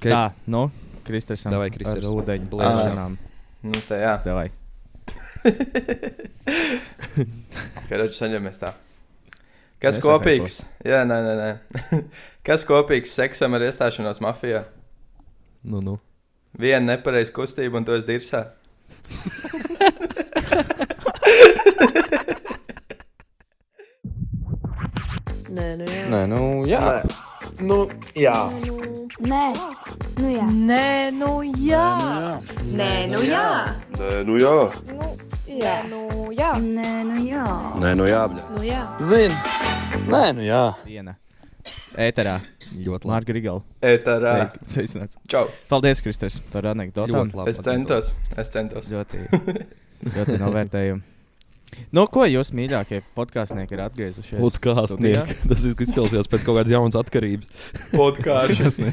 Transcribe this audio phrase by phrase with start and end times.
[0.00, 0.14] Okay.
[0.14, 0.70] Tā, nu,
[1.04, 1.42] Kristers.
[1.44, 2.48] Ar ūdeņu Blēžam.
[2.48, 3.16] blēšanām.
[3.68, 4.14] Nu, tā jā.
[4.24, 4.48] Davai.
[7.90, 8.70] Kad saņemies tā.
[9.76, 10.54] Kas Nesaka kopīgs?
[10.88, 11.50] Jā, nē, nē, nē.
[12.48, 14.64] Kas kopīgs seksam ar iestāšanos mafijā?
[15.68, 16.00] Nu, nu.
[16.56, 18.56] Viena nepareiza kustība un to es dirsā.
[25.52, 26.08] Nē, nu jā.
[26.08, 27.04] Nē, nu, jā.
[27.60, 27.84] Nu,
[28.16, 28.48] jā.
[28.48, 28.90] Nē, nu jā.
[29.20, 29.52] Nē,
[30.20, 30.46] nu jā.
[30.50, 31.86] Nē, nu jā.
[32.76, 34.56] Nē, nu jā.
[35.50, 36.50] Jā, nu jā.
[36.60, 37.46] Nē, nu jā.
[37.80, 38.22] Nē, nu jā.
[38.32, 38.44] bļa.
[38.56, 38.82] Nu jā.
[39.10, 39.36] Zini.
[40.10, 40.62] Nē, nu jā.
[40.84, 41.16] Viena.
[42.00, 42.38] Ēterā.
[42.70, 43.10] Ļoti labi.
[43.10, 43.62] Mārka Rigala.
[43.82, 45.18] Sveiki, Sveicināts.
[45.30, 45.48] Čau.
[45.72, 47.32] Paldies, Kristers, par anekdotām.
[47.32, 47.54] Ļoti labi.
[47.54, 48.12] Es centos.
[48.38, 48.90] Es centos.
[48.92, 49.24] Ļoti,
[50.16, 51.02] ļoti novērtējumu.
[51.94, 54.38] No ko jūs mīļākie podkāstnieki ir atgriezušies?
[54.42, 55.36] Podkāstnieki.
[55.50, 57.50] Tas izklausījās pēc kaut kādas jaunas atkarības.
[57.90, 58.78] Podkāsts.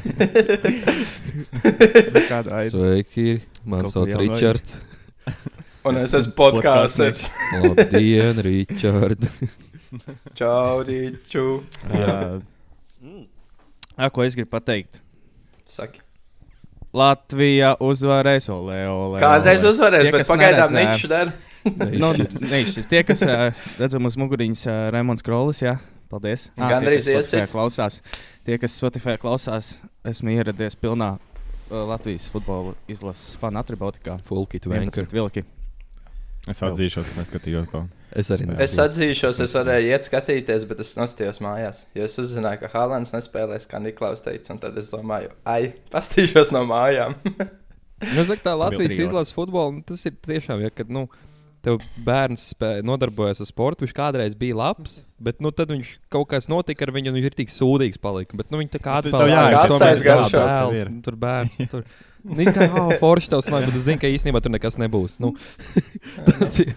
[2.28, 2.70] Aida?
[2.72, 3.28] Sveiki,
[3.68, 4.78] man Kaut sauc Ričards.
[5.86, 7.30] Un es esmu podkāsts.
[7.62, 9.28] Labdien, Ričard.
[10.38, 11.46] Čau, Rīču.
[11.94, 12.18] Jā.
[13.98, 15.00] Jā, ko es gribu pateikt?
[15.68, 16.02] Saki.
[16.96, 19.18] Latvija uzvarēs, olē, olē.
[19.20, 21.26] Kādreiz uzvarēs, Tie, bet pagaidām neredz, ē,
[21.76, 21.90] dara.
[21.92, 22.10] Nu,
[22.48, 22.88] neizšķirs.
[22.90, 23.22] Tie, kas
[23.78, 25.76] redzam uz muguriņas, Raimons Krolis, jā,
[26.12, 26.48] paldies.
[26.56, 27.52] Kas Spotify iesit.
[27.52, 28.00] klausās.
[28.46, 29.74] Tie, kas Spotify klausās,
[30.08, 31.16] esmu ieradies pilnā
[31.68, 34.18] Latvijas futbola izlases fanu atributikā.
[34.24, 35.08] Fulkit 11 Venker.
[35.12, 35.44] vilki.
[36.48, 37.82] Es atzīšos, es neskatījos to.
[38.16, 41.82] Es arī Es atzīšos, es varēju iet skatīties, bet es nostājos mājās.
[41.98, 46.54] Jo es uzzināju, ka Hālands nespēlēs, kā Niklaus teica, un tad es domāju, ai, pastīšos
[46.56, 47.18] no mājām.
[47.98, 51.08] Nu, zak, tā Latvijas izlases futbola, nu, tas ir tiešām, ja, kad, nu,
[51.64, 52.50] tev bērns
[52.86, 56.92] nodarbojas ar sportu, viņš kādreiz bija labs, bet, nu, tad viņš kaut kas notika ar
[56.94, 58.36] viņu, un viņš ir tik sūdīgs palika.
[58.38, 60.92] Bet, nu, viņš tā kā tev ir.
[61.04, 61.88] Tur bērns, nu, tur.
[62.28, 65.14] Nu, kā, oh, forši tev sanāk, bet tu zini, ka īstenībā tur nekas nebūs.
[65.22, 65.30] Nu,
[66.26, 66.72] tas ir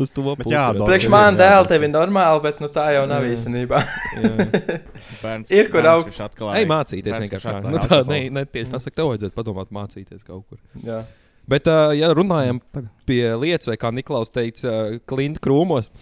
[0.00, 0.54] uz to Bet pusi.
[0.54, 0.88] jāatbalsta.
[0.88, 1.40] Priekš man jā.
[1.42, 3.34] dēls tev ir normāli, bet nu, tā jau nav Jā.
[3.36, 3.82] īstenībā.
[4.16, 4.32] Jā.
[5.22, 6.16] Bērns, Ir, kur augt.
[6.16, 7.52] Ej, mācīties Bērns, vienkārši.
[7.52, 7.60] jā.
[7.76, 10.58] Nu, tā, ne, ne tieši pasaka, tev vajadzētu padomāt, mācīties kaut kur.
[10.82, 11.02] Jā.
[11.50, 12.58] Bet, uh, ja runājam
[13.06, 15.92] pie lietas, vai kā Niklaus teica, uh, klinta krūmos,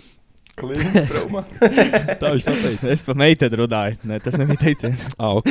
[0.54, 1.42] Klints, prūma.
[2.20, 2.90] tā viņš pateica.
[2.94, 3.98] Es pa meiteni runāju.
[4.06, 5.02] Nē, tas nebija teiciens.
[5.18, 5.48] Ah, ok.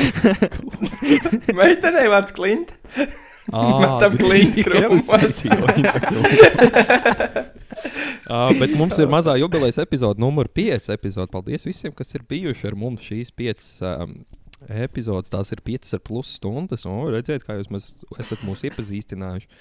[1.59, 2.71] Meitenei vārds Klint.
[3.51, 6.39] Ah, Tam Jā, krūmos.
[8.31, 10.87] Ah, bet mums ir mazā jubilejas epizode, numur 5.
[10.95, 11.31] Epizode.
[11.33, 14.15] Paldies visiem, kas ir bijuši ar mums šīs 5 um,
[14.71, 15.33] epizodes.
[15.33, 16.87] Tās ir 5,5 stundas.
[16.87, 17.91] Un redziet, kā jūs mēs,
[18.23, 19.51] esat mūs iepazīstinājuši.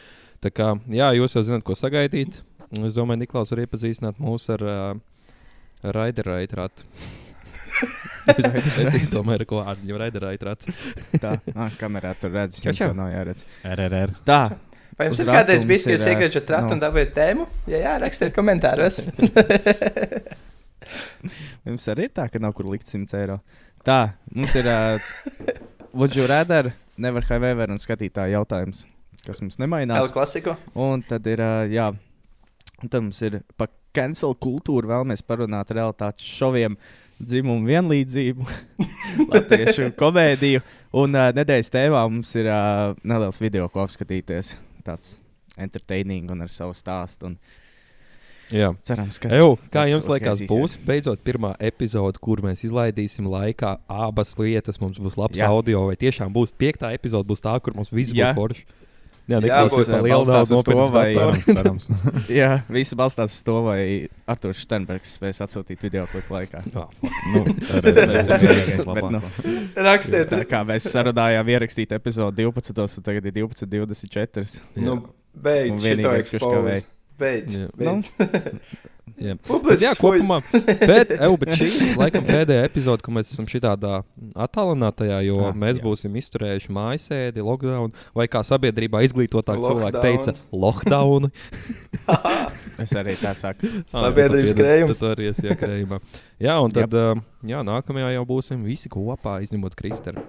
[0.42, 2.40] Tā kā, jā, jūs jau zināt, ko sagaidīt.
[2.82, 4.88] Es domāju, Niklaus var iepazīstināt mūs ar uh,
[5.94, 6.86] Raideraitratu.
[8.32, 10.74] es domāju, ar ko ar viņu Raideraitratu.
[11.22, 12.74] Tā, ah, kamerā tur čau.
[12.74, 13.46] jau nav jāredz.
[13.62, 14.14] RRR.
[14.26, 14.42] Tā,
[14.98, 16.76] Vai jums ir kādreiz bijis, ka jūs iekļūstat ratu nu.
[16.76, 17.46] un dabūjāt tēmu?
[17.70, 19.00] Ja jā, rakstiet komentāros.
[21.66, 23.38] Jums arī ir tā, ka nav kur likt 100 eiro.
[23.86, 24.00] Tā,
[24.34, 24.68] mums ir.
[24.68, 25.56] Uh,
[25.96, 28.84] Would you rather, never have ever un skatītāja jautājums,
[29.26, 30.10] kas mums El nemainās.
[30.14, 30.56] klasiko.
[30.74, 31.90] Un tad ir, uh, jā,
[32.82, 36.76] un tad mums ir pa cancel kultūru vēlamies parunāt realitātes šoviem,
[37.22, 38.46] dzimumu vienlīdzību,
[39.32, 40.62] latviešu komēdiju.
[40.98, 44.56] Un uh, nedēļas tēmā mums ir uh, neliels video, ko apskatīties.
[44.84, 45.16] Tāds
[45.60, 47.30] entertaining un ar savu stāstu.
[47.30, 47.38] Un
[48.52, 48.72] Jā.
[48.84, 54.34] cerams, ka Eju, kā jums liekas, būs beidzot pirmā epizode, kur mēs izlaidīsim laikā abas
[54.36, 54.80] lietas.
[54.82, 55.48] Mums būs labs Jā.
[55.52, 58.32] Audio, vai tiešām būs piektā epizode, būs tā, kur mums viss Jā.
[58.32, 58.66] būs forši.
[59.30, 61.42] Jā, Jā, Niklaus, būs, tas ā, ir liels balstās daudz uz to, vai-.
[61.46, 61.84] Cerams.
[62.40, 63.80] Jā, visi balstās uz to, vai
[64.34, 66.62] Arthurs Sternbergs spēs atsūtīt video klipu laikā.
[66.74, 67.20] Jā, fuck.
[67.30, 69.22] Nu, Tas ir vienīgais, bet, nu,
[69.86, 70.32] Rakstiet.
[70.34, 74.58] tā kā mēs sarunājām ierakstīt epizodi 12, un tagad ir 12.24.
[74.82, 74.98] Nu,
[75.32, 76.80] beidz šito kavē.
[77.22, 77.60] Beidz.
[77.78, 78.10] Beidz.
[79.22, 79.36] Jā.
[79.38, 80.38] Bet, Publiski jā, kopumā.
[80.82, 84.00] Bet, eju, bet šī ir laikam pēdējā epizode, kad mēs esam šādā
[84.46, 85.84] attālinātajā, jo Ah, ah, mēs jā.
[85.86, 91.30] būsim izturējuši mājasēdi, lockdown, vai kā sabiedrībā izglītotāk cilvēki teica, lockdown.
[92.82, 93.68] Es arī tā saku.
[93.92, 94.98] Sabiedrības krējums.
[94.98, 96.00] Tas arī ir krējumā.
[96.42, 100.24] Jā, un tad uh, jā, nākamajā jau būsim visi kopā, izņemot Kristēnu.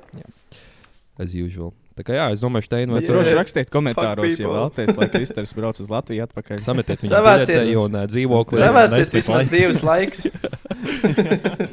[1.18, 1.74] As usual.
[1.94, 2.96] Tā kā jā, es domāju, Steinu Jā.
[2.98, 6.64] vajadzētu Droši rakstiet komentāros, ja vēlaties, lai Kristers brauc uz Latviju atpakaļ.
[6.66, 8.58] sametiet viņu Savāciet- un dzīvokli.
[8.58, 9.54] Savāciet vismaz laiku.
[9.54, 10.26] divus laikus.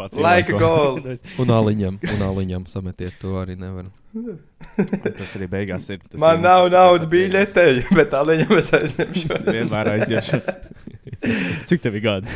[0.00, 1.14] Pats Laika golu.
[1.42, 3.86] Un aliņam, un aliņam sametiet to arī nevar.
[4.10, 6.00] Tas arī beigās ir.
[6.10, 9.40] Tas Man ir nav naudas biļetei, bet tā viņam es aizņemšu.
[9.46, 10.40] Vienmēr aiziešu.
[11.68, 12.34] Cik tev ir gadi?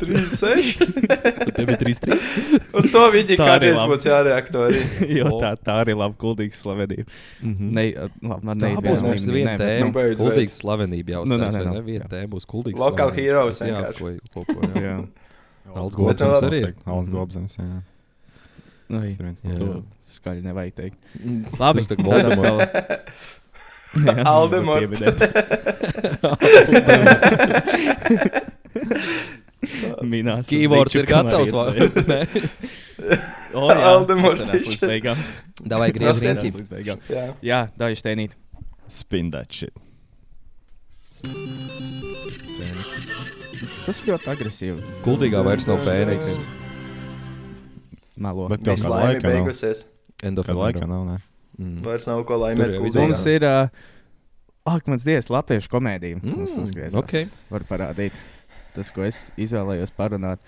[0.00, 0.78] 36.
[1.56, 2.18] Tev bija 3, 3.
[2.78, 4.82] Uz to viņi kādreiz būs arī.
[5.18, 7.06] jo tā, tā arī ir laba kuldīga slavenība.
[7.42, 7.86] Ne,
[8.20, 9.90] labi, man Tā ne būs mums viena Nu, tēma.
[9.96, 11.78] beidz, Kuldīga slavenība jau Nu, nē, uzstājas, nē, vai nē.
[11.78, 11.86] ne?
[11.88, 12.10] Viena Jā.
[12.14, 14.12] tēma būs kuldīga Local heroes Jā, vienkārši.
[14.34, 14.96] ko- ko- ko- jā.
[15.68, 16.60] Jā, Bet, Gobsams nu, arī.
[16.88, 17.52] Alans Gobsams.
[17.58, 17.64] Jā.
[18.88, 19.58] nu, Tas ir viens no Jā.
[19.58, 19.66] to
[20.08, 20.98] skaļi nevajag teikt.
[21.60, 22.60] Labi, tā Voldemorts.
[24.04, 25.00] Jā, Aldemorts.
[30.08, 30.46] Minās.
[30.48, 31.52] Keywords ir gatavs.
[31.52, 31.72] vai
[32.08, 32.20] ne?
[33.56, 34.44] O, jā, Aldemorts.
[35.68, 36.38] Davai griez Nostiet.
[36.38, 36.52] riņķi.
[36.60, 36.98] Līdz beigām.
[37.10, 37.26] Jā.
[37.44, 38.36] Jā, daži tēnīt.
[38.88, 39.74] Spin that shit.
[43.88, 44.82] Tas ļoti agresīvi.
[45.00, 46.34] Kuldīgā vairs nav fēniks.
[48.20, 48.50] Melo.
[48.52, 49.30] Bet tev kā laika nav.
[49.32, 49.86] beigusies.
[50.28, 51.14] End of Kad laika nav, ne?
[51.56, 51.78] Mm.
[51.86, 52.76] Vairs nav ko laimēt.
[52.98, 53.46] Mums ir.
[53.48, 53.94] Uh,
[54.68, 56.18] Ak, mans dievs, latviešu komēdija.
[56.20, 57.00] Mm, mums uzgriezās.
[57.00, 57.32] ok.
[57.48, 58.16] Var parādīt.
[58.74, 60.42] Tas, ko es izvēlējos parunāt.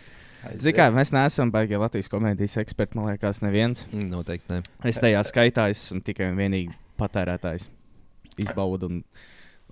[0.60, 3.86] Ziniet, kā mēs neesam baigi Latvijas komēdijas eksperti, man liekas, neviens.
[3.88, 4.60] Mm, Noteikti ne.
[4.88, 7.70] Es tajā skaitā esmu tikai un vienīgi patērētājs.
[8.40, 9.00] Izbaudu un,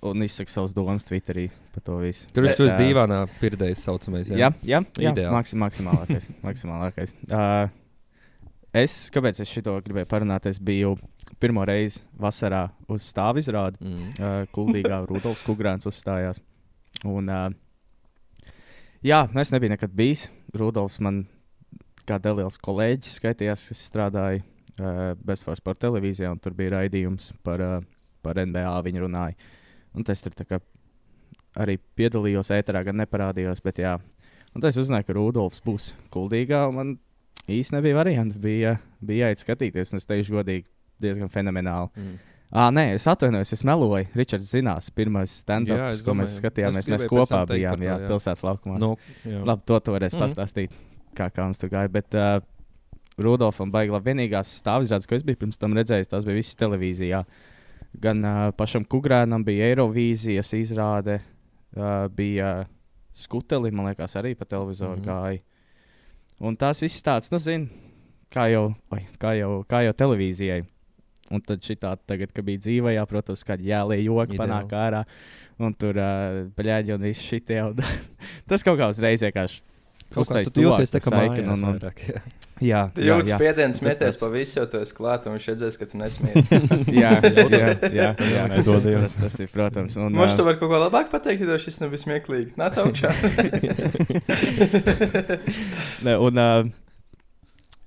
[0.01, 2.27] un izsaku savus domas Twitterī par to visu.
[2.33, 4.31] Tur viņš Bet, tu esi ā, dīvainā pirdējis saucamais.
[4.31, 5.33] Jā, jā, jā Ideāli.
[5.35, 6.29] maks, maksimālākais.
[6.47, 7.13] maksimālākais.
[7.27, 7.71] Uh,
[8.83, 10.47] es, kāpēc es šo gribēju parunāt?
[10.49, 10.95] Es biju
[11.39, 13.81] pirmo reizi vasarā uz stāvu izrādi.
[13.83, 14.13] Mm.
[14.15, 16.41] Uh, Kuldīgā Rudolfs Kungrāns uzstājās.
[17.07, 18.53] Un, uh,
[19.05, 20.29] jā, nu es nebiju nekad bijis.
[20.55, 21.25] Rudolfs man
[22.09, 27.61] kā liels kolēģis skaitījās, kas strādāja uh, Bezforce par televīzijā, un tur bija raidījums par,
[27.61, 27.83] uh,
[28.25, 28.71] par NBA.
[28.87, 29.55] Viņi runāja.
[29.97, 30.35] Un tas tur
[31.59, 33.61] arī piedalījos ēterā, gan neparādījos.
[33.65, 33.97] Bet, jā.
[34.53, 36.65] un tad es uzzināju, ka Rudolfs būs Kuldīgā.
[36.73, 36.97] Man
[37.49, 38.39] īsti nebija variantu.
[38.41, 40.67] Bija, bija jāiet skatīties, un es teikšu godīgi,
[41.01, 41.89] diezgan fenomenāli.
[41.95, 42.19] Mm.
[42.49, 44.07] Ah, nē, es atvainojos, es meloju.
[44.17, 46.87] Ričards zinās, pirmais stand-ups, ko mēs skatījāmies.
[46.87, 48.09] Es Mēs kopā bijām par jā, to, jā.
[48.09, 48.79] pilsētas laukumā.
[48.81, 49.41] No, jā.
[49.45, 50.23] Labi, to tu varēsi mm.
[50.23, 50.79] pastāstīt,
[51.17, 51.91] kā, kā mums tur gāja.
[51.93, 52.39] Bet uh,
[53.21, 54.09] Rudolfam baigi labi.
[54.09, 57.21] Vienīgās stāvizrādes, ko es biju pirms tam redzējis, tās bija visas televīzijā.
[57.97, 61.19] Gan uh, pašam Kugrānam bija Eirovīzijas izrāde,
[61.73, 62.67] uh, bija
[63.17, 65.05] Skuteli, man liekas, arī pa televizoru mm.
[65.07, 65.41] gāja.
[66.39, 67.67] Un tās visas tādas, nu, zini,
[68.31, 70.61] kā jau, oi, kā jau, kā jau televīzijai.
[71.33, 74.39] Un tad šī tā, tagad, kad bija dzīvajā, protams, kāda jālieja joka Ideāli.
[74.39, 75.03] panāk ārā.
[75.59, 77.59] Un tur uh, bļaģi un viss šitie.
[77.67, 77.81] Un,
[78.49, 79.61] tas kaut kā uzreiz vienkārši.
[80.13, 81.27] Kaut kā tu jūties tā kā tai
[82.59, 82.67] jā.
[82.69, 83.37] Jā, Tu jā, jūti jā.
[83.39, 85.95] spiedienu, Tas smies tāds- pa visu, jo tu esi klāt un viņš redzēs, ka tu
[86.01, 86.35] nesmies.
[87.03, 87.67] jā, jā,
[87.99, 88.99] jā, jā, Nedodies.
[89.01, 89.93] tas, tas ir, protams.
[89.97, 92.49] Un, Mums tu vari kaut ko labāk pateikt, ja šis nebija smieklīgi.
[92.59, 93.09] Nāc augšā.
[96.05, 96.65] ne, un, uh,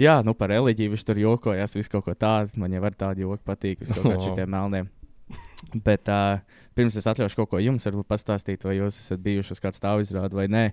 [0.00, 2.50] jā, nu par reliģiju viņš tur jokojās, visu kaut ko tādu.
[2.60, 4.86] Man jau ar tādu joku patīk, uz kaut kādiem šitiem melniem.
[5.86, 6.40] Bet uh,
[6.76, 10.02] pirms es atļaušu kaut ko jums varbūt pastāstīt, vai jūs esat bijuši uz kāda stāvu
[10.04, 10.64] izrādi vai nē.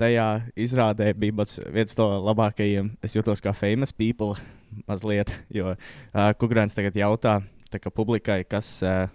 [0.00, 2.94] Tajā izrādē bija pats viens no labākajiem.
[3.04, 4.34] Es jūtos kā famous people
[4.88, 9.06] mazliet, jo uh, Kungrāns tagad jautā tā kā publikai, kas, uh,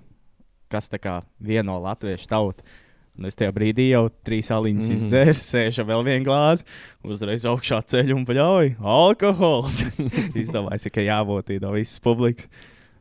[0.71, 2.63] kas kā vieno latviešu tautu.
[3.19, 4.93] Un es tajā brīdī jau trīs aliņas mm.
[4.93, 5.05] -hmm.
[5.05, 6.63] izdzēru, sēžu vēl vienu glāzi,
[7.03, 8.77] uzreiz augšā ceļu un paļauju.
[8.79, 9.83] Alkohols!
[10.43, 12.47] Izdomājis, ka jābūt no visas publikas.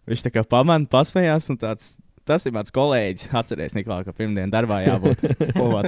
[0.08, 1.50] Viņš tā kā pamanīja, pasmējās.
[1.52, 1.94] un Tāds,
[2.28, 3.30] tas ir mans kolēģis.
[3.40, 5.24] Atcerieties, Niklā, ka pirmdien darbā jābūt.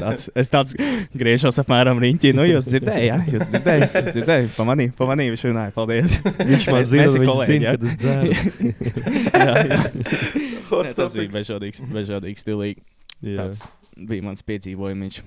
[0.01, 0.77] Tāds, es tāds
[1.17, 2.33] griežos apmēram riņķī.
[2.37, 4.55] Nu, jūs dzirdējāt, jā, jūs dzirdējāt, jūs dzirdējāt.
[4.57, 5.75] Pamanīju, pamanīju, viņš runāja.
[5.77, 6.17] Paldies.
[6.53, 7.75] Viņš man zina, viņš kolēģi, zina, jā?
[7.75, 8.31] kad es dzēru.
[9.45, 9.83] jā, jā.
[10.87, 12.83] Nē, tas bija bežādīgs, bežādīgs stilīgi.
[13.21, 13.45] Jā.
[13.45, 13.67] Tāds
[14.09, 15.21] bija mans piedzīvojums.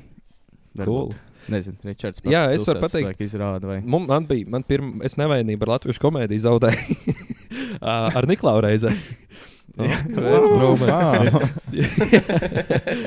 [0.82, 1.13] Cool.
[1.51, 2.24] Nezinu, Ričards.
[2.24, 3.20] Jā, es varu pateikt.
[3.24, 3.79] Izrāda, vai...
[3.84, 7.15] Mums, man bija, man pirma, es nevainību ar latviešu komēdiju zaudēju
[8.17, 8.93] ar Niklausu reizē.
[9.74, 11.34] Redz.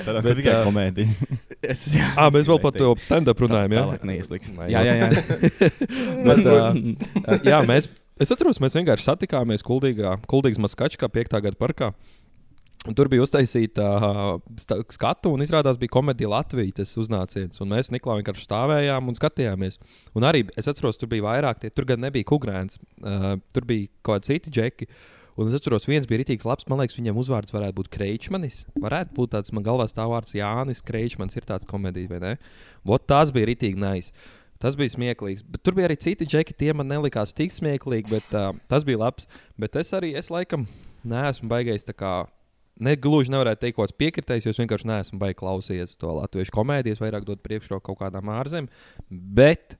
[0.05, 1.29] Tas Bet, ir tikai ā, komēdija.
[1.63, 3.71] Es, jā, Ā, mēs es vēl par to stand-up runājam.
[3.71, 4.59] Tā- Jā, tālāk neieslīgsim.
[4.73, 5.09] Jā, jā, jā.
[6.27, 7.89] Bet, ā, jā mēs,
[8.23, 11.39] es atceros, mēs vienkārši satikāmies Kuldīgā, Kuldīgas Maskačkā, 5.
[11.47, 11.93] gada parkā.
[12.87, 14.37] Un tur bija uztaisīta uh,
[14.95, 17.59] skatu, un izrādās bija komēdija Latvijas tas uznāciens.
[17.65, 19.81] Un mēs Niklā vienkārši stāvējām un skatījāmies.
[20.15, 23.89] Un arī es atceros, tur bija vairāk, tie, tur gan nebija kukurēns, uh, tur bija
[24.07, 24.87] kaut kādi citi džeki.
[25.37, 26.65] Un es atceros, viens bija rītīgs labs.
[26.71, 28.63] Man liekas, viņam uzvārds varētu būt Kreičmanis.
[28.81, 32.31] Varētu būt tāds, man galvā stāv vārds Jānis Kreičmans, ir tāds komēdija, vai ne?
[32.89, 34.09] Vot tas bija rītīgi nais.
[34.63, 35.45] Tas bija smieklīgs.
[35.45, 39.03] Bet tur bija arī citi džeki, tie man nelikās tik smieklīgi, bet uh, tas bija
[39.03, 39.29] labs.
[39.61, 40.65] Bet es arī, es laikam,
[41.05, 42.15] neesmu baigājis tā kā.
[42.81, 46.97] Negluži nevarētu teikt, kaut kāds piekritējis, jo es vienkārši neesmu baigts klausīties to latviešu komēdiju.
[46.97, 48.69] Es vairāk dodu priekšroku kaut kādām ārzemēm.
[49.09, 49.77] Bet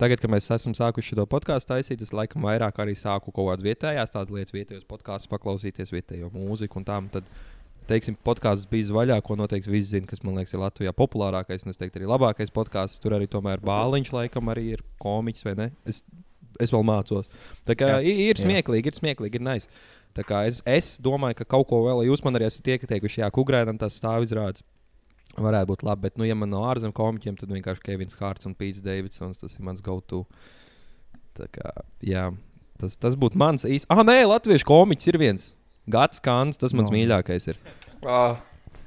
[0.00, 3.66] tagad, kad mēs esam sākuši šo podkāstu taisīt, es laikam vairāk arī sāku kaut kādas
[3.66, 7.10] vietējās tādas lietas, vietējos podkāstus, paklausīties vietējo mūziku un tām.
[7.12, 7.28] Tad
[7.90, 11.74] teiksim, podkāsts bija zvaigžā, ko noteikti visi zina, kas man liekas, ir Latvijā populārākais, un
[11.74, 13.02] es teiktu, arī labākais podkāsts.
[13.02, 15.70] Tur arī tomēr Bāliņš laikam arī ir komiķis, vai ne?
[15.88, 16.02] Es,
[16.62, 17.30] es vēl mācos.
[17.68, 18.02] Tā kā Jā.
[18.04, 18.44] ir, ir Jā.
[18.44, 19.70] smieklīgi, ir smieklīgi, ir nice.
[20.16, 23.30] Tā kā es, es domāju, ka kaut ko vēl, jūs man arī esat ieteikuši, jā,
[23.34, 24.64] kukurēnam tas stāvizrādes.
[25.38, 28.54] Varētu būt labi, bet, nu, ja man no ārzemju komiķiem, tad vienkārši Kevins Hārts un
[28.58, 29.38] Pīts Davidsons.
[29.38, 30.24] Tas ir mans go-to.
[31.38, 31.70] Tā kā,
[32.04, 32.26] jā,
[32.80, 33.86] tas, tas būtu mans īsts.
[33.92, 35.50] Ah, nē, latviešu komiķis ir viens.
[35.90, 36.96] Gats Kants, tas mans No.
[36.96, 37.46] mīļākais.
[37.54, 37.56] Ir.
[38.04, 38.36] Oh,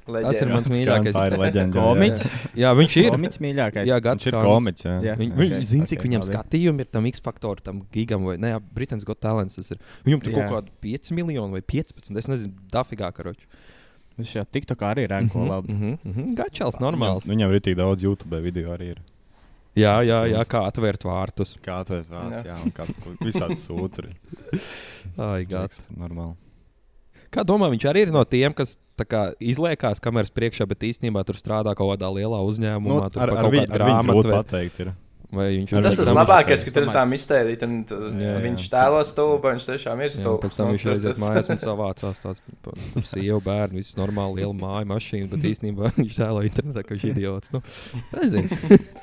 [0.04, 0.52] Tas ir leģenda.
[0.52, 1.16] mans mīļākais.
[1.16, 1.74] Tā ir leģenda.
[1.80, 2.24] Komiķis.
[2.60, 3.10] Jā, viņš ir.
[3.14, 3.86] Komiķis mīļākais.
[3.88, 4.84] Jā, Viņš Gats ir komiķis.
[4.84, 4.94] Jā.
[5.08, 5.14] Jā.
[5.16, 6.34] Viņ, Ok, okay, viņš zina, cik ok, viņam labi.
[6.34, 8.50] skatījumi ir tam X-faktoram, tam gigam vai ne?
[8.52, 9.20] Jā, Britaņas got
[9.72, 9.78] Ir.
[10.04, 10.36] Viņam tur Jā.
[10.36, 12.18] kaut kāda 5 miljoni vai 15.
[12.20, 13.48] Es nezinu, dafigā karoči.
[14.18, 15.72] Viņš jau TikTokā arī ranko labi.
[15.72, 16.34] Mm -hmm, mm -hmm.
[16.38, 17.26] Gačāls, normāls.
[17.26, 18.90] Viņam ir tik daudz YouTube video arī.
[18.94, 19.00] Ir.
[19.74, 21.56] Jā, jā, jā, kā atvērt vārtus.
[21.58, 22.54] Kā tas vārds, Jā.
[22.54, 22.86] jā, un kā
[23.20, 24.14] visādi sūtri.
[25.18, 25.82] Ai, gats.
[25.90, 26.36] Normāli.
[27.34, 31.24] Kā domā, viņš arī ir no tiem, kas tā kā, izliekās kameras priekšā, bet īstenībā
[31.26, 34.28] tur strādā kaut kādā lielā uzņēmumā, Nu, tur ar, ar, kaut viņu, ar viņu grūti
[34.28, 34.30] grāmatu.
[34.30, 34.80] pateikt.
[34.80, 34.92] Ir.
[35.34, 37.68] Vai viņš Ar ir Tas tam labākais, ka tur ir tā mistērija.
[38.44, 40.44] Viņš tēlo stulbu, viņš tiešām ir stulbs.
[40.44, 42.42] pēc tam Nu, viņš tur aiziet mājās un savācās tās
[43.10, 47.14] sievu bērnu, viss normāli, liela māja, mašīna, bet īstenībā viņš tēlo internetā, ka viņš ir
[47.16, 47.52] idiots.
[47.54, 47.62] Nu.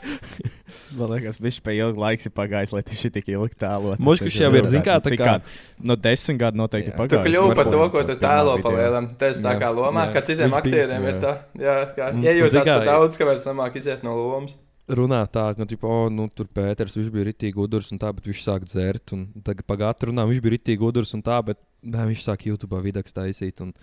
[0.95, 3.99] Man liekas, viņš pēc ilga laika ir pagājis, lai viņš tik ilgi tēlot.
[4.03, 5.37] Moškas jau ir, zin kā, tā kā-
[5.81, 7.23] No desmit gadu noteikti pagājis.
[7.23, 8.63] Tu kļuvi par to, ko tu tēlo video.
[8.63, 9.07] pa lielam.
[9.19, 10.13] Tas tā kā lomā, jā.
[10.13, 11.33] ka citiem aktieriem ir tā.
[11.59, 14.55] Jā, kā Mm, kā, pa daudz, ka vairs nemāk iziet no lomas.
[14.97, 18.27] Runā tā, ka, tipo, oh, nu, tur Pēters viņš bija rītīgi gudrs un tā, bet
[18.29, 19.13] viņš sāk dzert.
[19.15, 22.81] Un tagad pagātnē runā, viņš bija rītīgi gudrs un tā, bet nē, viņš sāk YouTube
[22.83, 23.63] video taisīt.
[23.63, 23.73] Un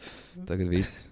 [0.48, 1.06] tagad viss.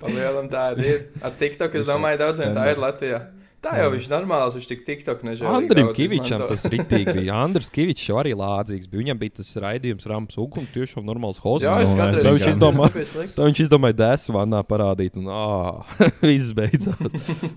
[0.00, 1.08] Pa lielam tā ir.
[1.24, 3.20] Ar TikTok es domāju, daudziem tā ir Latvijā.
[3.66, 5.48] Tā jau viņš normāls, viņš tik TikTok nežēl.
[5.58, 7.34] Andrim Kavičam tas rītīgi bija.
[7.42, 9.00] Andris Kavičs jau arī lādzīgs bija.
[9.02, 11.66] Viņam bija tas raidījums Rams Uguns, tiešām normāls hosts.
[11.66, 12.22] Jā, es Nu, skatos.
[12.22, 13.34] tā viņš skatos, izdomā- tāpēc slikti.
[13.36, 15.82] Tā viņš izdomāja dēsu vannā parādīt, un ah,
[16.30, 16.94] viss beidzās.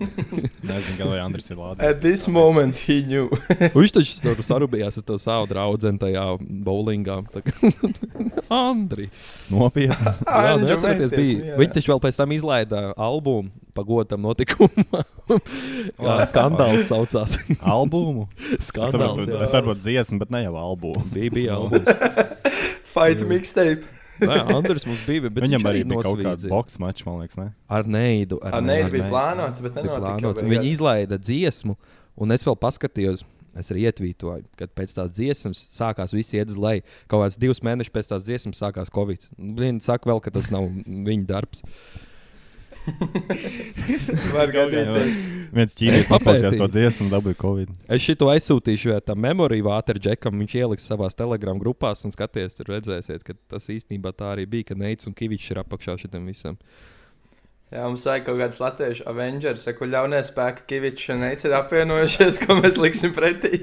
[0.70, 1.86] Nezinu, gan vai Andris ir lādzīgs.
[1.90, 3.28] At this moment he knew.
[3.78, 6.26] Viņš taču tur sarūpējās ar to savu draugu tajā
[6.66, 7.20] bowlingā.
[7.30, 7.72] Kā-
[8.50, 9.08] Andri.
[9.52, 10.14] Nopietni.
[10.26, 11.56] Jā, nu, atcerieties, bija.
[11.60, 14.84] Viņi taču vēl pēc tam izlaida albumu pagodam notikumam.
[16.00, 17.38] Tā skandāls saucās.
[17.60, 18.26] Albumu.
[18.58, 18.96] Es skandāls.
[18.96, 19.40] saprotu, jā.
[19.46, 21.06] es saprotu dziesmu, bet ne jau albumu.
[21.14, 21.88] Bija, bija albums.
[22.90, 23.98] Fight mixtape.
[24.20, 27.38] Nē, Andris mums bija, bet Viņam viņš arī bija kaut kāds boks mačs, man liekas,
[27.40, 27.46] ne?
[27.72, 28.36] Ar neidu.
[28.44, 30.44] Ar neidu bija plānots, bet nenotika.
[30.44, 31.76] Viņi izlaida dziesmu,
[32.20, 33.24] un es vēl paskatījos.
[33.58, 36.84] Es arī ietvītoju, kad pēc tās dziesmas sākās visi iet uz leju.
[37.10, 39.26] Kaut kāds divus mēnešus pēc tās dziesmas sākās Covid.
[39.36, 41.64] Viņi saka, vēl, ka tas nav viņa darbs.
[44.36, 45.18] Var gadīties.
[45.54, 47.72] Viens ķīnietis paklausījās to dziesmu un dabūja covid.
[47.90, 50.38] Es šito aizsūtīšu tam memoriju Waterjackam.
[50.42, 54.70] Viņš ieliks savā telegram grupās un skaties, tur redzēsiet, ka tas īstenībā tā arī bija,
[54.70, 56.58] ka Neits un Kavičs ir apakšā šitam visam.
[57.70, 62.40] Jā, mums vajag kaut kāds latviešu Avengers, kur ļaunie spēki Kavičs un Neits ir apvienojušies,
[62.42, 63.60] ko mēs liksim pretī.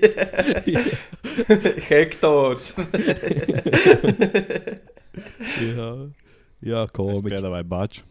[1.89, 2.69] Hektors.
[5.67, 5.89] jā,
[6.63, 7.25] jā Es komiķi.
[7.33, 8.05] piedāvāju baču.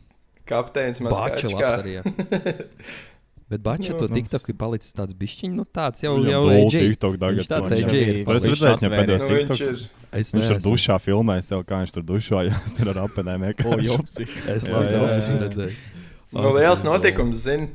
[0.48, 1.68] Kapteinis Bača labs Maskačkā.
[1.82, 1.98] arī.
[1.98, 2.02] jā.
[3.46, 6.40] Bet Bača Jā, to nu, TikTok ir palicis tāds bišķiņš, nu tāds jau, Viņam jau
[6.48, 6.80] dūl edgy.
[6.88, 7.36] TikTok tagad.
[7.38, 8.16] Viņš tāds edgy ir.
[8.26, 9.60] Viņš redzējis viņam pēdējos Nu, viņš TikToks?
[9.68, 10.08] ir.
[10.18, 13.44] Es Viņš tur dušā filmēs, jau kā viņš tur dušojās ar apenēm.
[13.70, 14.26] O, jopsi.
[14.50, 15.38] Es Jā, labi jā, jā.
[15.44, 15.78] redzējis.
[16.36, 17.68] Nu, liels notikums, zini,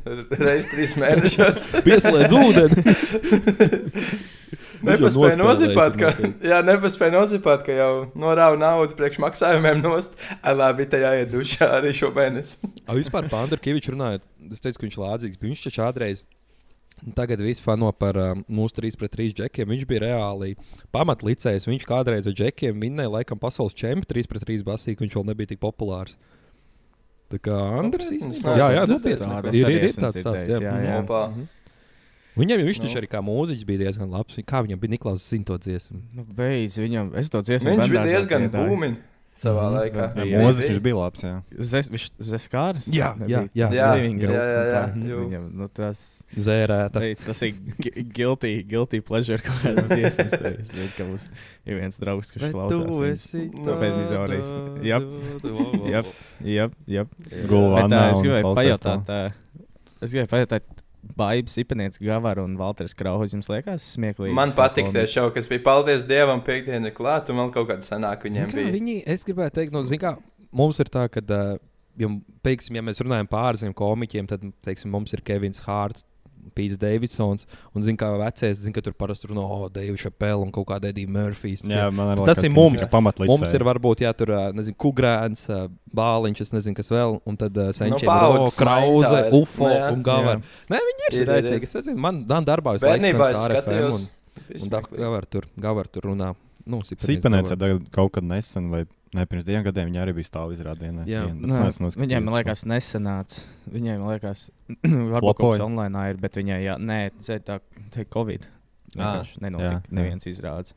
[0.44, 1.70] reiz trīs mēnešos.
[1.88, 2.84] Pieslēdz ūdeni.
[4.86, 6.12] Nepaspēja nozipāt, ka,
[6.52, 10.18] jā, nepaspēja nozipāt, ka jau norāva naudu priekš maksājumiem nost.
[10.42, 12.60] Labi, tā jāiet dušā arī šo mēnesi.
[12.86, 15.42] A, vispār par Andru Kaviču runājot, es teicu, ka viņš ir lādzīgs.
[15.42, 16.24] bet Viņš taču kādreiz.
[17.18, 19.72] Tagad viss fano par um, mūsu 3 pret 3 džekiem.
[19.74, 20.52] Viņš bija reāli
[20.94, 21.66] pamatlicējs.
[21.70, 25.26] Viņš kādreiz ar džekiem vinnēja laikam pasaules čempionu 3 pret 3 basī, ka viņš vēl
[25.32, 26.14] nebija tik populārs.
[27.32, 28.54] Tā kā Andris īstenībā.
[28.60, 29.32] Jā, jā, nopietni.
[29.56, 30.46] Ir, ir, ir tāds esmu tāds.
[30.46, 31.60] dzirdējis, jā, jā.
[32.38, 32.90] Viņam jau viņš Nu.
[33.02, 34.38] arī kā mūziķis bija diezgan labs.
[34.48, 36.00] Kā viņam bija Niklaus zina to dziesmu?
[36.16, 37.76] Nu, beidz, viņam, es to dziesmu.
[37.76, 38.96] Viņš bija diezgan būmiņš
[39.42, 39.76] savā Mhm.
[39.76, 40.06] laikā.
[40.16, 41.22] Jā, Jā, mūziķis viņš bija labs.
[41.24, 41.44] Jā.
[41.60, 42.88] Zes, viņš zeskārs?
[42.88, 43.68] Jā, jā, jā.
[43.72, 44.84] Jā, jā, jā, jā.
[44.96, 46.92] Viņam, nu, tas, Zērēta.
[47.04, 47.52] teic, tas ir
[48.16, 50.32] guilty, guilty pleasure kaut kādas dziesmas.
[50.32, 51.30] tā Es zinu, ka mums
[51.66, 52.88] ir viens draugs, kurš klausās.
[52.88, 53.56] viņas.
[53.66, 54.54] Nu, bez izauries.
[54.88, 55.04] Jap.
[55.92, 56.06] Jap,
[56.44, 57.08] jap, jap.
[57.50, 59.34] Gulvā es gribēju pajautāt, tā,
[60.02, 60.62] es gribēju pajautāt,
[61.18, 64.36] Baibs, Ipanieks, Gavara un Valters Krauhs jums liekas smieklīgi?
[64.38, 67.88] Man patīk tie šovi, kas bija paldies Dievam, piekdiena ir klāta, un vēl kaut kāda
[67.88, 68.74] Zini viņiem kā, bija.
[68.76, 70.16] Viņi, es gribēju teikt, nu, zini kā,
[70.56, 71.58] mums ir tā, ka, uh,
[72.00, 72.12] ja,
[72.46, 76.06] teiksim, ja mēs runājam par ārzemju komiķiem, tad teiksim, mums ir Kevins Hārts.
[76.58, 77.46] Pīts Davidsons.
[77.76, 80.90] Un, zin, kā vecais, zin, ka tur parasti runā, oh, Deivis Šapēl un kaut kāda
[80.92, 81.64] Edija Murphys.
[81.68, 82.80] Jā, man arī Tas liekas, ir mums.
[82.82, 83.32] tikai pamatlicēji.
[83.34, 85.46] Mums ir varbūt, jā, tur, nezinu, Kugrēns,
[85.96, 87.72] Bāliņš, es nezinu, kas vēl, un tad uh,
[88.06, 89.38] paudzes no, Krauze, maiņā ir.
[89.42, 89.90] Ufo Nu, jā.
[89.94, 90.42] un Gavar.
[90.72, 91.68] Nē, viņi ir spēcīgi.
[91.70, 94.02] Es nezinu, man Dan darbā visu laiku Bērnībā es skan Star FM skatījos.
[94.02, 96.32] un, un da, Gavar tur, Gavar tur runā.
[96.70, 98.84] Nu, Sipenēts ir kaut kad nesen, vai
[99.18, 101.06] ne pirms diviem gadiem, viņa arī bija stāv izrādījumā.
[101.10, 101.26] Jā.
[101.28, 101.68] Nē,
[102.00, 103.44] Viņai, man liekas, nesenāca.
[103.72, 104.48] Viņai, man liekas,
[104.86, 107.60] varbūt kaut kas online ir, bet viņai, jā, nē, tā,
[107.94, 108.48] tā ir Covid.
[109.00, 109.96] Ah, nenotika jā, jā.
[109.96, 110.76] neviens izrādes.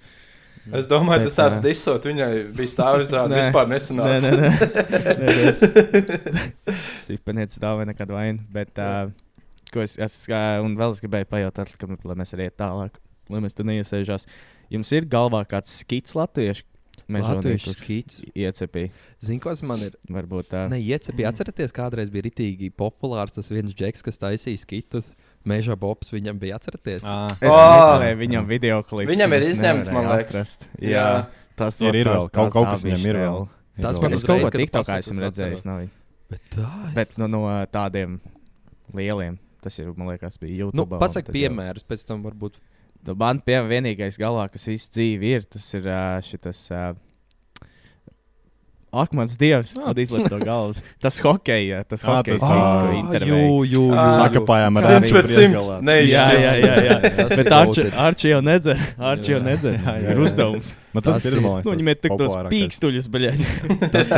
[0.73, 3.41] Es domāju, Bet, tu sāc ā, disot, viņai bija stāvizrāde, Nē.
[3.43, 4.31] vispār Nē, nesanāca.
[4.41, 4.47] nē,
[5.21, 6.45] nē.
[7.07, 8.45] Sipenietis dāvā nekad vainu.
[8.55, 9.11] Bet, uh,
[9.75, 12.97] ko es, es uh, un vēl es gribēju pajautāt, ka, lai mēs arī iet tālāk,
[13.35, 14.25] lai mēs tur neiesēžās.
[14.73, 16.65] Jums ir galvā kāds skits latviešu?
[17.09, 18.21] Latviešu skits.
[18.35, 18.91] Iecepīja.
[19.21, 19.97] Zini, kas man ir?
[20.09, 20.63] Varbūt tā.
[20.73, 21.31] Ne, iecepīja.
[21.35, 25.11] Atcerieties, kādreiz bija ritīgi populārs tas viens džeks, kas taisīja skitus.
[25.45, 27.05] Meža Bobs viņam bija atcerieties.
[27.05, 28.01] Ah, Es Ā!
[28.01, 29.11] meklēju viņam video klipu.
[29.13, 30.57] Viņam ir izņemts, man liekas.
[30.81, 31.27] Jā, Jā.
[31.61, 33.49] tas Ir, var- ir vēl, kaut- kaut kas viņam ir vēl.
[33.81, 35.91] Tas Ir man uzreiz, kaut ko tu TikTokā pasaki, esmu es redzējis.
[36.31, 36.95] Bet tā, es...
[36.95, 38.21] Bet nu, no tādiem
[38.95, 39.39] lieliem.
[39.65, 40.77] Tas jau, man liekas, bija YouTube.
[40.93, 42.57] nu, pasak piemērus, pēc tam varbūt.
[43.13, 46.21] Man pie vienīgais galvā, kas visu dzīvi ir, tas ir ā,
[48.95, 49.87] Ak, mans dievs, Ah.
[49.91, 50.83] man izlaiž no galvas.
[51.03, 53.35] Tas hockey, tas Ah, hockey, tas, ko ā, intervēja.
[53.35, 54.07] jū, jū, jū.
[54.21, 55.67] Sakapājām ar Simts Arčiju pret simts.
[55.67, 55.99] priekšgalā.
[56.07, 56.97] Jā, jā, jā, jā.
[57.39, 58.79] Bet Arči, jau nedzer.
[58.99, 59.79] Arči jau nedzer.
[60.15, 60.75] Ir uzdevums.
[60.95, 63.23] Nu, tas, ir, man liekas, Nu, viņam ir tik tos pīkstuļus, bet
[63.95, 64.09] Tas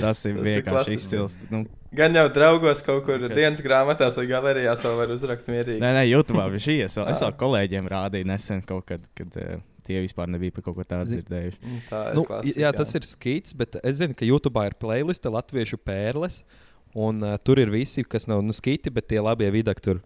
[0.00, 1.36] tas, ir vienkārši izcils.
[1.50, 1.64] Nu,
[1.96, 3.30] Gan jau draugos kaut kur Kas?
[3.36, 5.78] dienas grāmatās vai galerijās vēl var uzrakt mierīgi.
[5.80, 6.82] Nē, nē, YouTube viņš ir.
[6.84, 10.76] Es vēl- vēl kolēģiem rādīju nesen kaut kad, kad uh, tie vispār nebija par kaut
[10.80, 11.60] ko tādu dzirdējuši.
[11.62, 14.76] Mm, Tā ir Nu, klasika, jā, tas ir skits, bet es zinu, ka YouTube ir
[14.82, 16.42] playliste Latviešu pērles.
[16.96, 19.98] Un uh, tur ir visi, kas nav nu, skiti, bet tie labie vidaki tur.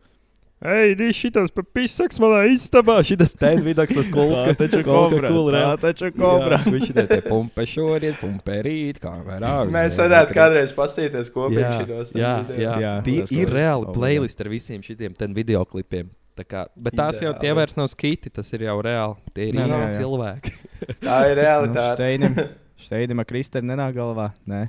[0.61, 2.99] Ei, šitas pa pisaks manā istabā.
[3.07, 4.53] Šitas ten vidaks tas kulka.
[4.59, 5.61] taču Kolka kobra.
[5.63, 5.77] Tā jā.
[5.87, 6.59] taču kobra.
[6.61, 9.55] Jā, Viņš ir te pumpe šodien, pumpe rīt, kā vērā.
[9.79, 12.13] Mēs varētu kādreiz pastīties kopīgi Jā, šitos.
[12.13, 12.75] jā, jā.
[12.85, 13.97] Jā, Tie ir reāli obligāti.
[13.97, 16.13] playlist ar visiem šiem video klipiem.
[16.41, 17.57] Tā Kā, bet tās jau tie Ideāli.
[17.61, 19.17] vairs nav skiti, tas ir jau reāli.
[19.37, 20.01] Tie ir Jā, jā, īsti jā.
[20.01, 20.53] cilvēki.
[21.07, 21.97] Tā ir Nu, realitāte.
[22.01, 22.37] Steinim,
[22.81, 24.31] Steinim ar Kristēnu nenāk galvā.
[24.49, 24.63] Nē.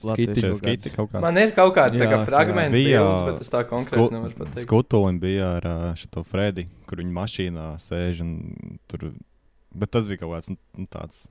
[0.00, 0.40] Skiti.
[0.56, 1.20] Skiti kaut kādā.
[1.26, 4.38] Man ir kaut kādi tā kā Jā, fragmenti, Bija, bildes, bet es tā konkrēti nevaru
[4.38, 4.62] pateikt.
[4.64, 5.66] Skutulim bija ar
[6.00, 8.32] šito Fredi, kur viņa mašīnā sēž un
[8.88, 9.10] tur.
[9.76, 11.26] Bet tas bija kaut kāds nu, tāds.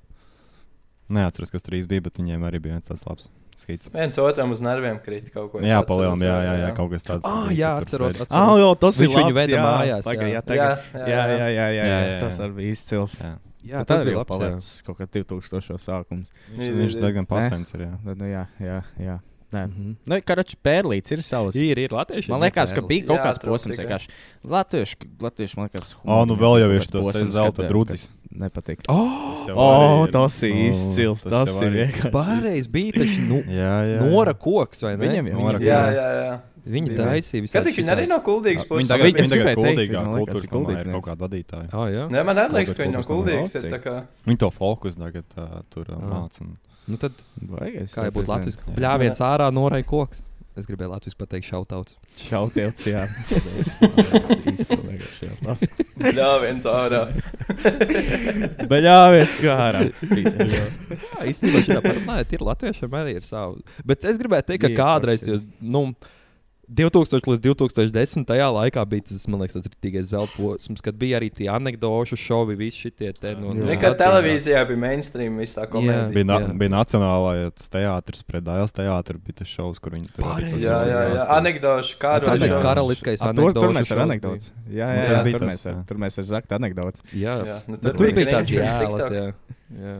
[1.10, 3.32] Neatceros, kas tur īsti bija, bet viņiem arī bija viens tāds labs
[3.64, 3.90] skits.
[3.94, 5.62] Viens otram uz nerviem krīt kaut ko.
[5.66, 7.28] Jā, palielam, jā, jā, jā, kaut kas tāds.
[7.28, 8.32] Ah, bija, jā, atceros, atceros.
[8.32, 9.64] Ah, jā, tas Viņš ir viņu veda jā.
[9.68, 10.28] mājās, Paga, jā.
[10.28, 13.18] jā, Jā, tagad, jā, jā, jā, jā, jā, jā, Jā, Tas arī bija izcils.
[13.20, 13.32] Jā.
[13.70, 14.30] Jā, tas bija labs.
[14.32, 16.30] palicis kaut kā 2000 sākums.
[16.56, 17.84] Viņš, viņš diezgan pasens ir.
[17.90, 17.92] Jā.
[18.08, 19.18] Nu, jā, jā, jā.
[19.50, 19.64] Nē.
[19.66, 19.94] Mhm.
[20.06, 21.56] Nu, Karačs pērlīts ir savs.
[21.58, 22.30] Ir, ir latvieši.
[22.30, 24.12] Man liekas, ka bija kaut kāds posms, vienkārši
[24.46, 28.10] latviešu, latviešu, man liekas, O, nu vēl jau kaut ir posms, zelta drudzis.
[28.30, 28.84] Nepatīk.
[28.88, 31.24] Oh, Tas O, ir- tas ir izcils.
[31.24, 32.12] tas Tas ir vienkārši.
[32.14, 34.04] Pārējais bija taču nu, Jā, jā.
[34.06, 35.08] Nora koks, vai ne?
[35.08, 36.40] Viņam jau Nora viņam Jā, jā, jā.
[36.70, 37.54] Viņa taisīja visu.
[37.58, 38.88] Kad tik viņi arī no kuldīgas Viņa puses?
[38.92, 40.94] tagad, Viņa- viņa tagad teikt, kuldīgā viņa kultūras ir ir kuldīgsnieks.
[40.94, 41.70] kaut kāda vadītāja.
[41.74, 42.06] Oh, jā.
[42.14, 43.74] Nē, man liekas, ka viņi no kuldīgas ir nomā.
[43.74, 43.96] tā kā.
[44.28, 45.24] Viņi to fokus tagad
[45.72, 46.58] tur un-
[46.90, 47.14] Nu tad,
[47.78, 48.32] es kā jau būtu.
[48.32, 50.26] Latvijas bļāviens ārā, norai koks.
[50.58, 51.94] Es gribēju Latvijas pateikt šautauts.
[52.20, 53.06] Šautiets, jā.
[53.30, 55.56] Tas ir izcils, vienkārši, jā.
[56.18, 57.04] Jā, viens ārā.
[58.68, 59.86] Bet jā, viens kā ārā.
[59.88, 60.66] Jā,
[61.30, 63.62] īstenībā šī parunājot, ir latviešiem arī ir savu.
[63.88, 65.86] Bet es gribēju teikt, ka kādreiz, jūs, nu,
[66.70, 68.30] 2000 līdz 2010.
[68.54, 72.56] laikā bija tas, man liekas, tas rītīgais zelta posms, kad bija arī tie anekdošu šovi,
[72.60, 73.56] visi šie te no.
[73.58, 73.66] Jā.
[73.72, 76.12] Nekad televīzijā bija mainstream, viss tā komēdija.
[76.14, 76.52] Bija, na, Jā.
[76.62, 81.02] bija nacionālais teātris, pret Dāļas teātris, bija tas šovs, kur viņi tur tos Jā, jā,
[81.16, 81.26] jā.
[81.40, 82.44] Anekdošu Tā kāroļu.
[82.46, 84.52] bija karaliskais A, Tur, mēs ar šovs anekdotas.
[84.70, 85.82] Jā, jā, Jā, jā, bija tur tas, mēs ar, jā.
[85.90, 87.02] tur mēs ar zaktu anekdotas.
[87.10, 87.20] bija.
[87.24, 89.12] Jā, Jā, nu, Bet tur tur bija bija tāds jēlas, TikTok.
[89.18, 89.28] jā.
[89.90, 89.98] jā.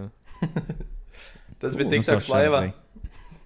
[1.60, 2.62] Tas bija Nu, tik tāds savu laivā.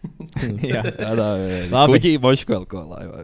[0.73, 1.27] Jā, Tādā
[1.71, 1.95] Labi.
[1.97, 3.23] kuģī mošu kaut ko laivā.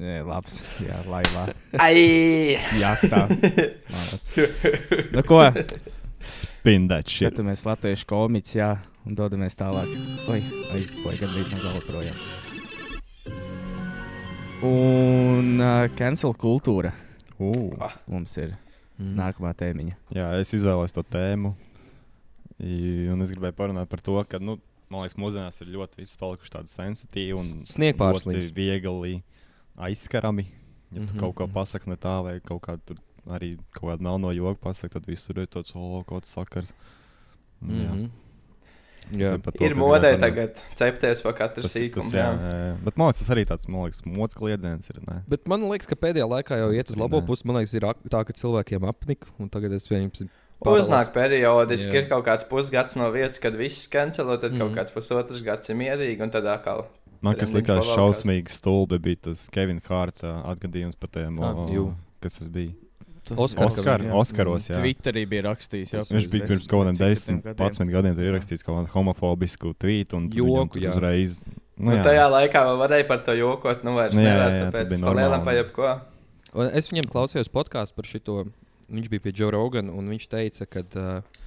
[0.00, 0.58] jā, labs.
[0.84, 1.44] Jā, laivā.
[1.80, 2.56] Ai!
[2.80, 3.24] Jā, tā.
[5.14, 5.40] Nu, ko?
[6.20, 7.32] Spin that shit.
[7.32, 8.70] Skatāmies latviešu komiķus, jā,
[9.08, 9.88] un dodamies tālāk.
[10.28, 10.40] Oi,
[10.76, 12.18] oi, oi gandrīz no gala projām.
[14.62, 16.92] Un uh, cancel kultūra
[17.40, 18.50] Uh, mums ir
[19.00, 19.14] Mm.
[19.16, 19.94] nākamā tēmiņa.
[20.12, 21.54] jā, es izvēlējos to tēmu.
[22.60, 24.58] I- Un es gribēju parunāt par to, ka, nu,
[24.90, 28.50] man liekas, mūsdienās ir ļoti viss palikuši tādi sensitīvi un Snieg ļoti pārsliņas.
[28.56, 29.22] viegli
[29.78, 30.46] aizskarami.
[30.90, 31.54] Ja tu Mhm, kaut ko mhm.
[31.54, 32.96] pasaki ne tā, vai kaut kādu tur
[33.30, 36.72] arī kaut kādu melno joku pasaki, tad visur ir tāds, kaut kāds sakars.
[37.62, 37.92] Un, jā.
[37.94, 38.10] Mhm.
[39.10, 39.30] Jā.
[39.42, 42.12] to, Ir modē tagad cepties pa katru sīkumu.
[42.14, 42.50] jā, jā.
[42.70, 42.74] jā.
[42.84, 45.00] Bet man liekas, tas arī tāds mākslinieks, kliedziens ir.
[45.08, 45.22] Ne?
[45.26, 47.46] Bet man liekas, ka pēdējā laikā jau iet uz labo pusi.
[47.48, 49.88] Man liekas, ir tā, ka cilvēkiem apnika, un tagad es
[50.60, 52.02] viņiem Uznāk periodiski, Jā.
[52.02, 54.60] ir kaut kāds pusgads no vietas, kad viss kancelo, tad mm.
[54.60, 56.86] kaut kāds pusotrs gads ir mierīgi, un tad atkal.
[57.24, 61.94] Man kas likās šausmīgi stulbi, bija tas Kevina Hārta atgadījums par tiem, Ah, o- jū.
[62.20, 62.72] kas tas bija.
[63.30, 64.12] Oskar, Oskar, jā.
[64.16, 64.78] Oskaros, jā.
[64.80, 68.14] Twitterī bija rakstījis, jau Viņš bija pirms kaut kādiem 10, 11 gadiem.
[68.16, 70.90] Tur ierakstīts kaut kādu homofobisku tvītu un Joku, jā.
[70.90, 71.44] uzreiz.
[71.78, 72.02] Nu, jā.
[72.02, 74.88] tajā laikā vēl varēja par to jokot, nu vairs Nu, jā, nevar, jā, jā, tāpēc
[74.88, 75.44] bija palielam normāli.
[75.44, 75.92] pa jebko.
[76.54, 78.46] Un es viņam klausījos podkāstu par šo.
[78.90, 81.42] Viņš bija pie Joe Rogana, un viņš teica, ka uh,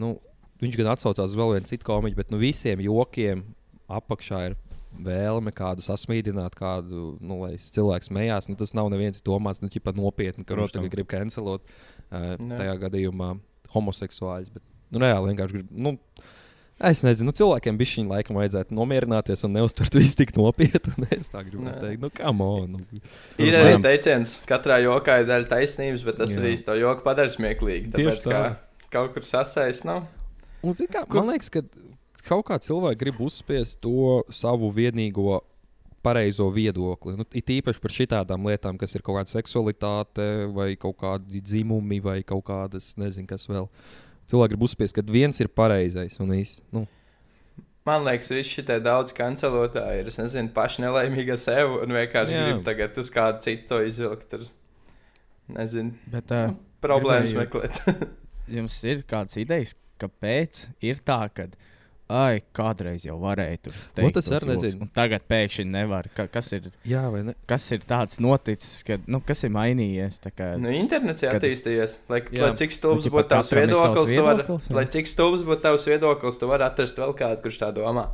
[0.00, 0.14] nu,
[0.62, 3.44] viņš gan atsaucās uz vēl vienu citu komiķu, bet nu, visiem jokiem
[3.92, 4.56] apakšā ir
[5.06, 8.48] vēlme kādu sasmīdināt, kādu, nu, lai cilvēks smējās.
[8.48, 12.56] Nu, tas nav neviens domāts, nu, nopietni, ka viņš tagad grib cancelot uh, Jā.
[12.56, 13.34] tajā gadījumā
[13.74, 14.54] homoseksuāļus.
[14.54, 15.70] Bet, nu, reāli vienkārši grib.
[15.74, 15.96] Nu,
[16.76, 21.06] Es nezinu, nu, cilvēkiem bija šī laikam vajadzētu nomierināties un neuztvert visu tik nopietni.
[21.16, 21.78] Es tā gribu Nē.
[21.80, 22.76] teikt, nu, kam on.
[22.76, 23.00] Nu.
[23.40, 26.42] Ir arī varam- teiciens, katrā jokā ir daļa taisnības, bet tas Jā.
[26.42, 27.94] arī to joku padara smieklīgi.
[27.96, 28.54] Tāpēc, kā tā.
[28.92, 30.04] kaut kur sasaist, nav.
[30.60, 31.64] Un, kā, man liekas, ka
[32.28, 35.40] kaut kā cilvēki grib uzspiest to savu vienīgo
[36.06, 37.16] pareizo viedokli.
[37.18, 42.02] Nu, it īpaši par šitām lietām, kas ir kaut kāda seksualitāte, vai kaut kādi dzimumi,
[42.04, 43.66] vai kaut kādas, nezinu, kas vēl.
[44.30, 46.60] Cilvēki grib uzspiest, ka viens ir pareizais un viss.
[46.74, 46.86] Nu,
[47.86, 52.34] Man liekas, visi šie daudz kancelotāji ir, es nezinu, paši nelaimīgi ar sevi un vienkārši
[52.34, 52.40] Jā.
[52.48, 54.24] grib tagad uz kādu citu to izvilkt.
[54.32, 54.42] Tur,
[55.54, 56.50] nezinu, Bet uh,
[56.82, 58.08] problēmas Gribēju- meklēt.
[58.58, 61.46] jums ir kādas idejas, kāpēc ir tā, ka.
[62.08, 64.82] Ai, kādreiz jau varēja tur teikt, Nu, tas nezinu.
[64.86, 66.06] un Tagad pēkšņi nevar.
[66.14, 67.34] Ka, kas, ir, jā, vai ne?
[67.50, 70.20] kas ir tāds noticis, ka, nu, kas ir mainījies?
[70.36, 71.98] Kā, Nu, internets ir Kad- attīstījies.
[72.08, 72.42] Lai, Jā.
[72.46, 74.74] lai cik stulbs Nu, būtu tavs ir savs viedoklis, tu vari, viedoklis, jā.
[74.78, 78.06] lai cik stulbs būtu tavs viedoklis, tu vari atrast vēl kādu, kurš tā domā.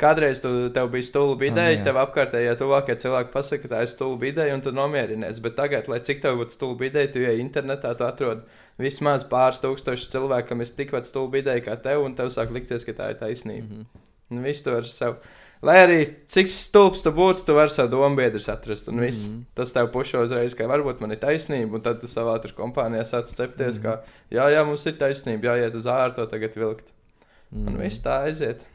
[0.00, 1.84] Kādreiz tu, tev bija stulba ideja, jā.
[1.86, 5.38] tev apkārtējie tuvākie cilvēki pasaka, ka tā ir stulba ideja, un tu nomierinies.
[5.44, 8.42] Bet tagad, lai cik tev būtu stulba ideja, tu ej internetā, tu atrod
[8.82, 12.84] vismaz pāris tūkstošus cilvēku, kam ir tikpat stulba ideja kā tev, un tev sāk likties,
[12.84, 13.66] ka tā ir taisnība.
[13.68, 13.86] Mm Mhm.
[14.30, 14.44] -hmm.
[14.44, 15.14] Viss tu vari sev.
[15.62, 18.88] Lai arī cik stulbs tu būtu, tu vari savu domu biedrus atrast.
[18.88, 19.26] Un viss.
[19.26, 19.40] Mm Mhm.
[19.40, 19.44] -hmm.
[19.54, 21.74] Tas tev pušo uzreiz, ka varbūt man ir taisnība.
[21.74, 23.82] Un tad tu savā tur kompānijā sāc cepties, mm -hmm.
[23.82, 26.92] ka jā, jā, mums ir taisnība, jāiet uz ārā to tagad vilkt.
[27.52, 27.68] Mm.
[27.68, 28.66] Un viss tā aiziet.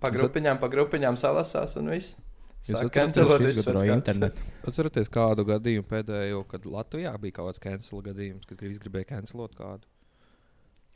[0.00, 2.16] Pa grupiņām, pa grupiņām salasās un viss.
[2.66, 4.16] Jūs Sāk atceraties, kancelot Viņš visu izgudroja pēc kārtas.
[4.16, 4.42] internetu.
[4.66, 9.54] Atcerieties kādu gadījumu pēdējo, kad Latvijā bija kaut kāds cancel gadījums, kad visi gribēja cancelot
[9.54, 9.86] kādu.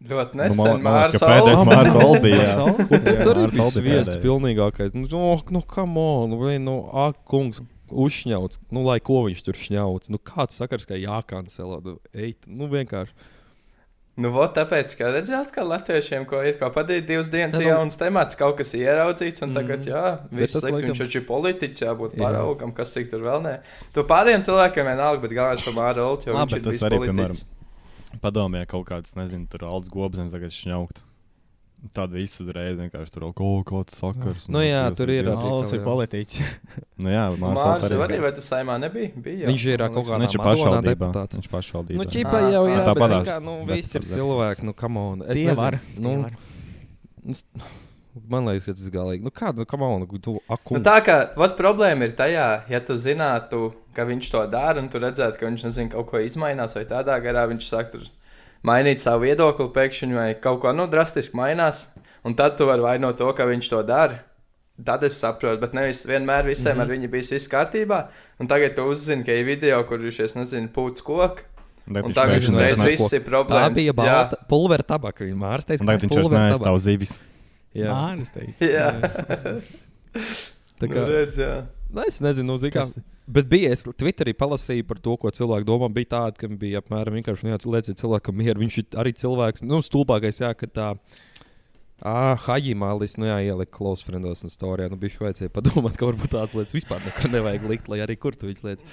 [0.01, 0.57] Ļoti Nu, nesen.
[0.65, 1.67] man- man liekas, pēdējais.
[1.69, 1.95] Mārs
[2.65, 4.23] Un tas arī bija pēdējais.
[4.25, 4.95] pilnīgākais.
[4.95, 7.61] Nu, oh, nu kam on, vai, nu, ak, kungs,
[7.91, 8.59] uzšņauts.
[8.73, 10.09] Nu, lai ko viņš tur šņauts.
[10.11, 11.83] Nu, kāds sakars, ka jākancelo.
[11.85, 13.13] Nu, ej, nu, vienkārši.
[14.21, 17.75] Nu, vot tāpēc, ka redzēt, ka latviešiem ko ir ko padarīt divas dienas Ne, ja,
[17.75, 19.89] nu- jauns temats, kaut kas ir ieraudzīts, un tagad, Mhm.
[19.89, 22.21] jā, viss slikti, laikam- viņš taču ir politiķis, jābūt Jā.
[22.27, 23.61] paraugam, kas cik tur vēl nē.
[23.95, 26.99] Tu pārējiem cilvēkiem vienalga, bet galvenais par Māru Oltu, jo Labi, viņš ir tas arī,
[26.99, 27.45] politiķis.
[28.21, 31.01] Padomājiet, kaut kāds, nezinu, tur alts gobzems tagad šņaukt.
[31.97, 34.45] Tāda visu uzreiz vienkārši tur kaut kāds sakars.
[34.53, 36.51] Nu jā, tur ir Alts ir politiķis.
[37.01, 37.53] Nu jā, jau
[37.89, 38.05] arī.
[38.05, 39.15] arī, vai tas saimā nebija?
[39.17, 40.91] Bija, Viņš ir kaut kādā Viņš pašvaldībā.
[41.09, 41.39] deputāts.
[41.39, 41.97] Viņš pašvaldībā.
[42.03, 43.31] Nu, ķipa jau, jā, tā bet, padās.
[43.31, 45.25] kā, nu, visi ir tad- cilvēki, nu, kam on.
[45.25, 45.79] Es var.
[45.97, 46.13] Nu,
[48.29, 49.25] man liekas, ka tas ir galīgi.
[49.25, 52.81] Nu, kāda, nu, kam on, tu, ak, Nu, tā kā vat, problēma ir tajā, ja
[52.85, 56.77] tu zinātu, ka viņš to dara, un tu redzētu, ka viņš nezin, kaut ko izmainās,
[56.77, 58.05] vai tādā garā viņš sāk tur
[58.67, 61.89] mainīt savu viedokli pēkšņi, vai kaut ko nu, drastiski mainās,
[62.25, 64.21] un tad tu vari vainot to, ka viņš to dara.
[64.81, 66.83] Tad es saprotu, bet nevis vienmēr visiem mm -hmm.
[66.83, 68.07] ar viņu bijis viss kārtībā.
[68.41, 71.43] Un tagad tu uzzini, ka ir video, kur viņš, es nezinu, pūc koku.
[71.87, 73.75] Bet Un tagad uzreiz viss ir Tā problēmas.
[73.75, 73.97] bija Jā.
[73.97, 75.25] balta pulvera tabaka.
[75.25, 77.19] Viņa mārsteica, Un tagad viņš vairs neaizstāv zivis.
[77.75, 78.65] Jā, Māris teica.
[78.65, 78.89] Jā,
[80.81, 81.05] tā nu, kā.
[81.09, 81.53] redz, jā.
[82.07, 82.85] Es nezinu, nu, zini, kā.
[82.87, 82.99] Kas-
[83.31, 85.87] Bet bija, es Twitterī palasīju par to, ko cilvēki domā.
[85.95, 88.59] Bija tāda, ka bija apmēram vienkārši nu, lieciet cilvēkam mieru.
[88.63, 90.89] Viņš ir arī cilvēks, nu, stulbākais, jā, ka tā.
[92.01, 94.89] Ah, Haģimālis, nu jā, ielika close friendos un storijā.
[94.91, 98.33] Nu, bija vajadzēja padomāt, ka varbūt tādas lietas vispār nekur nevajag likt, lai arī kur
[98.41, 98.87] tu viņas lietas.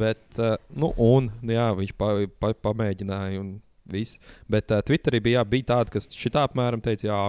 [0.00, 2.08] Bet, uh, nu, un, nu, jā, viņš pa,
[2.40, 3.50] pa, pamēģināja un
[3.92, 4.16] viss.
[4.48, 7.20] Bet uh, Twitterī bija, jā, bija tāda, kas šitā apmēram teica, jā,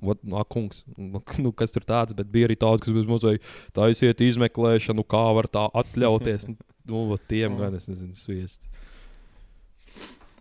[0.00, 4.22] Ot, nu, kungs, nu, nu, kas tur tāds, bet bija arī tāds, kas mazliet taisiet
[4.24, 6.48] izmeklēšanu, kā var tā atļauties.
[6.50, 6.58] Nu,
[6.90, 8.64] Nu, tiem gan es nezinu, sviest.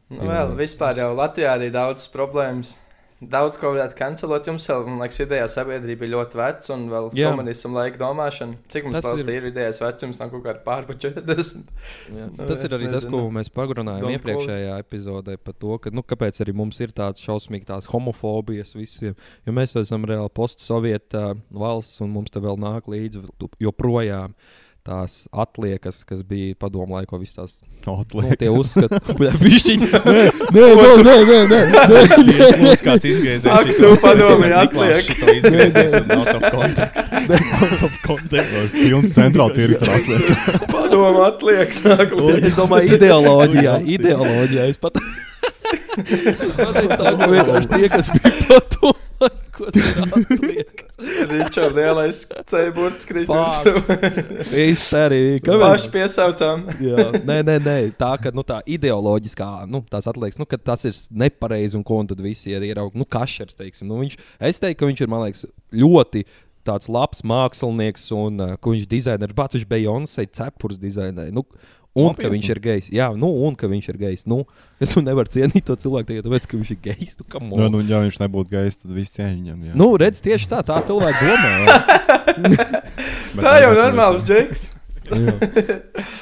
[0.09, 2.77] Nu, vēl vispār jau Latvijā arī daudz problēmas.
[3.21, 4.45] Daudz ko varētu kancelot.
[4.47, 7.31] Jums jau, man liekas, vidējā sabiedrība ir ļoti veca un vēl Jā.
[7.31, 8.55] komunismu laika domāšana.
[8.71, 11.65] Cik mums Tas ir- vidējais vecums, nav kaut kāda pārpa 40.
[12.15, 12.29] Jā.
[12.37, 13.11] Nu, Tas ir arī tas, nezinu.
[13.11, 17.19] ko mēs parunājām Don't iepriekšējā epizodē par to, ka, nu, kāpēc arī mums ir tādas
[17.25, 19.15] šausmīgas tās homofobijas visiem.
[19.45, 23.23] Jo mēs esam reāli postsovieta valsts, un mums te vēl nāk līdzi
[23.59, 24.33] joprojām
[24.89, 27.51] tās atliekas, kas bija padomu laikā, visas tās
[27.85, 28.33] nu, Atliek.
[28.41, 28.97] tie uzskati.
[29.43, 29.89] Bišķiņi.
[29.93, 30.23] Nē,
[30.55, 30.65] nē,
[31.05, 32.49] nē, nē, nē, nē.
[32.63, 33.45] Mums kāds izgriezīs.
[33.53, 35.11] Ak, tu padomā, atliek.
[35.21, 37.13] To izgriezīs un out of context.
[37.13, 38.75] out of context.
[38.75, 40.67] Pilns centrāla tirgus ar atliek.
[40.73, 44.67] Padomu atliek, sāk Es domāju, ideoloģijā, ideoloģijā.
[44.73, 50.88] Es pat es pateicu, tā, ka vienkārši tie, kas bija padomā, ko tas ir atliek.
[52.49, 53.11] Ceļburts Fuck.
[53.11, 53.59] krītums.
[54.69, 55.55] Izterīgi.
[55.61, 56.65] Paši piesaucām.
[56.83, 60.85] Jā, nē, nē, nē, tā ka nu, tā ideoloģiskā, nu, tās atliekas, nu, ka tas
[60.89, 62.99] ir nepareizi un ko un tad visi ir ieraudzīgi.
[62.99, 64.19] Nu, kašers, teiksim, nu, viņš,
[64.51, 66.25] es teiktu, ka viņš ir, man liekas, ļoti
[66.67, 71.29] tāds labs mākslinieks un uh, viņš dizainē, bet viņš Beyoncé cepures dizainē.
[71.33, 71.45] Nu,
[71.99, 72.31] Un ka Nopietni?
[72.37, 72.87] viņš ir gejs.
[72.95, 74.25] Jā, nu, un ka viņš ir gejs.
[74.29, 74.41] Nu,
[74.81, 77.17] es nevaru cienīt to cilvēku tikai tāpēc, ka viņš ir gejs.
[77.19, 77.49] Nu, on.
[77.65, 79.67] Nu, nu, ja viņš nebūtu gejs, tad viss ieņem.
[79.69, 79.73] jā.
[79.79, 81.79] nu redz, tieši tā, tā cilvēki domā.
[83.39, 84.67] Tā jau bet normāls džeks.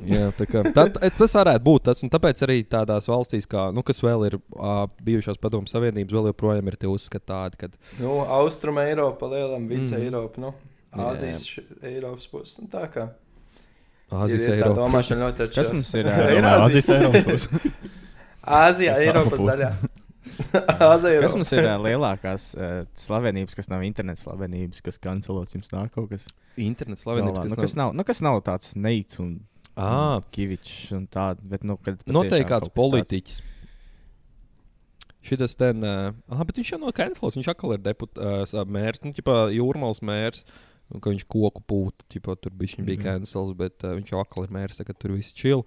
[0.00, 1.98] Jā, tā kā, tā, tas varētu būt tas.
[2.08, 6.70] Tāpēc arī tādās valstīs, kā, nu, kas vēl ir uh, bijušās padomu savienības, vēl joprojām
[6.72, 7.68] ir tie uzskati tādi, ka
[8.00, 10.06] Nu, Austrum Eiropa, lielam vice Mhm.
[10.06, 10.54] Eiropa, nu.
[10.96, 12.56] Āzijas š- Eiropas puses.
[12.72, 13.10] Tā kā.
[14.10, 14.80] Āzijas ir, ir tā Eiropa.
[14.80, 15.62] domāšana ļoti atšķirīga.
[15.62, 17.48] Kas mums ir, Ir Āzijas Eiropas.
[18.60, 19.72] Āzijā, Eiropas daļā.
[20.90, 25.92] Āzija, Kas mums ir lielākās uh, slavenības, kas nav interneta slavenības, kas kancelots jums nāk
[25.94, 26.24] kaut kas?
[26.60, 27.20] Internets Galvā?
[27.20, 29.36] slavenības, nu, kas, nav, nu, kas nav tāds neic un
[29.76, 30.20] Ā.
[30.34, 33.38] kivičs un tāds, bet, nu, kad Noteikti kāds kas politiķis.
[35.20, 39.04] Šis ten, uh, ah, bet viņš jau no Kanslas, viņš atkal ir deputāts, uh, mērs,
[39.04, 40.46] nu, ķipā, jūrmāls mērs.
[40.48, 42.86] Un, ka viņš koku pūta, ķipā, tur bija, mm -hmm.
[42.90, 43.02] bija.
[43.04, 45.62] Kanslas, bet uh, viņš jau atkal ir mērs, tagad tur viss čil.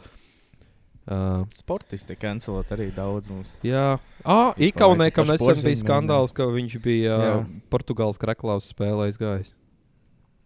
[1.03, 3.57] Uh, Sportisti kancelot arī daudz mums.
[3.63, 7.45] jā, ah, Ikaunē, kam nesen bija skandāls, ka viņš bija uh, Jā.
[7.69, 9.51] Portugāles kreklaus spēlē gājis.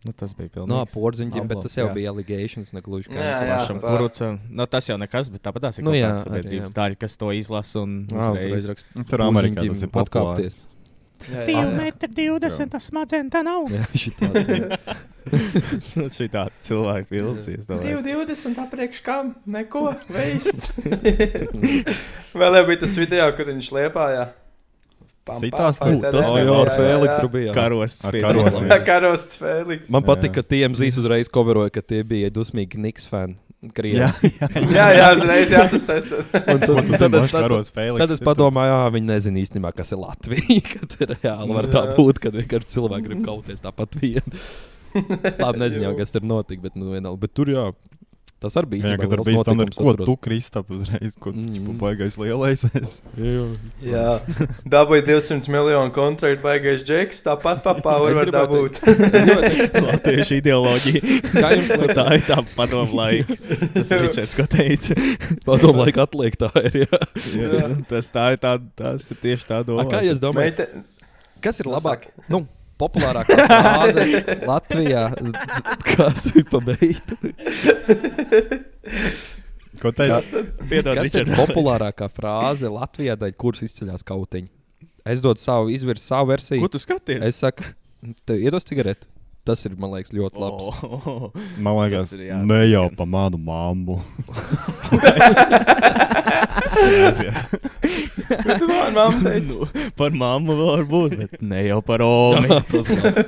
[0.05, 0.69] Nu, tas bija pilnīgi.
[0.71, 3.57] No porziņiem, bet tas jau bija allegations, negluži Jā, jā.
[3.57, 3.79] cancel.
[3.81, 3.91] tā.
[3.97, 6.75] Kuruca, nu, tas jau nekas, bet tāpat tās ir Nu, kaut jā, sabiedrības jā.
[6.77, 8.67] daļa, kas to izlasa un Jā, uzreiz uzreiz.
[8.71, 9.05] raksta.
[9.09, 10.05] Tur Amerikā tas ir populāri.
[10.07, 10.59] atkāpties.
[11.25, 11.67] Divi jā.
[11.73, 13.69] metri divdesmit, tas smadzenes tā nav.
[13.73, 14.32] Jā, šitā.
[16.17, 17.67] Šī tā cilvēka pilsīs.
[17.69, 19.36] 2,20 apriekš kam?
[19.49, 20.75] Neko, veists.
[22.39, 24.27] Vēl jau bija tas video, kur viņš liepājā.
[25.27, 27.23] Pam, Citās tas bija ar Fēliksu jā.
[27.25, 27.56] Rubijā.
[28.88, 29.39] Karosts.
[29.41, 29.89] Fēliks.
[29.91, 30.39] Man patīk, Jā.
[30.39, 33.36] ka TMZ uzreiz coveroja, ka tie bija dusmīgi Niks fani.
[33.97, 34.47] Jā, jā.
[34.69, 38.01] Jā, jā, uzreiz tu tad, tad, es, tad, Fēliks?
[38.03, 40.59] tad es padomāju, jā, viņi nezina īstenībā, kas ir Latvija.
[40.75, 44.37] Kad reāli var tā būt, kad vienkārši cilvēki grib kauties tāpat vien.
[45.41, 47.19] Labi, nezinu, jau, kas tur notika, bet, nu, vienalga.
[47.25, 47.65] bet tur jā.
[48.38, 50.06] Tas arī bija Jā, īstenībā tur bija notikums, ko atceros.
[50.06, 51.56] tu Kristap uzreiz, ko Mm.
[51.58, 51.78] mm.
[51.82, 52.62] baigais lielais.
[52.78, 53.00] es.
[53.82, 54.19] Jā,
[54.69, 57.23] dabūja 200 miljonu kontraktu, baigais džeks.
[57.26, 58.78] Tāpat papāvu Es var dabūt.
[59.88, 61.02] Latviešu ideoloģija.
[61.41, 61.95] Kā jums liekas?
[61.97, 63.38] tā ir tā padomu laika.
[63.73, 65.00] Tas ir Ričards, ko teica.
[65.47, 66.78] Padomu laiku atliek tā ir.
[66.86, 67.02] Jā.
[67.41, 69.88] Jā, tas tā ir tā, tas ir tieši tā doma.
[69.89, 70.86] kā jūs domājat, Meite,
[71.41, 72.06] kas ir labāk?
[72.30, 72.43] Nu,
[72.81, 74.05] populārākā frāze
[74.47, 75.03] Latvijā.
[75.87, 77.17] Kas ir pabeigta?
[79.81, 79.91] Ko?
[79.93, 84.49] Piedod, Kas ir populārākā frāze Latvijā, daļ, kuras izceļas kautiņi?
[85.07, 86.63] Es dodu savu, izvirsu savu versiju.
[86.63, 87.21] Ko tu skaties?
[87.27, 87.63] Es saku,
[88.27, 89.07] tev iedos cigareti.
[89.47, 90.65] Tas ir, man liekas, ļoti labs.
[90.83, 93.39] Oh, Man liekas, ir jā, ne jau tas pa manu
[98.60, 99.53] tu man mamma teica?
[99.53, 102.03] nu, par mammu var būt, bet ne jau par.
[102.47, 103.27] Jā, tas labs.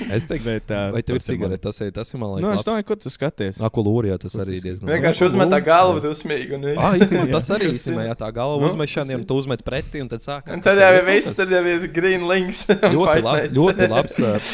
[0.16, 1.62] Es teiktu, Bet, uh, vai tev ir tas ir man- cigarete?
[1.66, 3.60] Tas ir, tas ir, man Nu, es liekas, domāju, ko tu skaties.
[3.62, 6.58] Akulūrijā tas Ko arī tas- diezgan Vienkārši uzmet tā galvu dusmīgi.
[6.76, 10.20] Ah, īstenībā, tas arī īstenībā, ja tā galva Nu, ir- tu uzmet pretī un tad
[10.24, 10.52] sākās.
[10.52, 12.66] Un tad jau ir viss, tad jau ir green links.
[12.96, 14.52] Ļoti, lab, ļoti labs uh,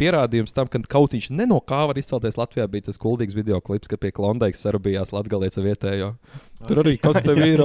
[0.00, 2.68] pierādījums tam, ka kaut viņš ne no kā var izcelties Latvijā.
[2.70, 6.14] Bija tas kuldīgs video klips, ka pie Klondaikas sarubījās Latvijas vietējo.
[6.68, 7.60] Tur arī kas tev ir?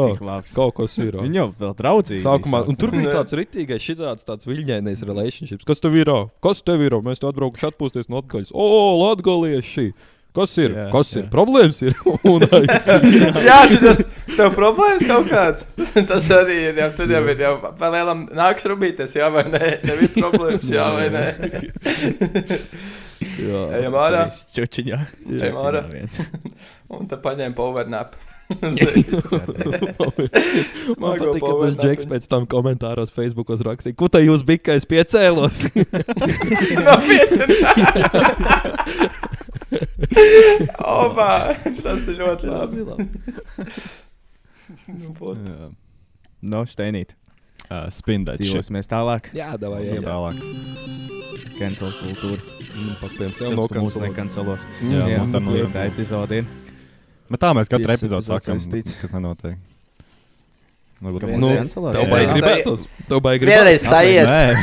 [0.56, 1.17] Kaut kas ir.
[1.19, 2.23] Viņi jau vēl draudzīgi.
[2.23, 5.67] Sākumā, un tur bija tāds rītīgais, šitāds tāds viļņainais relationships.
[5.67, 6.12] Kas tev ir?
[6.43, 6.95] Kas tev ir?
[7.06, 8.52] Mēs te atbraukuši atpūsties no atgaļas.
[8.54, 8.65] O,
[9.06, 9.89] latgalieši!
[10.36, 10.74] Kas ir?
[10.76, 11.22] Jā, Kas jā.
[11.22, 11.28] ir?
[11.32, 11.94] Problēmas ir.
[13.48, 14.02] Jā, šis
[14.36, 15.63] tev problēmas kaut kāds.
[16.10, 16.82] Tas arī ir.
[16.82, 17.44] Jau, tur jau ir.
[17.46, 19.63] Jau palielam nāks rubīties, jā vai nē.
[19.86, 21.24] Tev ir problēmas, jā vai nē.
[23.39, 23.63] Jā.
[23.80, 24.26] Ejam ārā.
[24.56, 25.00] Čučiņā.
[25.39, 25.86] Ejam ārā.
[25.94, 26.20] viens.
[26.91, 28.20] Un tad paņēma power nap.
[31.02, 34.72] Man patīk, ka tas džeks pēc tam komentāros Facebookos rakstīja, ko tā jūs bija, ka
[34.78, 35.56] es piecēlos.
[40.86, 41.30] Opa,
[41.82, 42.78] tas ir ļoti labi.
[44.94, 45.38] Nu, būt.
[45.42, 45.70] Jā.
[46.46, 47.10] No steinīt.
[47.66, 48.38] Uh, Spindēt.
[48.44, 49.24] Dzīvosimies tālāk.
[49.34, 50.08] Jā, davai, Ejam jā.
[50.12, 50.36] tālāk.
[51.56, 52.42] Cancel kultūra.
[52.76, 53.64] Mm, Paspējams, jau no
[54.04, 54.62] nekancelos.
[54.84, 55.88] Jā, Jā, mums ar tā nokancelot.
[55.94, 56.64] epizode ir.
[57.32, 58.92] Bet tā mēs katru epizodu saistīts.
[59.02, 59.56] kas nenotiek.
[61.06, 61.50] Varbūt Nu?
[61.92, 62.80] Tev baigi gribētos.
[63.10, 64.30] Tev baigi Vienreiz gribētos.
[64.32, 64.44] Nē,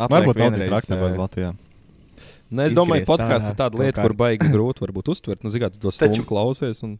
[0.00, 1.50] Atliek varbūt nav tik vienreiz, traki ē, Latvijā.
[2.50, 5.40] Nē, es domāju, podkāsts ir tāda lieta, kur baigi grūti varbūt uztvert.
[5.46, 6.78] Nu, mērā, tu to Taču- stundu klausies.
[6.86, 6.90] Un...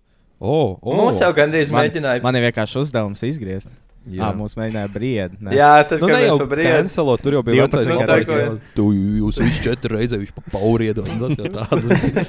[0.40, 0.94] Oh, oh.
[0.96, 2.22] Mums jau gandrīz Man- mēģināja.
[2.24, 3.70] Man ir vienkārši uzdevums izgriezt.
[4.08, 4.34] Jā, Jā.
[4.34, 5.36] mums mēģināja briedi.
[5.44, 5.50] ne?
[5.52, 6.72] Jā, tas Nu, jau brīvs.
[6.72, 8.28] cancelot, tur jau bija 12 vecais gadu labais.
[8.28, 8.48] vecais.
[8.48, 8.56] jā.
[8.74, 8.84] Tu
[9.20, 11.00] jūs visi četri reizes viņš pa pauriedu.
[11.04, 11.84] un Tas jau tāds.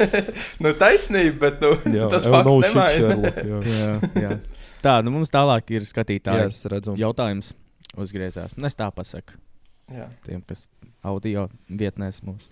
[0.61, 2.91] Nu, taisnība, bet nu, Jā, tas shit nemaina.
[4.83, 6.43] Tā, nu mums tālāk ir Jā, skatītāji.
[6.49, 6.95] es redzu.
[6.99, 7.53] Jautājums
[7.95, 8.51] uzgriezās.
[8.57, 9.31] Nu, Es tā pasaku
[9.93, 10.07] Jā.
[10.25, 10.67] tiem, kas
[11.05, 12.49] audio vietnēs mūs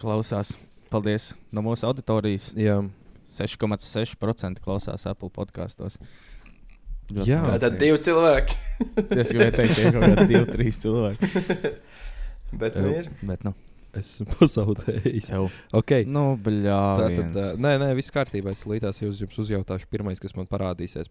[0.00, 0.56] klausās.
[0.90, 2.50] Paldies no mūsu auditorijas.
[2.58, 2.82] Jā.
[3.30, 5.98] 6,6% klausās Apple podkastos.
[7.26, 7.40] Jā.
[7.46, 8.58] Tātad divi cilvēki.
[9.20, 11.28] Es gribēju teikt, ka ir kaut kādi divi, trīs cilvēki.
[12.60, 13.10] Bet nu ir.
[13.20, 13.52] Bet, nu,
[13.96, 15.28] Esmu pazaudējis.
[15.28, 15.50] sev.
[15.74, 16.06] Okay.
[16.06, 16.80] Nu, bļā.
[17.00, 18.54] Tā tad, uh, nē, nē, viss kārtībā.
[18.54, 21.10] Es līdās jūs jums uzjautāšu pirmais, kas man parādīsies.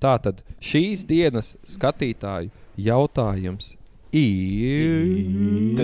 [0.00, 3.74] Tā tad šīs dienas skatītāju jautājums
[4.12, 5.76] ir.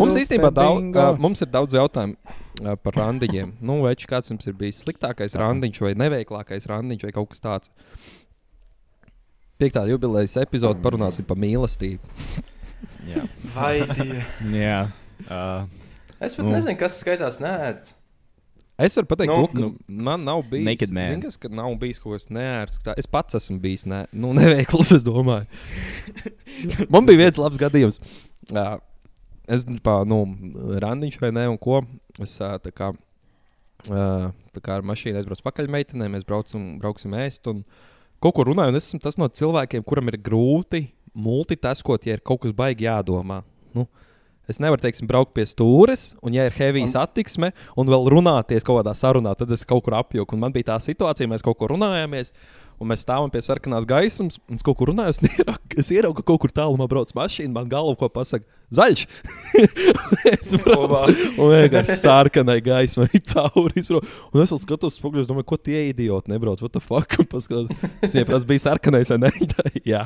[0.00, 3.56] Mums īstenībā daudz, uh, mums ir daudz jautājumu uh, par randiņiem.
[3.64, 7.72] Nu, vai kāds jums ir bijis sliktākais randiņš vai neveiklākais randiņš vai kaut kas tāds?
[9.60, 12.00] Piektā jubilejas epizode parunāsim par mīlestību.
[13.10, 13.26] Jā.
[13.54, 14.22] Vai die?
[14.56, 14.82] Jā,
[15.28, 15.66] Uh,
[16.20, 16.52] Es pat Nu.
[16.52, 17.94] nezinu, kas skaitās nērts.
[18.80, 20.88] Es varu pateikt, Nu, to, ka nu, man nav bijis.
[20.88, 22.80] Zini, kas, ka nav bijis kaut kas neērts.
[23.00, 25.44] Es pats esmu bijis ne, nu, neveikls, es domāju.
[26.92, 28.00] man bija viens labs gadījums.
[28.50, 28.78] Uh,
[29.50, 30.22] es pār, nu,
[30.82, 31.82] randiņš vai ne, un ko.
[32.22, 32.92] Es uh, tā kā,
[33.90, 37.50] uh, tā kā ar mašīnu aizbraucu pakaļ meitenei, mēs braucam, brauksim ēst.
[37.52, 37.64] Un
[38.22, 42.24] kaut ko runāju, un es esmu tas no cilvēkiem, kuram ir grūti multitaskot, ja ir
[42.24, 43.42] kaut kas baigi jādomā.
[43.76, 43.86] Nu,
[44.50, 48.80] Es nevaru, teiksim, braukt pie stūres, un, ja ir heavy satiksme, un vēl runāties kaut
[48.80, 50.34] kādā sarunā, tad es kaut kur apjuku.
[50.34, 52.34] Un man bija tā situācija, mēs kaut ko runājāmies,
[52.80, 56.20] un mēs stāvam pie sarkanās gaismas, un es kaut kur runāju, es ieraugu, es ieraugu
[56.20, 58.46] ka kaut kur tālumā brauc mašīna, man galva ko pasaka-
[58.78, 59.02] zaļš.
[60.32, 63.84] es braucu, un vienkārši sarkanai gaismai cauri.
[63.90, 66.62] Un es vēl skatos, spogļos, domāju, ko tie idioti nebrauc.
[66.64, 67.18] What the fuck?
[67.20, 69.32] Un paskatos, Es viņai prasa, bija sarkanais vai ne?
[69.92, 70.04] Jā.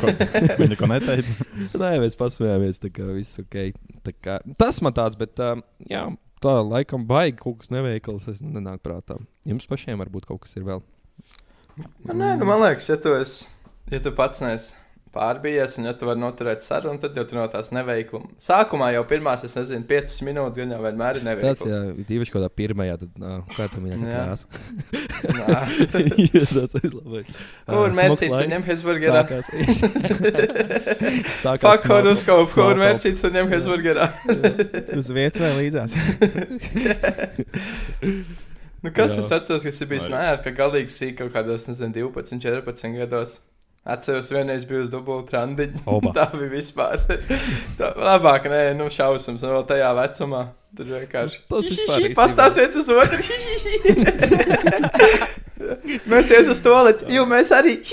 [0.00, 0.12] ko,
[0.60, 1.36] viņa neko neteica.
[1.76, 2.80] Nē, mēs pasmējāmies.
[2.82, 3.58] Tā kā viss ok.
[4.06, 5.58] Tā kā, tas man tāds, bet uh,
[5.90, 6.06] jā,
[6.44, 8.28] tā laikam baigi kaut kas neveikls.
[8.32, 9.18] Es nenāku prātā.
[9.48, 10.84] Jums pašiem varbūt kaut kas ir vēl.
[11.76, 13.46] Man, nē, nu, man liekas, ja tu, esi,
[13.92, 14.74] ja tu pats neesi
[15.16, 18.28] pārbijies, un ja tu vari noturēt sarunu, tad jau tu no tās neveikluma.
[18.42, 21.70] Sākumā jau pirmās, es nezinu, piecas minūtes gan jau vienmēr ir Tas neveikls.
[21.72, 23.96] jā, īpaši kaut kādā pirmajā, tad nā, kā ir Jā.
[24.12, 24.46] jākrāsa.
[25.40, 25.60] Nā.
[27.66, 29.22] Kur mērķīt, tu ņem Hesburgerā?
[31.64, 34.10] Fuck horoskopu, kur mērķīt, tu ņem Hesburgerā?
[35.00, 35.92] uz vietas vai līdzās.
[38.86, 39.24] Nu, kas Jā.
[39.24, 43.38] es atceros, kas ir bijis nērts, ka galīgi sīk kaut kādos, nezinu, 12, 14 gados.
[43.86, 45.82] Atceros, vienreiz bija uz dubultā randiņa.
[46.16, 46.98] Tā bija vispār.
[47.78, 50.40] Tā labāk, nē, nu, šausmas, un vēl tajā vecumā.
[50.76, 51.38] Tur vienkārši.
[51.48, 53.20] Tas vispār īstenībā- Pastāst viens uz otru.
[56.10, 56.74] mēs ies uz to,
[57.12, 57.76] jo mēs arī.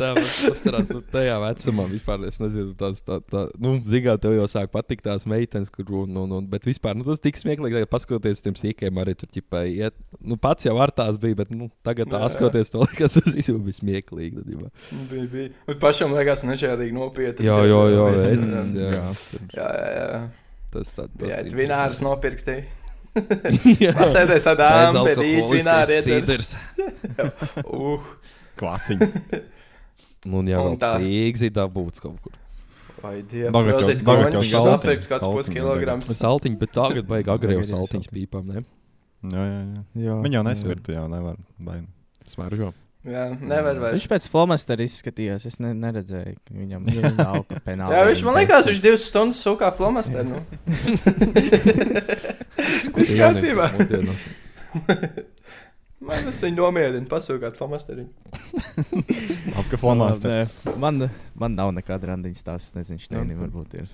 [0.00, 4.46] Tā atcerās, nu, tajā vecumā vispār es nezinu, tas tā, tā, nu, zigā tev jau
[4.50, 8.40] sāk patikt tās meitenes, kur, un, un, bet vispār, nu, tas tik smieklīgi, ka paskatoties
[8.40, 11.70] uz tiem sīkiem arī tur, ķipai, iet, nu, pats jau ar tās bija, bet, nu,
[11.86, 14.44] tagad tā skatoties to, kas tas vispār bija smieklīgi.
[14.92, 15.54] tad, bija, bija.
[15.70, 17.48] Un pašam liekas nežēlīgi nopietni.
[17.48, 18.28] Jā, jā, jā, jā,
[19.56, 19.72] Jā.
[20.72, 22.62] tas tā, tas Jā, ir vinārs interesanti.
[24.00, 26.28] Pasēdēs ar dāmu, bet rīt Bezalkoholiskais vināri iedzers.
[26.28, 26.54] sidrs.
[27.66, 28.00] Uh,
[28.60, 29.08] Klasiņa.
[30.32, 30.92] Un jau Un vēl tā.
[31.02, 32.36] cīgs ir dabūts kaut kur.
[33.02, 33.50] vai dievs.
[33.50, 34.78] Jau- jau končs, saltiņi.
[34.78, 36.12] sapirks kāds Saltiņi puskilograms.
[36.20, 37.10] Saltiņš, bet tagad
[37.58, 38.12] ir saltiņš saltiņi.
[38.14, 38.62] pīpām, ne?
[39.32, 39.82] Jā, jā, jā.
[40.06, 40.14] Jā.
[40.24, 41.36] Viņa jau nesmirta, jau nevar.
[41.58, 41.86] Baigi.
[42.30, 42.72] Smaržo.
[43.02, 43.96] Jā, nevar vairs.
[43.96, 45.46] Viņš pēc flomastera izskatījās.
[45.50, 46.84] Es ne, neredzēju, ka viņam
[47.16, 47.96] stāv kā penāli.
[47.96, 50.22] Jā, viņš man liekas, viņš divas stundas sūkā flomaster.
[50.28, 50.38] Nu.
[52.98, 53.72] Viss kārtībā.
[56.02, 58.10] Man tas viņa nomierina, pasūkāt flomasteriņu.
[59.60, 60.32] Apka flomāstē.
[60.34, 61.04] Nē, Man,
[61.38, 62.72] man nav nekāda randiņa stāsts.
[62.72, 63.86] Es nezinu, Steinim varbūt ir.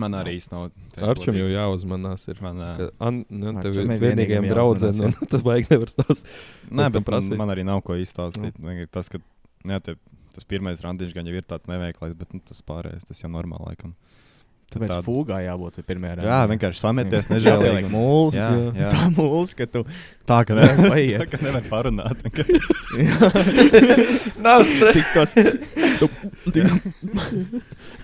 [0.00, 0.70] Man arī nav.
[1.04, 2.26] Arčam jau jāuzmanās.
[2.30, 2.40] Ir.
[2.44, 6.32] Man, Ka, an, nu, tev ir vienīgajam jāuzmanās, un tas vajag nevar stāstīt.
[6.70, 8.58] Nē, bet man, man arī nav ko izstāstīt.
[8.62, 8.76] Nu.
[8.92, 9.20] Tas, ka,
[9.68, 9.96] jā, te,
[10.36, 13.72] tas pirmais randiņš gan jau ir tāds neveiklais, bet nu, tas pārējais tas jau normāli
[13.72, 13.94] laikam.
[13.94, 14.29] Tad
[14.70, 17.88] Tāpēc tāda- fūgā jābūt pirmajā Jā, vienkārši sameties, nežēlīgi.
[17.88, 18.36] un- mūls.
[18.38, 18.90] Jā, jā.
[18.94, 19.82] Tā mūls, ka tu
[20.30, 20.62] Tā ka, ne,
[20.92, 21.18] Paiet.
[21.24, 22.22] tā, ka nevar parunāt.
[24.46, 24.94] Nav stresa.
[24.94, 25.34] tik tos.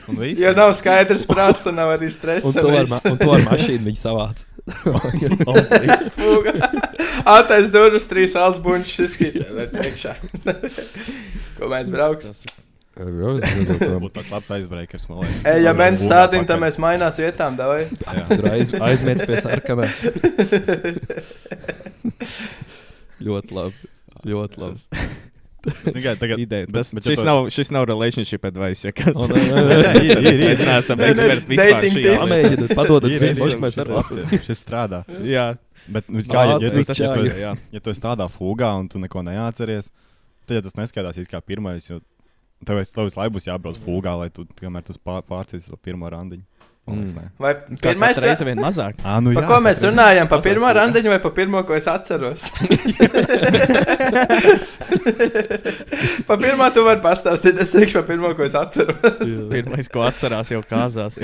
[0.09, 0.41] Un viss.
[0.43, 2.51] Ja nav skaidrs prāts, tad nav arī Un stresa.
[2.61, 4.43] to ar, ma un to ar mašīnu viņi savāc.
[7.37, 8.35] Atais durvis, trīs.
[9.55, 10.13] Lec iekšā.
[11.59, 12.35] Ko mēs brauksim?
[12.97, 15.43] Būtu tāds labs aizbreakers, man liekas.
[15.53, 17.83] Ej, ja mēs stādījām, tad mēs mainās vietām, davai.
[17.93, 18.25] Jā.
[18.33, 19.87] Tur aiz, aizmiets pie sarkanā.
[23.27, 23.77] ļoti labi.
[24.27, 24.79] Ļoti labi.
[25.67, 26.67] Zini kā, tagad, Ideja.
[26.71, 28.85] bet- Tas, bet šis, to- nav, šis nav relationship advice.
[28.87, 29.17] Ja kas.
[29.19, 29.79] O, nē, nē, nē.
[29.99, 30.39] Ir, ir, ir.
[30.47, 32.03] Mēs neesam eksperti vispār dating šajā.
[32.07, 32.23] tips.
[32.23, 33.19] Pamēģiniet, padodat ir,
[33.67, 33.99] mēs varam.
[34.47, 35.01] šis- strādā.
[35.27, 35.47] Jā,
[35.87, 37.23] Bet, nu, kā, ja, ja, tu, ja, tu,
[37.77, 39.87] ja tu esi tādā fugā un tu neko neatceries,
[40.47, 41.87] tad ja tas neskaidrs kā pirmais.
[41.87, 42.01] Jo
[42.65, 46.09] tev tev visu laiku būs jābrauc fugā, lai tu kamēr tu pār, pārcīsies to pirmo
[46.13, 46.45] randiņu.
[46.87, 47.31] Mm.
[47.43, 47.51] Vai
[47.83, 49.01] Pirmā reize vien mazāk.
[49.03, 50.29] Ā, nu, Par jā, ko mēs runājam?
[50.31, 52.45] Par pirmo randiņu vai par pirmo, ko es atceros?
[56.29, 57.59] par pirmo tu vari pastāstīt.
[57.63, 59.33] Es teikšu par pirmo, ko es atceros.
[59.51, 61.19] Pirmais, ko atcerās, jau kāzās.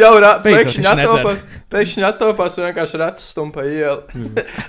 [0.00, 4.00] Jau ra- pēkšņi attopās, pēkšņi attopās un vienkārši rats stumpa ielu.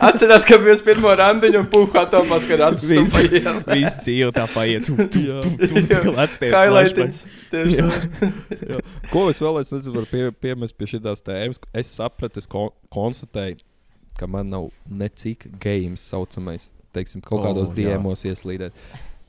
[0.09, 3.63] Atcerās, ka bija uz pirmo randiņu un puhu attopās, ka rats stumpa ielu.
[3.71, 4.85] Viss dzīvo tā paiet.
[4.85, 7.23] Tu, tu, tu, tu, tu, lec tie Highlightings.
[7.53, 7.89] Tieši tā.
[9.11, 11.61] Ko es vēl es nezinu, varu pie, piemest pie šīs tēmas?
[11.75, 13.59] Es sapratu, es ko, konstatēju,
[14.19, 17.81] ka man nav necik games saucamais, teiksim, kaut O, kādos jā.
[17.83, 18.75] diemos ieslīdēt.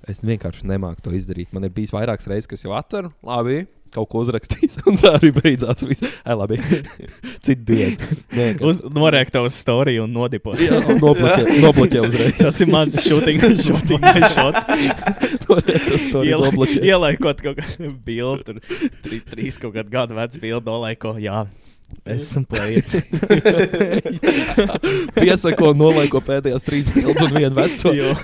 [0.07, 1.51] Es vienkārši nemāku to izdarīt.
[1.55, 3.65] Man ir bijis vairākas reizes, kas jau atver, labi,
[3.95, 5.85] kaut ko uzrakstījis, un tā arī beidzās.
[5.89, 6.59] Viss, Ai, labi,
[7.45, 8.09] citu dienu.
[8.35, 8.65] Vienkārši.
[8.67, 8.81] Uz,
[9.47, 10.59] uz storiju un nodipot.
[10.61, 12.41] Jā, un nobloķē, uzreiz.
[12.41, 14.63] Tas ir mans shooting, shooting shot.
[15.47, 16.83] Tas to Iela- nobloķē.
[16.87, 21.15] Ielaikot kaut kādu bildi, tur trī, trīs kaut kādu gadu vecu bildi, nolaiko.
[21.23, 21.45] Jā,
[22.11, 22.97] esmu players.
[25.17, 27.93] Piesako un nolaiko pēdējās trīs bildes un vienu veco.
[27.97, 28.15] Jo,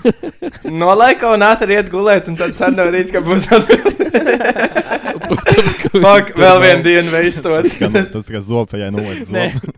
[0.73, 5.12] Nolaika un ātri iet gulēt, un tad cer no rīta, ka būs atbildība.
[5.53, 7.69] Ka Fuck, vēl vienu dienu veistot.
[8.13, 8.91] Tas tā kā zopējai
[9.29, 9.73] zobu.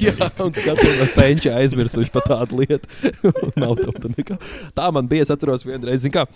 [0.00, 2.88] Jā, un skatās, ka senči aizmirsuši par tādu lietu.
[3.60, 4.38] Nav tam tā nekā.
[4.76, 6.26] Tā man bija, es atceros vienreiz, zin kā,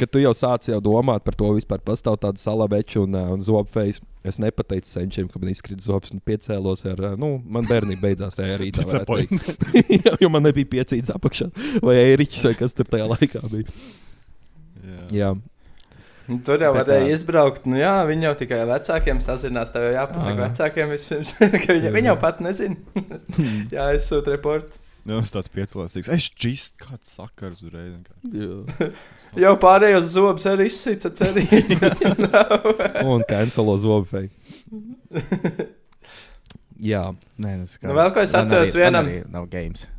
[0.00, 3.44] kad tu jau sāci jau domāt par to, vispār pastāv tāda salabeča un, uh, un
[3.44, 4.00] zobfejs.
[4.26, 8.36] Es nepateicu senčiem, ka man izkrita zobs un piecēlos ar, uh, nu, man bērnība beidzās
[8.36, 8.84] tajā rītā.
[10.04, 11.50] Jā, jo man nebija piecīts apakšā
[11.84, 13.80] vai ēriķis vai kas tur tajā laikā bija.
[14.80, 15.06] Jā.
[15.12, 15.30] Jā,
[16.30, 17.14] Nu, Tur jau Bet varēja tā.
[17.16, 17.64] izbraukt.
[17.66, 19.72] Nu, jā, viņi jau tikai vecākiem sazinās.
[19.74, 20.44] Tev jau jāpasaka Ā.
[20.46, 21.32] vecākiem vispirms,
[21.64, 22.76] ka viņi, viņi jau pat nezina.
[23.74, 24.78] jā, es sūtu reportu.
[25.08, 26.10] Nu, es tāds piecēlīgs.
[26.12, 27.94] Es čist, kāds sakars uzreiz.
[28.36, 28.90] jā.
[29.42, 31.78] Jau pārējos zobus arī izsīca cerīgi.
[33.08, 34.28] Un cancelo zobfeju.
[36.80, 37.02] Jā,
[37.40, 39.08] Nē, tas Nu, vēl ko es Man atceros vienam-.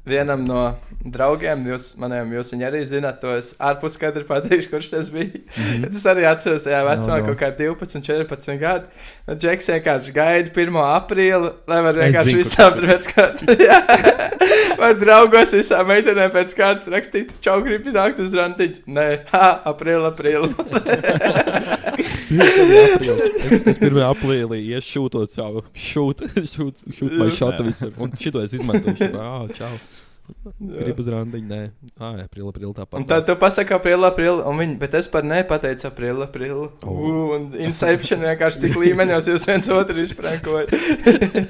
[0.05, 0.61] Vienam no
[1.01, 5.29] draugiem, jūs, maniem, jūs viņu arī zināt, to es ārpus kadra pateikšu, kurš tas bija.
[5.31, 5.89] Mm -hmm.
[5.89, 7.25] Es arī atceros, tajā vecumā, No, no.
[7.25, 8.85] kaut kā 12, 14 gadu.
[9.27, 10.77] Un Džeks vienkārši gaida 1.
[10.85, 12.85] aprīli, lai var vienkārši zinu, visām ir.
[12.89, 13.45] pēc kārtas.
[14.77, 18.75] Vai draugos visām meitenēm pēc kārtas rakstīt, čau, gribi nākt uz randiņu?
[18.87, 20.53] Nē, ha, aprīli, aprīli.
[22.31, 27.93] es, es pirmā aprīlī iešūtot savu šūtu, šūt, šūt šādu visur.
[28.01, 29.11] Un šito es izmantoju.
[29.21, 29.71] Ah, čau.
[30.61, 31.59] Gribu uz randiņu, nē,
[31.99, 32.97] ah, aprīlī, aprīlī tāpat.
[32.97, 36.67] Un tad tu pasaki, aprīli, aprīli, un viņi, bet es par ne pateicu, aprīli, aprīli.
[36.81, 36.91] Oh.
[36.91, 40.69] Uh, un Inception vienkārši cik līmeņos jūs viens otru izprankojat.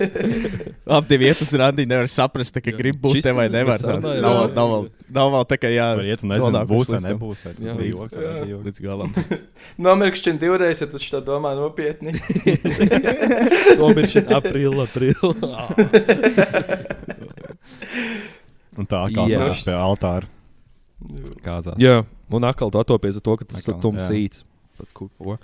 [0.97, 3.80] Ap divi iet uz randiņu, nevar saprast, tā, ka grib būt te vai nevar.
[3.84, 3.99] Tā.
[4.01, 4.76] Nav, nav,
[5.13, 5.88] nav vēl tā, ka jā.
[6.01, 7.45] Var iet un nezinu, nonāk būs vai nebūs.
[7.47, 8.19] Vai Jā, bija joks jā.
[8.26, 8.65] nebija joks.
[8.67, 9.09] Līdz galam.
[9.88, 12.11] Nomirkšķini divreiz, ja tu šo domā nopietni.
[13.82, 15.32] Nomiršķi aprīlī, aprīlī.
[18.82, 20.27] Un tā kā tas pie altāra.
[21.45, 21.77] Kāzās.
[21.82, 22.01] Jā,
[22.32, 23.79] un atkal tu atopies ar to, ka tas ir.
[24.77, 25.38] Pat ko- ko?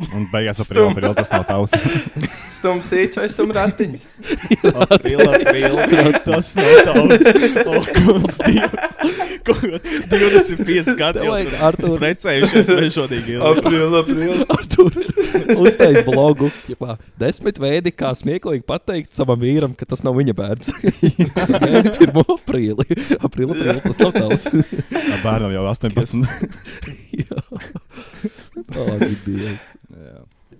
[0.00, 1.74] Un beigās aprīlī tas nav tavs.
[2.56, 4.04] Stums īts vai stums ratiņš.
[4.86, 6.20] Aprīlā, aprīlā.
[6.24, 7.28] Tas nav tavs.
[7.64, 8.88] O, kungs, Dievs.
[9.44, 9.56] Ko-
[10.10, 11.94] 25 gadi jau tur Artur.
[12.00, 13.32] precējušies mežonīgi.
[13.36, 13.50] ilgi.
[13.50, 14.46] Aprīli, aprīli.
[14.52, 14.90] Artur
[15.56, 16.50] uztaisīja blogu.
[16.72, 20.72] Jopā, desmit veidi, kā smieklīgi pateikt savam vīram, ka tas nav viņa bērns.
[21.36, 22.22] Tas ir gaidi 1.
[22.36, 22.88] aprīlī.
[23.20, 24.48] Aprīlī, aprīlī tas nav tavs.
[25.24, 26.24] Bērnam jau 18.
[27.20, 27.40] Jā.
[28.76, 29.68] Oh, Dievs.
[29.70, 29.79] Jā.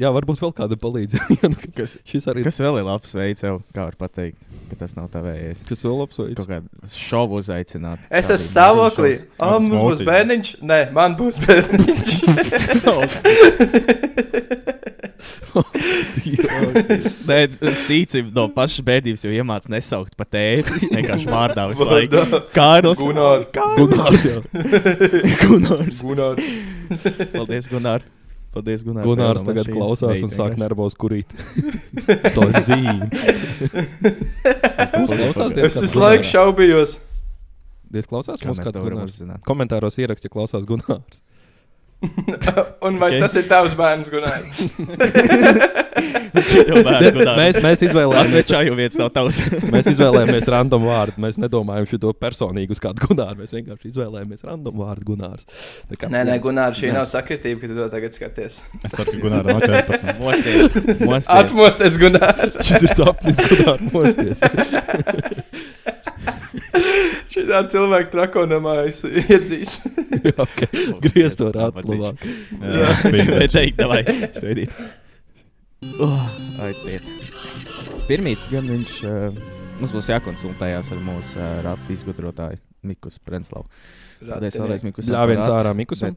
[0.01, 1.51] Jā, varbūt vēl kāda palīdzība.
[1.77, 4.39] Kas, Šis arī kas vēl ir labs veids, jau, kā var pateikt,
[4.71, 5.61] ka tas nav tavējais.
[5.69, 6.37] kas vēl labs veids.
[6.39, 7.99] Kaut kādu šovu uzaicināt.
[8.09, 9.13] Es esmu stāvoklī.
[9.37, 10.49] Ah, mums būs bērniņš.
[10.65, 12.09] Nē, man būs bērniņš.
[17.31, 17.39] Nē,
[17.81, 20.89] sīcim no pašas bērnības jau iemācījās nesaukt pa tēti.
[20.95, 22.41] Vienkārši vārdā visu laiku.
[22.55, 23.03] Kārlis.
[23.03, 23.47] Gunār.
[23.79, 24.25] Gunārs.
[25.45, 26.03] Gunārs.
[26.07, 26.43] Gunār.
[27.35, 28.07] Paldies, Gunār.
[28.51, 29.05] Paldies, Gunār.
[29.07, 30.63] Gunārs tagad klausās un Beidz sāk vienkārši.
[30.65, 31.35] nervos kurīt.
[32.35, 33.07] Tā ir zīme.
[35.01, 36.97] Es visu laiku šaubījos.
[37.91, 39.21] Diez klausās Kā kāds to Gunārs.
[39.47, 41.23] Komentāros ieraksti, ja klausās Gunārs.
[42.87, 43.19] Un vai Ok.
[43.27, 44.63] tas ir tavs bērns, Gunārs.
[46.31, 48.95] Mēs, mēs izvēlējāmies.
[49.01, 49.41] Nav tavs.
[49.75, 51.21] Mēs izvēlējāmies random vārdu.
[51.21, 53.41] Mēs nedomājam šo personīgi uz kādu gunāru.
[53.43, 55.45] Mēs vienkārši izvēlējāmies random vārdu gunārs.
[55.91, 56.95] Tā kā- Nē, nē, Gunār, šī Jā.
[57.01, 58.61] nav sakritība, ka tu to tagad skaties.
[58.87, 60.19] Es saku, ka Gunārs no 14.
[60.23, 61.01] Mosties.
[61.05, 61.31] Mosties.
[61.37, 62.55] Atmosties, Gunār.
[62.65, 64.39] Šis ir sapnis, gunārs mosties.
[67.31, 69.77] Šī tā cilvēka trakonamā es iedzīs.
[70.25, 70.85] Jā, okay.
[71.05, 72.25] Griez to rādu labāk.
[72.61, 74.03] Jā, gribēju teikt, vai
[74.37, 74.75] stādīt.
[76.03, 76.27] Oh,
[76.61, 77.07] ai, tiet.
[78.11, 79.41] Pirmīt, gan viņš, uh,
[79.81, 82.59] mums būs jākonsultējās ar mūsu uh, ratu izgudrotāju
[82.91, 83.69] Mikus Prenslavu.
[84.21, 85.09] Paldies vēlreiz, Mikus.
[85.13, 86.17] Ļāviens ārā Mikusam.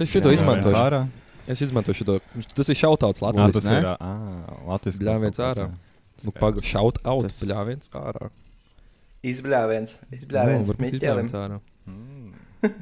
[0.00, 0.76] Es šito Jā, izmantošu.
[0.80, 1.02] ārā.
[1.50, 2.16] Es izmantošu šo.
[2.56, 3.56] Tas ir šautauts Jā, Latvijas.
[3.58, 3.78] tas ne?
[3.80, 3.88] ir.
[3.90, 5.66] ā, Latvijas Bļāviens ārā.
[6.24, 8.30] Nu, paga, šaut out, Tas- bļāviens ārā.
[9.26, 9.98] Izbļāviens.
[10.16, 11.28] Izbļāviens Nu, Miķelim.
[11.36, 11.60] ārā.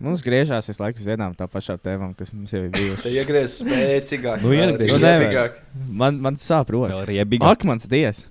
[0.02, 3.02] Mums griežās visu laiku uz vienām tā pašām tēmām, kas mums jau ir bijušas.
[3.04, 4.42] Te iegriez spēcīgāk.
[4.42, 4.96] Nu, iegriez.
[4.98, 5.84] Nu.
[6.00, 7.06] Man, man sāp rokas.
[7.46, 8.24] Ak, mans dievs!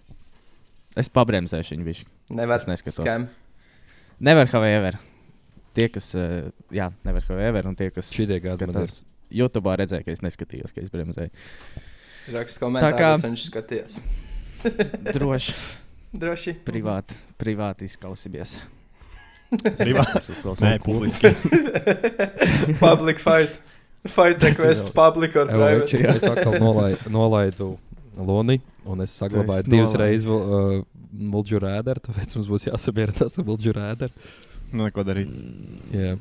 [0.97, 2.08] Es pabremzēšu viņu višu.
[2.36, 2.60] Nevar.
[2.60, 2.99] Es neskatos.
[2.99, 3.28] Skam.
[4.20, 4.97] Never have ever.
[5.78, 6.10] Tie, kas,
[6.74, 10.24] jā, never have ever, un tie, kas Šitie gadi man skatās YouTube redzēja, ka es
[10.26, 11.30] neskatījos, ka es bremzēju.
[12.34, 13.99] Raksta komentārus, kā- viņš skatījās.
[15.14, 15.53] Droši,
[16.14, 16.53] Droši.
[16.66, 18.58] privāti, privāti izklausīties.
[19.80, 20.22] Privāti?
[20.34, 20.64] Uzklausīt.
[20.66, 21.32] Nē, publiski.
[22.84, 23.60] Public fight.
[24.08, 25.84] Fight request public or private.
[25.84, 27.74] Evoči, es atkal nolai, nolaidu
[28.18, 30.78] Loni, un es saglabāju esi divas reizes uh,
[31.18, 34.28] Mulģu rēderu, tāpēc mums būs jāsamierinās ar Mulģu rēderu.
[34.72, 35.32] Nu, neko darīt.
[35.95, 36.16] Jā,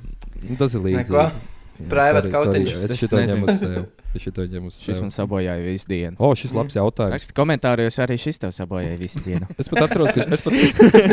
[0.47, 1.47] Nu, tas ir līdzīgs.
[1.91, 2.75] Private kautiņš.
[2.87, 3.83] Es šito ņemu uz sevi.
[4.17, 5.17] Es šito ņemu uz Šis man sevi.
[5.19, 6.17] sabojāja visu dienu.
[6.19, 7.13] O, šis labs jautājums.
[7.19, 9.49] Raksta komentāros, arī šis tev sabojāja visu dienu.
[9.61, 10.57] Es pat atceros, ka es pat,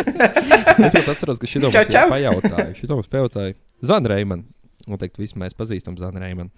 [0.87, 2.77] es pat atceros, ka šito mums pajautāju.
[2.79, 4.47] Šito mums pajautāja Zana Reimana.
[4.87, 6.51] Noteikti visi mēs pazīstam Zana Reimanu.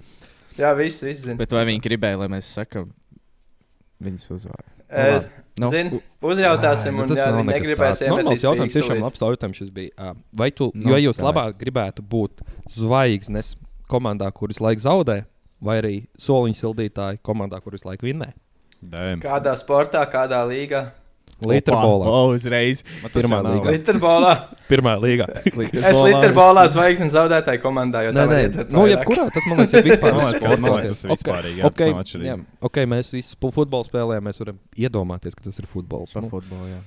[0.60, 1.36] Jā, viss, viss zina.
[1.42, 2.88] Bet vai viņi gribēja, lai mēs sakām
[4.06, 4.72] viņas uzvārdu?
[4.90, 5.26] Eh,
[5.56, 8.10] Nu, Zini, uzjautāsim, Nu, un tas nekas negribēs tāds.
[8.12, 9.92] Normāls jautājums, tiešām labs jautājums šis bija.
[9.96, 12.42] Ā, Vai tu, Nu, jo jūs labāk gribētu būt
[12.76, 13.54] zvaigznes
[13.92, 15.22] komandā, kuras laiku zaudē,
[15.62, 18.34] vai arī soliņa sildītāji komandā, kuras laiku vinnē?
[18.86, 19.22] Dēm.
[19.24, 20.88] Kādā sportā, kādā līgā?
[21.44, 22.06] Literbolā.
[22.08, 22.80] O, uzreiz.
[23.12, 23.72] Pirmā līga.
[23.76, 24.30] Literbolā.
[24.72, 25.26] Pirmā līga.
[25.44, 28.38] Es literbolā zvaigznes zaudētāju komandā, jo Nē, nē,
[28.72, 30.16] nu, jebkurā tas man liekas, ir vispār.
[30.22, 32.30] Man liekas, ka- man liekas, tas ir Ok, vispārīgi, jā, ok, tas nav atšķirīgi.
[32.30, 32.38] jā,
[32.70, 36.16] ok, mēs visi futbolu spēlējam, mēs varam iedomāties, ka tas ir futbols.
[36.16, 36.80] Par Nu, futbolu, jā.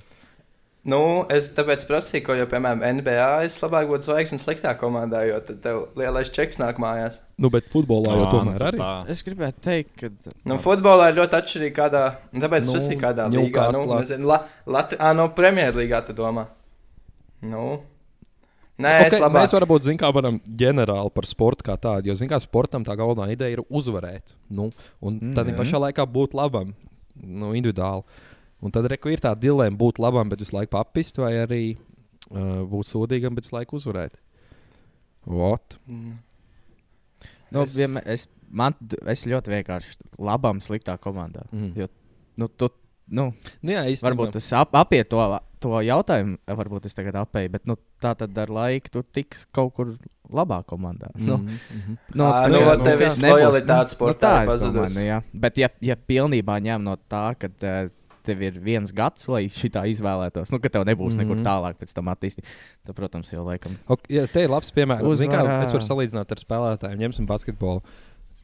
[0.89, 0.99] Nu,
[1.33, 5.59] es tāpēc prasīju, ko jau, piemēram, NBA es labāk būtu zvaigznes sliktā komandā, jo tad
[5.65, 7.19] tev lielais čeks nāk mājās.
[7.37, 8.79] nu, bet futbolā jau tomēr nu, arī.
[8.81, 8.91] tā.
[9.13, 10.33] Es gribētu teikt, ka.
[10.49, 12.03] Nu, futbolā ir ļoti atšķirīgi, kādā.
[12.33, 13.67] un Tāpēc Nu, nu, tas ir kādā līgā.
[13.75, 16.47] Nu, nezinu, la, Lat ah, no Premjerlīgā tu domā.
[17.45, 17.81] Nu.
[18.79, 19.41] Nē, okay, labāk.
[19.43, 22.07] mēs varbūt zinām, kā varam ģenerāli par sportu kā tādu.
[22.07, 24.31] Jo, zinām, sportam tā galvenā ideja ir uzvarēt.
[24.47, 24.69] Nu,
[25.03, 25.55] un Mm, tad jā.
[25.59, 26.71] pašā laikā būt labam,
[27.19, 28.03] nu, individuāli.
[28.61, 32.65] Un tad reku, ir tā dilemma būt labam, bet visu laiku papist, vai arī uh,
[32.67, 34.17] būt sodīgam, bet visu laiku uzvarēt.
[35.29, 35.77] What?
[35.87, 36.17] Mm.
[37.51, 37.75] Nu, Es-.
[37.77, 38.75] Vienmēr, es, man,
[39.09, 41.45] es ļoti vienkārši labam, sliktā komandā.
[41.55, 41.71] Mm.
[41.79, 41.87] Jo,
[42.39, 42.69] nu, tu,
[43.09, 43.29] nu,
[43.63, 44.09] Nu, jā, īstenībā.
[44.11, 45.21] varbūt tas ap, apiet to,
[45.63, 49.73] to jautājumu, varbūt es tagad apēju, bet nu, tā tad ar laiku tu tiks kaut
[49.79, 49.95] kur
[50.29, 51.09] labā komandā.
[51.17, 54.51] Mm, Nu, mm, nu, Ā, tā nu, kā- vat tev nebūs, lojalitāte sportā tā ir
[54.53, 55.07] es domāju, pazudusi.
[55.09, 55.39] nu.
[55.47, 57.89] Bet, ja, ja pilnībā ņem no tā, ka uh,
[58.29, 61.33] tev ir viens gads, lai šitā izvēlētos, nu, ka tev nebūs mm -hmm.
[61.33, 62.45] nekur tālāk pēc tam attīstīt,
[62.85, 63.75] tad, protams, jau laikam.
[63.87, 65.03] Ok, jā, te ir labs piemērs.
[65.03, 65.59] Uzvarā.
[65.63, 67.83] Es varu salīdzināt ar spēlētājiem, ņemsim basketbolu.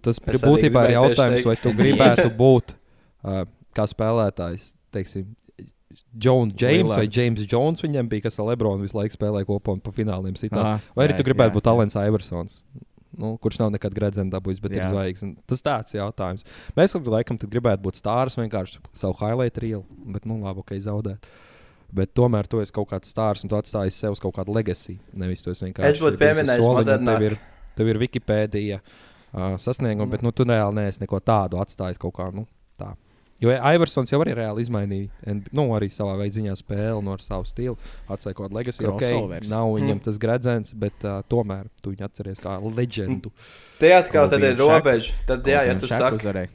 [0.06, 1.50] Tas Es būtībā ir jautājums, teikt.
[1.50, 5.34] vai tu gribētu būt uh, kā spēlētājs, teiksim,
[6.16, 7.18] Jones James vai Lillards.
[7.18, 7.84] James Jones.
[7.84, 10.66] Viņam bija, kas ar Lebronu visu laiku spēlēja kopā un pa fināliem sitās.
[10.66, 11.70] Ā, Vai arī jā, tu gribētu jā, būt.
[11.72, 12.62] Alans Iversons?
[13.22, 14.84] Nu, kurš nav nekad gredzenu dabūjis, bet jā.
[14.84, 15.40] ir zvaigznes.
[15.50, 16.46] Tas tāds jautājums.
[16.78, 19.86] Mēs laikam tad gribētu būt stārs vienkārši savu highlight reel,
[20.16, 21.30] bet, nu, labi, ok, zaudēt.
[21.96, 24.98] Bet tomēr tu esi kaut kāds stārs un tu atstāji sev kaut kādu legacy.
[25.16, 25.96] Nevis tu esi vienkārši.
[25.96, 27.20] Es būtu pieminējis modernāk.
[27.22, 27.38] Tev ir,
[27.78, 28.82] tev ir Wikipēdija.
[28.82, 32.30] uh, sasniegumu, bet nu, tu reāli neesi neko tādu atstājis kaut kā.
[32.36, 32.46] Nu.
[33.44, 37.76] Jo Iversons jau arī reāli izmainīja nu, arī savā veidā spēli, no ar savu stilu.
[38.08, 38.86] Kādu legacy.
[38.88, 39.18] Okay,
[39.52, 40.04] nav viņam Mm.
[40.06, 43.32] tas gredzens, bet uh, tomēr tu viņu atceries kā leģendu.
[43.82, 45.14] Tie atkal ir robeža.
[45.28, 46.50] Tad, jā, ja tu saki, uzvarēji.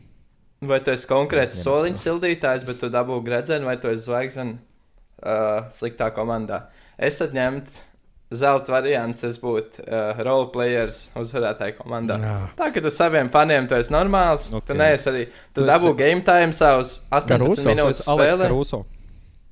[0.72, 4.56] vai tu esi konkrēts Jā, soliņš sildītājs, bet tu dabū gredzenu, vai tu esi zvaigznes
[4.56, 6.70] uh, sliktā komandā.
[6.96, 7.89] Es tad ņemtu
[8.30, 12.16] zelta variants, es būtu uh, roleplayers uzvarētāju komandā.
[12.22, 12.36] Jā.
[12.58, 14.58] Tā kā tu saviem faniem tu esi normāls, okay.
[14.60, 14.66] Ok.
[14.70, 15.24] tu neesi arī.
[15.52, 18.46] Tu, Tu dabū esi- game time savus 18 Caruso, minūtes spēlē.
[18.46, 18.82] Karuso.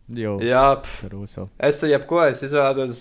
[0.08, 1.42] Jo, Jā, pf, Ruso.
[1.60, 3.00] es jebko, es izvēlos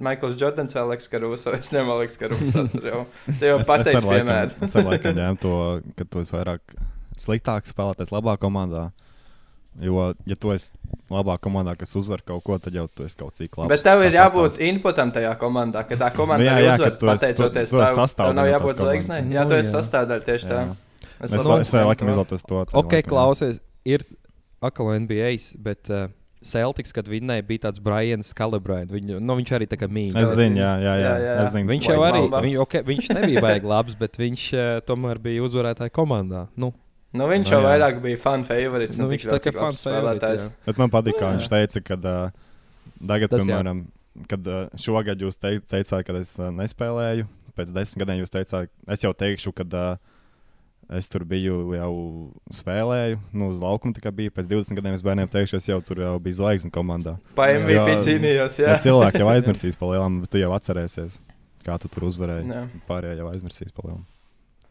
[0.00, 1.52] Maikls Jordans vai Aleks Karuso.
[1.52, 2.62] Es ņemu Aleks Karuso.
[2.88, 3.02] Jau,
[3.40, 4.54] te jau pateicu, piemēru.
[4.64, 5.52] Es ar laikam ņēmu to,
[5.98, 6.78] ka tu esi vairāk
[7.20, 8.86] sliktāks spēlētājs labā komandā.
[9.80, 10.70] Jo, ja tu esi
[11.12, 13.68] labā komandā, kas uzvar kaut ko, tad jau tu esi kaut cik labs.
[13.68, 16.96] Bet tev ir jābūt tās- inputam tajā komandā, ka tā komanda Nu jā, jā, uzvar.
[16.96, 19.22] tu esi- Pateicoties tu- tu esi tev, tev nav jābūt zvaigznei.
[19.32, 19.80] Jā, Nu, tu esi jā.
[19.82, 20.76] sastāvdaļa tieši tā.
[21.20, 22.64] Es laikam izvēlos to.
[22.64, 24.04] tā Ok, klausies, ir
[24.62, 26.08] atkal NBA, bet uh,
[26.46, 28.90] Celtics, kad vinnēja, bija tāds Brians Calibrant.
[28.92, 30.14] Viņu, nu, viņš arī tā kā mīl.
[30.14, 31.14] Es zinu, jā, jā, jā.
[31.18, 34.80] Jā, jā, zinu, Viņš jau arī, viņ, okay, viņš nebija baigi labs, bet viņš uh,
[34.86, 36.46] tomēr bija uzvarētāja komandā.
[36.56, 36.72] Nu,
[37.16, 37.66] Nu, viņš Nu, jau jā.
[37.70, 38.98] vairāk bija fan favorits.
[39.00, 40.46] nu, ne viņš tik tā ļoti, kā cik labs fans favorite, spēlētājs.
[40.48, 40.64] jā.
[40.66, 41.36] Bet man patīk, kā Jā.
[41.36, 42.30] viņš teica, ka uh,
[43.06, 43.46] tagad, Tas jā.
[43.48, 43.84] piemēram,
[44.28, 48.68] kad uh, šogad jūs tei teicāt, ka es uh, nespēlēju, pēc desmit gadiem jūs teicāt,
[48.92, 49.96] es jau teikšu, ka uh,
[50.96, 51.92] es tur biju jau
[52.54, 54.30] spēlēju, nu, uz laukuma tikai biju.
[54.36, 57.16] Pēc 20 gadiem es bērniem teikšu, es jau tur jau biju zvaigznes komandā.
[57.34, 58.02] Pa MVP Jā.
[58.06, 58.82] cīnījos, Ja jā.
[58.86, 61.16] cilvēki jau aizmirsīs pa lielam, bet tu jau atcerēsies,
[61.66, 62.46] kā tu tur uzvarēji.
[62.52, 62.62] Jā.
[62.86, 64.04] Pārējie jau aizmirsīs pa lielam.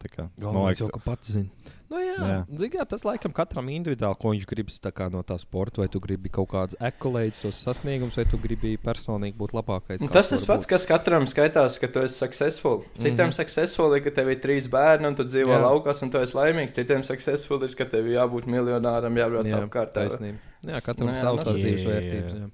[0.00, 1.74] Tā kā, man Galvenais jau, liekas, ka pats zina.
[1.86, 2.28] Nu, jā, jā.
[2.32, 2.38] Jā.
[2.58, 5.80] Zin, kā, tas laikam katram individuāli, ko viņš grib tā kā no tā sporta.
[5.84, 10.02] Vai tu gribi kaut kādas ekolēģis, tos sasniegumus, vai tu gribi personīgi būt labākais.
[10.02, 10.72] Kāds Tas tas pats, būt.
[10.74, 12.82] kas katram skaitās, ka tu esi successful.
[12.96, 13.30] Citiem mm.
[13.30, 13.38] -hmm.
[13.38, 15.62] successful ir, ka tev ir trīs bērni, un tu dzīvo Jā.
[15.62, 16.74] laukās, un tu esi laimīgs.
[16.74, 19.92] Citiem successful ir, ka tev ir jābūt miljonāram, jābrauc Jā, apkārt.
[19.94, 20.38] taisnība.
[20.66, 22.32] Jā, katram Nu, savs nu, tās tas- dzīves vērtības.
[22.34, 22.50] Jā.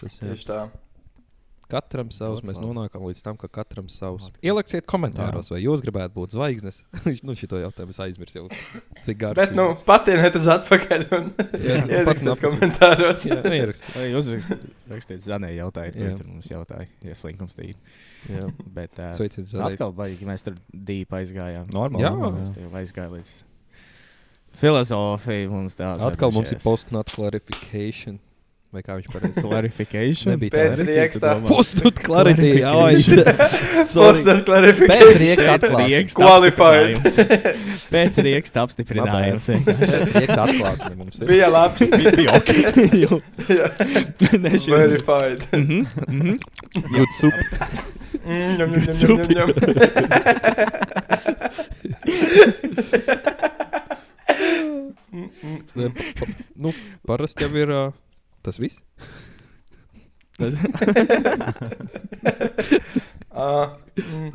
[0.00, 0.26] Tas, jā.
[0.26, 0.70] Tieši tā.
[1.74, 4.28] Katram savs, mēs nonākam līdz tam, ka katram savs.
[4.46, 6.82] Ielieciet komentāros, vai jūs gribētu būt zvaigznes.
[7.26, 8.44] nu, šito jautājumu es aizmirsu jau.
[9.02, 9.40] Cik garš.
[9.40, 11.30] Bet, nu, patieniet uz atpakaļ un
[11.66, 13.24] Jā, ierakstiet komentāros.
[13.26, 13.88] jā, ierakst.
[13.96, 16.12] Vai jūs rakst- rakstiet Zanē jautājumu, Jā.
[16.14, 17.74] ko tur mums jautāja, ja slinkums tīt.
[18.30, 18.46] Jā.
[18.76, 19.72] Bet uh, Sveiciet, Zanē.
[19.74, 21.66] atkal baigi, mēs tur dīpa aizgājām.
[21.74, 22.06] normāli.
[22.06, 22.14] Jā.
[22.38, 23.32] Mēs tur aizgājām līdz
[24.60, 26.02] filozofiju mums tāds.
[26.06, 28.20] Atkal mums ir post-nut clarification.
[28.74, 29.38] Vai kā viņš pareizi?
[29.44, 30.32] clarification.
[30.34, 30.84] Nebija Pēc tā.
[30.88, 31.28] riekstā.
[31.46, 32.48] Post-nut clarity.
[32.58, 33.20] Clarification.
[33.94, 35.18] Postat Pēc klarifikāciju.
[35.22, 35.86] rieksta atklāsmes.
[35.92, 36.98] rieksta Qualified.
[36.98, 37.84] apstiprinājums.
[37.94, 39.46] Pēc rieksta apstiprinājums.
[39.68, 41.26] Pēc rieksta atklāsmes mums ir.
[41.30, 41.80] Bija labs.
[42.18, 42.50] Bija ok.
[43.04, 43.20] Jo.
[44.42, 45.40] Ne, šī- Verified.
[45.54, 46.34] Mhm, mhm.
[46.90, 47.36] Good soup.
[48.24, 50.54] Mm, ņem, ņem, ņem, ņem, ņem.
[55.74, 56.72] Ne, pa- Nu,
[57.06, 57.92] parasti jau ir uh,
[58.44, 58.78] tas viss.
[63.34, 64.30] Ah, mm.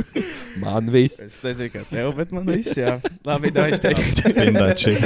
[0.59, 1.21] Man viss.
[1.23, 2.97] Es nezinu, kā tev, bet man viss, jā.
[3.23, 4.27] Labi, tā es teiktu.
[4.27, 4.99] Spindēt šī.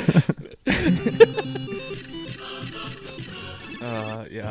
[3.86, 4.49] uh, jā.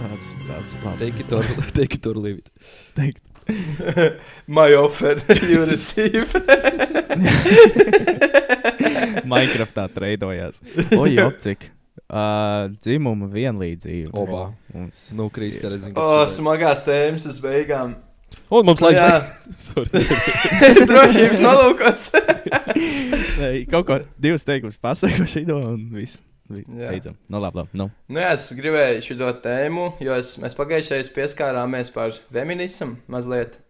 [0.00, 0.96] Tāds, tāds labi.
[1.02, 1.44] Take it or,
[1.76, 2.48] take it or leave it.
[2.96, 3.20] Teikt.
[4.46, 5.18] My offer,
[5.50, 6.32] you receive.
[9.28, 10.64] Minecraftā treidojās.
[10.96, 11.68] Oi, opcik.
[12.10, 14.10] Uh, dzimuma vienlīdzība.
[14.18, 14.48] Obā.
[14.74, 15.04] Mums.
[15.14, 15.94] Nu, Kristēl, es zinu.
[15.94, 17.94] O, oh, smagās tēmas uz beigām.
[18.50, 18.98] Un mums laiks.
[18.98, 19.84] Jā,
[20.90, 22.08] drošības nolūkos.
[23.40, 26.18] Nē, Kaut ko divas teikumus pasaku šito un viss.
[26.50, 27.14] Beidzam.
[27.30, 27.78] Nu, labi, labi.
[27.78, 27.86] Nu.
[28.10, 33.60] Nu, jā, es gribēju šo tēmu, jo es, mēs pagājušajā reizē pieskārāmies par feminismu mazliet.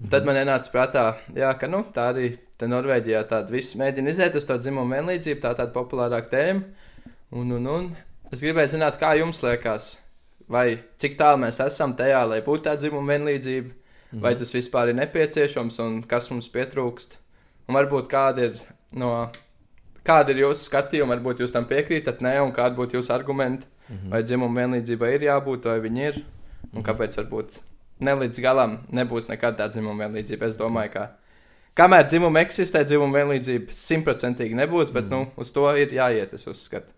[0.00, 1.02] Un Tad man ienāca prātā,
[1.36, 5.42] jā, ka nu, tā arī te Norvēģijā tāda viss mēģina iziet uz to dzimumu vienlīdzību,
[5.44, 6.88] tā tāda populārāka tēma.
[7.32, 7.90] Un, un, un
[8.32, 9.92] es gribēju zināt, kā jums liekas,
[10.50, 13.76] vai cik tālu mēs esam tajā, lai būtu tā dzimuma vienlīdzība,
[14.10, 14.20] Mhm.
[14.24, 17.12] vai tas vispār ir nepieciešams un kas mums pietrūkst.
[17.68, 18.56] Un varbūt kāda ir
[18.92, 19.30] no.
[20.02, 21.14] Kāda ir jūsu skatījuma?
[21.14, 23.66] Varbūt jūs tam piekrītat, nē, un kāda būtu jūsu argumenti?
[23.88, 24.10] Mhm.
[24.10, 26.24] Vai dzimuma vienlīdzībai ir jābūt, vai viņi ir?
[26.74, 27.60] Un kāpēc varbūt
[28.00, 30.42] ne līdz galam nebūs nekāda tāda dzimuma vienlīdzība?
[30.48, 31.10] Es domāju, ka
[31.76, 36.90] kamēr dzimuma eksistē, dzimuma vienlīdzība simtprocentīgi nebūs, bet nu, uz to ir jāiet, es uzskatu.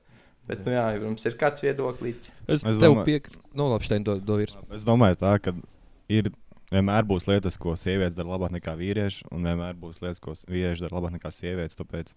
[0.49, 2.31] Bet, nu, jā, jums ir kāds viedoklis.
[2.49, 3.43] Es, Es es tev domāju- piekrītu.
[3.55, 4.57] Nu, labi, Stein, do, do virs.
[4.75, 5.53] Es domāju, tā, ka
[6.11, 6.33] ir
[6.73, 10.87] vienmēr būs lietas, ko sievietes dara labāk nekā vīrieši, un vienmēr būs lietas, ko vīrieši
[10.87, 11.79] dara labāk nekā sievietes.
[11.79, 12.15] Tāpēc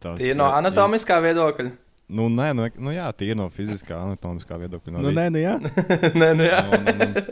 [0.00, 1.72] tas Tie ir no anatomiskā viedokļa.
[2.14, 4.92] Nu, nē, nu, nu jā, ir no fiziskā, anatomiskā viedokļa.
[4.92, 5.54] No Nu, nē, nu jā.
[6.20, 6.60] nē, nu, jā.
[6.68, 7.22] nu, nu, nu,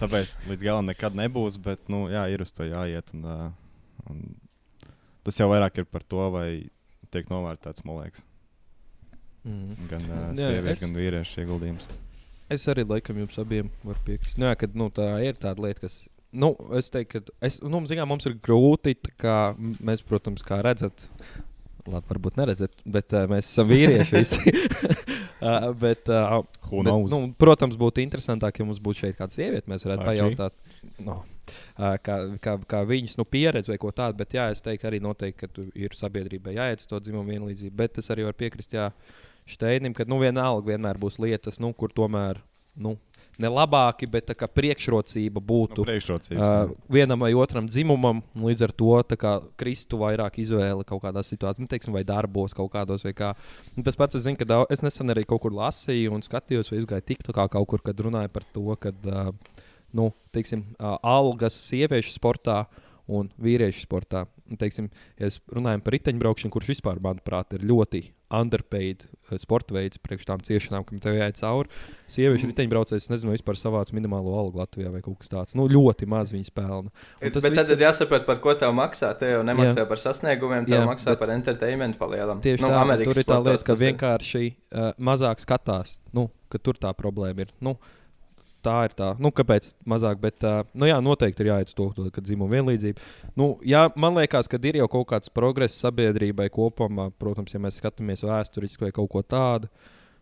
[0.00, 3.12] tāpēc līdz galam nekad nebūs, bet, nu, jā, ir uz to jāiet.
[3.12, 3.52] Un,
[4.04, 4.20] Un
[5.24, 6.48] tas jau vairāk ir par to, vai
[7.14, 8.24] tiek novērtēts, man liekas,
[9.44, 9.86] Mm.
[9.90, 11.86] gan uh, Jā, sieviešu, es- gan vīriešu ieguldījums.
[12.54, 14.38] Es arī laikam jums abiem varu piekrist.
[14.40, 16.02] Nu, jā, kad, nu, tā ir tāda lieta, kas.
[16.34, 18.96] Nu, es teiktu, ka es, nu, zinām, mums ir grūti.
[19.00, 19.36] tā Kā,
[19.84, 21.06] mēs, protams, kā redzat,
[21.88, 24.54] labi, varbūt neredzat, bet uh, mēs esam vīrieši visi.
[25.44, 26.40] uh, bet, uh,
[26.70, 29.68] bet, nu, protams, būtu interesantāk, ja mums būtu šeit kāda sieviete.
[29.70, 30.24] Mēs varētu Archie?
[30.24, 34.18] pajautāt, no, uh, kā, kā, kā viņas nu, pieredze vai ko tādu.
[34.20, 37.76] Bet, jā, es teiktu, arī noteikti, ka ir sabiedrībai jāiet uz to dzimumu vienlīdzību.
[37.84, 38.90] Bet es arī varu piekrist, jā,
[39.48, 42.40] Šteinim, ka nu, vienalga vienmēr būs lietas, nu, kur tomēr
[42.80, 42.94] nu,
[43.40, 48.22] ne labāki, bet kā priekšrocība būtu Nu, priekšrocības, uh, vienam vai otram dzimumam.
[48.38, 52.72] Līdz ar to kā kristu vairāk izvēle kaut kādā situācijā, nu, teiksim, vai darbos kaut
[52.72, 53.04] kādos.
[53.16, 53.34] Kā.
[53.76, 56.70] Un tas pats, es zinu, ka daudz, es nesen arī kaut kur lasīju un skatījos,
[56.72, 59.30] vai izgāju tiktu kā kaut kur, kad runāja par to, ka uh,
[59.94, 62.64] nu, teiksim, uh, algas sieviešu sportā
[63.08, 64.24] un vīriešu sportā.
[64.48, 64.90] Un, teiksim,
[65.20, 68.00] ja runājam par riteņbraukšanu, kurš vispār, manuprāt, ir ļoti
[68.34, 71.70] underpaid uh, sporta veids priekš tām ciešanām, kam tev jāiet cauri.
[72.10, 75.56] Sieviešu riteņbraucējs, nezinu, vispār savāc minimālo algu Latvijā vai kaut kas tāds.
[75.56, 76.92] Nu, ļoti maz viņas pelna.
[76.92, 79.12] Un Bet viss tad ir jāsaprot, par ko tev maksā.
[79.20, 79.88] Tev jau nemaksā Jā.
[79.88, 82.40] par sasniegumiem, tev Jā, maksā bet- par entertainment palielam.
[82.44, 83.84] Tieši nu, tā, Amerikas tur ir tā lieta, ka ir.
[83.88, 87.54] vienkārši uh, mazāk skatās, nu, ka tur tā problēma ir.
[87.64, 87.78] Nu,
[88.64, 91.90] tā ir tā, nu, kāpēc mazāk, bet, uh, nu, jā, noteikti ir jāiet uz to,
[92.14, 93.04] ka dzimuma vienlīdzība.
[93.38, 97.78] Nu, jā, man liekas, ka ir jau kaut kāds progress sabiedrībai kopumā, protams, ja mēs
[97.82, 99.70] skatāmies vēsturiski vai kaut ko tādu.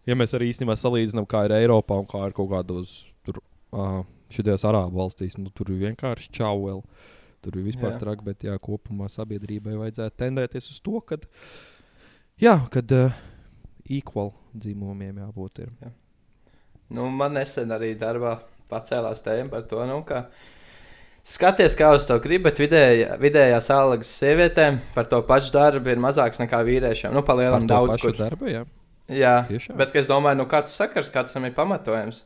[0.09, 2.95] Ja mēs arī īstenībā salīdzinām, kā ir Eiropā un kā ir kaut kādos
[3.27, 3.39] tur,
[3.71, 4.03] uh,
[4.35, 6.83] šajās arābu valstīs, nu, tur ir vienkārši čauvēl.
[7.43, 7.99] Tur ir vispār Jā.
[7.99, 11.19] traki, bet jā, kopumā sabiedrībai vajadzētu tendēties uz to, ka,
[12.43, 13.19] jā, kad uh,
[13.91, 15.65] equal dzimumiem jābūt.
[15.65, 15.93] Ir.
[16.93, 18.37] Nu, man nesen arī darbā
[18.73, 20.27] pacēlās tēma par to, nu, ka
[21.25, 26.03] skaties, kā uz to gribi, bet vidēja, vidējās algas sievietēm par to pašu darbu ir
[26.03, 27.15] mazāks nekā vīriešiem.
[27.17, 28.17] Nu, palielinām daudz, kur.
[28.19, 28.65] darbu, jā.
[29.13, 29.77] Jā, Tiešām?
[29.81, 32.25] bet es domāju, nu, kāds sakars, kāds tam ir pamatojums.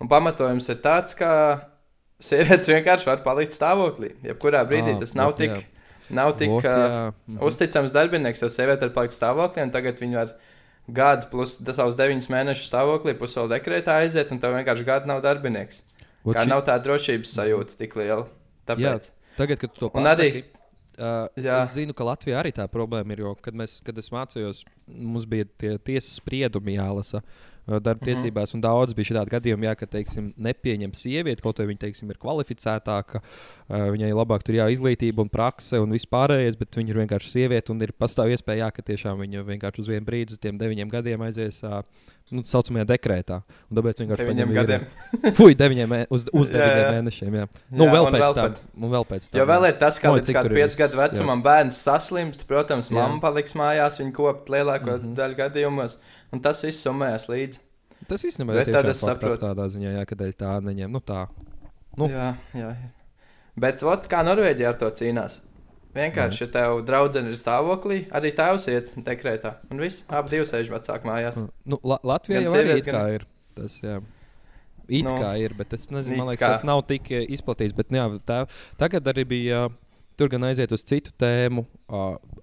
[0.00, 1.30] Un pamatojums ir tāds, ka
[2.22, 4.14] sievietes vienkārši var palikt stāvoklī.
[4.24, 6.12] Jebkurā brīdī Ā, tas nav vot, tik, jā.
[6.16, 7.10] nav tik Vot, uh.
[7.28, 7.42] Mhm.
[7.48, 10.34] uzticams darbinieks, jo sieviete var palikt stāvoklī, un tagad viņa var
[10.92, 15.22] gadu plus savus deviņus mēnešus stāvoklī, plus vēl dekrētā aiziet, un tev vienkārši gadu nav
[15.24, 15.82] darbinieks.
[16.24, 18.26] Vot Kā šī- nav tā drošības sajūta tik liela.
[18.66, 19.10] Tāpēc.
[19.36, 20.44] Tagad, kad tu to Un arī- pasaki,
[20.98, 21.62] uh, Jā.
[21.64, 23.18] es zinu, ka Latvijā arī tā problēma ir.
[23.24, 27.22] Jo, kad, mēs, kad es mācījos, mums bija tie tiesas spriedumi jālasa
[27.78, 28.08] darba Mhm.
[28.10, 32.10] tiesībās, un daudz bija šādi gadījumi, jā, ka teiksim, nepieņem sievieti, kaut arī viņa teiksim,
[32.10, 33.22] ir kvalificētāka,
[33.70, 37.70] viņai labāk tur jā, izglītība un prakse un viss pārējais, bet viņa ir vienkārši sieviete
[37.70, 40.90] un ir pastāv iespēja, jā, ka tiešām viņa vienkārši uz vienu brīdi, uz tiem deviņiem
[40.90, 41.62] gadiem aizies.
[41.62, 41.82] Uh,
[42.30, 43.40] Nu, saucamajā dekrētā.
[43.70, 44.84] Un tāpēc vienkārši Deviņiem gadiem.
[45.38, 46.90] Fui, deviņiem, mē- uz, uz Jā, deviņiem jā.
[46.96, 47.38] mēnešiem.
[47.40, 47.46] Jā.
[47.72, 48.60] Nu, Jā, vēl pēc vēl tam.
[48.78, 49.40] Un vēl pēc tam.
[49.40, 51.00] Jo vēl ir tas, ka Oi, līdz kādam 5 viss, gadu jā.
[51.02, 52.46] vecumam bērns saslimst.
[52.46, 53.00] Protams, Jā.
[53.00, 55.02] mamma paliks mājās, viņa kopt lielāko mm.
[55.02, 55.18] -hmm.
[55.18, 55.98] daļu gadījumos,
[56.30, 57.62] un tas viss summējas līdzi.
[58.06, 59.42] Tas īstenībā ir fakta saprotu.
[59.44, 60.90] tādā ziņā, jā, kādēļ tā neņem.
[60.90, 61.26] Nu, tā.
[61.98, 62.06] Nu.
[62.08, 62.70] Jā, jā.
[62.78, 62.90] jā.
[63.60, 65.40] Bet ot, kā Norvēģija ar to cīnās?
[65.94, 69.56] Vienkārši, ja tev draudzene ir stāvoklī, arī tēvs iet dekrētā.
[69.74, 71.40] Un viss, abi divi sēž vecāku mājās.
[71.66, 73.24] Nu, La Latvijā jau arī gan- ir.
[73.58, 74.00] Tas, jā.
[74.90, 76.52] It Nu, kā ir, bet es nezinu, man liekas, kā.
[76.56, 77.74] tas nav tik eh, izplatīts.
[77.74, 78.44] Bet, jā, tā,
[78.78, 79.68] tagad arī bija.
[80.18, 81.62] Tur gan aiziet uz citu tēmu.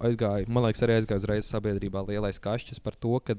[0.02, 3.36] Aizgāja, man liekas, arī aizgāja uzreiz sabiedrībā lielais kašķis par to, ka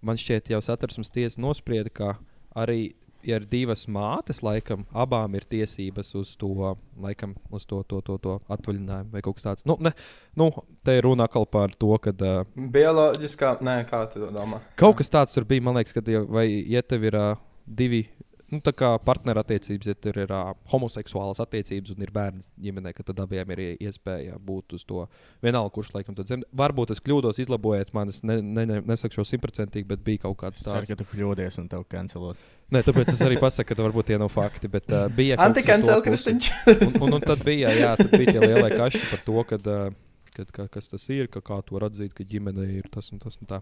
[0.00, 2.12] man šķiet, jau satversmes tiesa nosprieda, ka
[2.54, 2.94] arī
[3.28, 8.38] ir divas mātes, laikam, abām ir tiesības uz to, laikam, uz to, to, to, to
[8.52, 9.66] atvaļinājumu vai kaut kas tāds.
[9.68, 9.92] Nu, ne,
[10.38, 10.50] nu,
[10.86, 12.14] te ir runa atkal par to, ka.
[12.16, 14.62] Uh, Bioloģiskā, nē, kā tu domā?
[14.80, 17.34] Kaut kas tāds tur bija, man liekas, kad jau, vai, ja tev ir uh,
[17.66, 18.06] divi.
[18.46, 23.18] Nu, tā kā partnerattiecības, ja tur ir uh, homoseksuālas attiecības un ir bērns ģimenē, tad
[23.24, 25.00] abiem ir ie- iespēja būt uz to.
[25.42, 26.46] Vienalga, kurš laikam to dzemdē.
[26.54, 30.38] Varbūt es kļūdos, izlabojiet man, es ne, ne, ne, nesaku šo simtprocentīgi, bet bija kaut
[30.44, 30.92] kāds Es ceru, tāds.
[30.94, 32.38] ka tu kļūdies un tev kancelos.
[32.70, 34.70] Nē, tāpēc es arī pasaku, ka varbūt tie nav fakti.
[34.70, 36.02] Bet, uh, bija Antikancel.
[36.06, 36.52] Kristiņš.
[36.86, 39.90] un, un, un tad bija, jā, tad bija tie lielie kaši par to, kad, uh,
[40.38, 43.34] kad, ka, kas tas ir, ka kā to atzīt, ka ģimene ir tas un tas
[43.42, 43.58] un tā.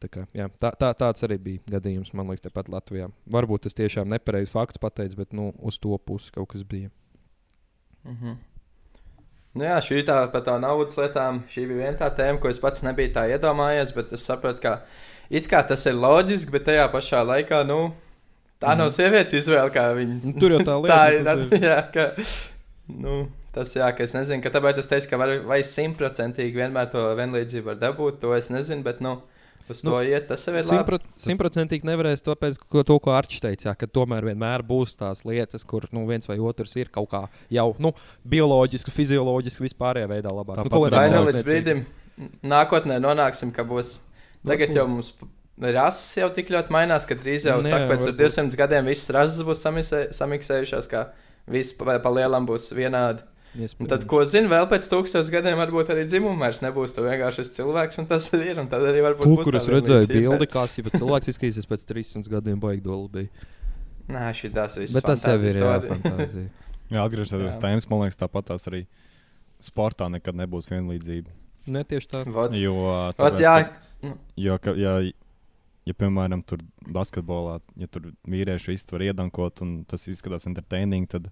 [0.00, 3.10] Tā, kā, jā, tā, tā, tāds arī bija gadījums, man liekas, tepat Latvijā.
[3.28, 6.88] Varbūt tas tiešām nepareizs fakts pateicis, bet nu, uz to pusi kaut kas bija.
[8.08, 8.38] Mhm.
[9.58, 11.42] Nu jā, šī tā par tā naudas lietām.
[11.50, 14.76] Šī bija viena tā tēma, ko es pats nebiju tā iedomājies, bet es saprotu, ka
[15.28, 17.80] it kā tas ir loģiski, bet tajā pašā laikā, nu,
[18.62, 20.20] tā nav sievietes izvēle, kā viņa.
[20.22, 21.26] Nu, tur jau tā lieta, tā ir.
[21.26, 22.06] tas tā- Jā, ka,
[22.94, 23.16] nu,
[23.52, 27.02] tas jā, ka es nezinu, ka tāpēc es teicu, ka var, vai simtprocentīgi vienmēr to
[27.18, 29.16] vienlīdzību var dabūt, to es nezinu, bet, nu,
[29.70, 30.72] Uz Nu, to iet, tas jau ir labi.
[30.74, 35.22] Simtprot- Simtprocentīgi nevarēs to pēc ko, to, ko Arčs teica, ka tomēr vienmēr būs tās
[35.28, 37.92] lietas, kur nu, viens vai otrs ir kaut kā jau nu,
[38.26, 40.64] bioloģiski, fizioloģiski, vispārējā veidā labāk.
[40.64, 41.84] Tāpat Nu, Vai nu līdz brīdim
[42.42, 44.00] nākotnē nonāksim, ka būs.
[44.46, 45.12] Tagad jau mums
[45.60, 48.20] rases jau tik ļoti mainās, ka drīz jau Nē, saka, pēc varbūt.
[48.20, 49.60] 200 gadiem visas rases būs
[50.16, 51.10] samiksējušās, ka
[51.50, 53.22] viss pa, pa lielam būs vienādi.
[53.58, 56.94] Un tad, ko zina, vēl pēc tūkstošiem gadiem varbūt arī dzimuma vairs nebūs.
[56.94, 58.60] Tu vienkārši esi cilvēks, un tas ir.
[58.62, 61.82] Un tad arī varbūt būs Kur tā es redzēju bildi, kā jau cilvēks izskatīsies pēc
[61.88, 63.48] 300 gadiem, baigi doli bija.
[64.14, 64.94] Nē, šī tās visas.
[64.94, 66.48] Bet tas jau ir jā, fantāzija.
[66.90, 67.54] Jā, atgriežoties Jā.
[67.54, 68.80] pie tēmas, man liekas, tāpat tās arī
[69.62, 71.30] sportā nekad nebūs vienlīdzība.
[71.70, 72.22] Ne tieši tā.
[72.34, 72.56] Vot.
[72.58, 72.74] Jo,
[73.14, 74.96] tāpēc, jā, ka- jo ka, ja,
[75.86, 81.30] ja, piemēram, tur basketbolā, ja tur vīrieši var iedankot un tas izskatās entertaining, tad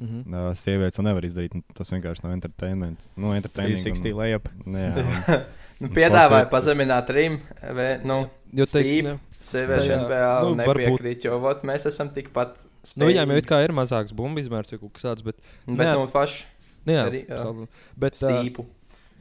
[0.00, 0.20] Mhm.
[0.32, 1.54] uh, sievietes to nevar izdarīt.
[1.54, 3.08] un Tas vienkārši nav entertainment.
[3.16, 4.48] Nu, entertaining 360 un, lejap.
[4.66, 5.42] jā, un,
[5.80, 7.40] nu, piedāvāja pazemināt Rīmu.
[8.08, 8.22] Nu,
[8.52, 9.18] Jo, teiksim,
[9.86, 12.56] Tajā- NBA nu, nu, varbūt- nepiekrīt, jo vot, mēs esam tikpat
[12.96, 15.36] Nu, viņām jau kā ir mazāks bumbu izmērs kaut kas tāds, bet,
[15.68, 15.92] Bet Nē.
[15.94, 16.44] no paša
[16.86, 17.68] nu, jā, Arī, jā.
[17.96, 18.64] bet stīpu.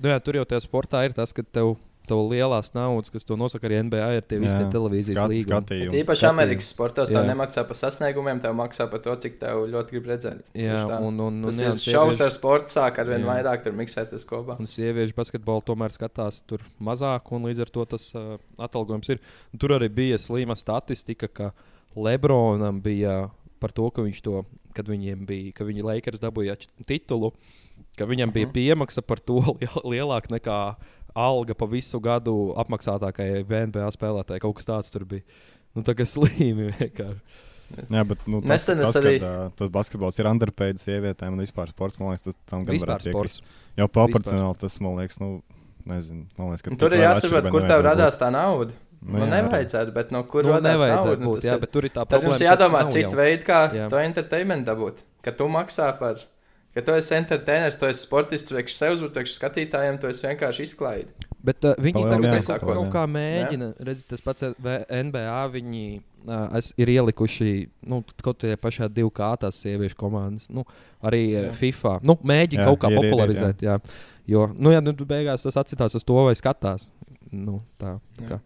[0.01, 1.75] nu, jā, tur jau tajā sportā ir tas, ka tev,
[2.09, 5.53] tev lielās naudas, kas to nosaka arī NBA, ir tie visi tie televīzijas skat, līgumi.
[5.53, 5.99] skatījumi.
[6.01, 6.33] Īpaši skatījumi.
[6.33, 7.21] Amerikas sportos Jā.
[7.29, 10.49] nemaksā par sasniegumiem, tev maksā par to, cik tev ļoti grib redzēt.
[10.57, 10.99] Jā, tā.
[11.05, 13.29] un, un, un, Tas jā, ir šausmas sieviešu- ar sportu, sāk ar vien Jā.
[13.31, 14.59] vairāk tur miksēties kopā.
[14.59, 19.19] Un sieviešu basketbolu tomēr skatās tur mazāk, un līdz ar to tas uh, atalgojums ir.
[19.57, 21.51] Tur arī bija slima statistika, ka
[21.95, 23.29] Lebronam bija
[23.59, 24.43] par to, ka viņš to,
[24.77, 26.55] kad viņiem bija, ka viņi Lakers dabūja
[26.87, 27.33] titulu,
[27.97, 28.53] ka viņam bija Mhm.
[28.55, 30.75] piemaksa par to liel- lielāka nekā
[31.15, 34.41] alga pa visu gadu apmaksātākajai NBA spēlētājai.
[34.43, 35.23] Kaut kas tāds tur bija.
[35.75, 37.21] Nu, tā kā slīmi vienkārši.
[37.93, 41.35] Jā, bet nu, tas, Nesen es tas, arī- kad, uh, tas basketbols ir underpaid sievietēm
[41.35, 43.43] un vispār sports, man liekas, tas tam gan varētu piekrist.
[43.43, 43.57] sports.
[43.77, 45.43] Jo proporcionāli tas, man liekas, nu,
[45.85, 48.73] nezinu, man liekas, tur ir jāsaprot, kur tev radās tā nauda.
[48.99, 51.21] Nu, Nu, jā, nevajadzētu, bet no kur Nu, radās nevajadzētu nauda?
[51.23, 53.11] Nu, būt, jā, ir- bet tur ir tā Tad jums problēma, jādomā jau.
[53.15, 53.85] veidu, kā Jā.
[53.93, 55.03] to entertainment dabūt.
[55.21, 56.15] Ka tu maksā par,
[56.75, 60.67] ka tu esi entertainers, tu esi sportists priekš sevis, bet priekš skatītājiem tu esi vienkārši
[60.67, 61.29] izklaidi.
[61.45, 63.03] Bet uh, viņi Palielam, tagad jā, kaut, kaut kaut kā.
[63.13, 64.47] mēģina, redziet, tas pats
[64.91, 65.39] NBA.
[65.55, 65.83] Viņi
[66.27, 67.51] uh, ir ielikuši
[67.89, 70.65] nu, kaut kādā pašā divu kārtās sieviešu komandas, nu,
[71.01, 71.43] arī Jā.
[71.47, 71.57] jā.
[71.61, 71.97] FIFA.
[72.03, 73.65] Nu, mēģina Jā, jā, kaut kā ir, ir, ir, popularizēt.
[73.65, 73.79] Jā.
[74.29, 76.89] Jo, nu, jā, nu, beigās tas atcitās uz to, vai skatās.
[77.31, 78.27] Nu, tā, Jā.
[78.33, 78.41] kā.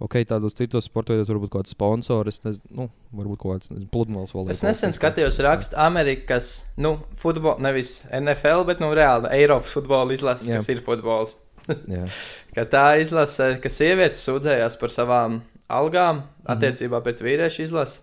[0.00, 2.38] Ok, tādos citos sportos varbūt kaut kāds sponsors,
[2.72, 4.56] nu, varbūt kaut kāds pludmales volejbols.
[4.56, 6.48] Es nesen skatījos rakstu Amerikas,
[6.80, 10.56] nu, futbola, nevis NFL, bet, nu, reāli Eiropas futbola izlases, Jā.
[10.62, 11.36] kas ir futbols.
[12.56, 15.40] Ka tā izlase, ka sievietes sūdzējās par savām
[15.70, 16.48] algām Mhm.
[16.56, 18.00] attiecībā pret vīriešu izlasi.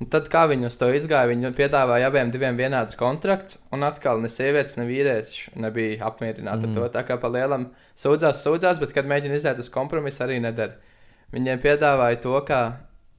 [0.00, 4.20] Un tad, kā viņi uz to izgāja, viņi piedāvāja abiem diviem vienādus kontraktus, un atkal
[4.20, 6.76] ne sievietes, ne vīrieši nebija apmierināti Mhm.
[6.82, 6.98] ar to.
[6.98, 10.74] Tā kā pa lielam sūdzās, sūdzās, bet, kad mēģina iziet uz kompromisu, arī nedara.
[11.34, 12.60] Viņiem piedāvāja to, ka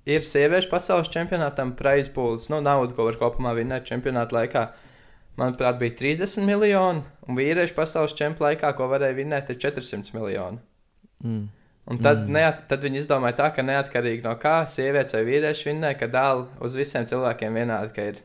[0.08, 4.68] ir sieviešu pasaules čempionātam prize pools, nu, nauda, ko var kopumā vinēt čempionāta laikā.
[5.38, 10.58] Manuprāt, bija 30 miljoni, un vīriešu pasaules čempionāta laikā, ko varēja vinēt, ir 400 miljoni.
[11.24, 11.43] Mm.
[11.88, 12.34] Un tad, Mm.
[12.36, 16.47] neat, tad viņi izdomāja tā, ka neatkarīgi no kā sievietes vai vīrieši vinnē, ka dāli
[16.60, 18.18] uz visiem cilvēkiem vienādi, ka ir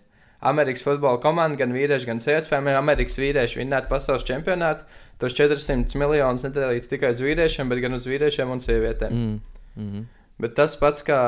[0.43, 2.51] Amerikas futbola komanda, gan vīrieši, gan sievietes.
[2.51, 4.83] Piemēram, Amerikas vīrieši vinnētu pasaules čempionātu,
[5.22, 9.12] tos 400 miljonus nedalītu tikai uz vīriešiem, bet gan uz vīriešiem un sievietēm.
[9.12, 9.41] Mm.
[9.76, 9.88] Mm.
[9.88, 10.08] Mm.
[10.42, 11.18] Bet tas pats, kā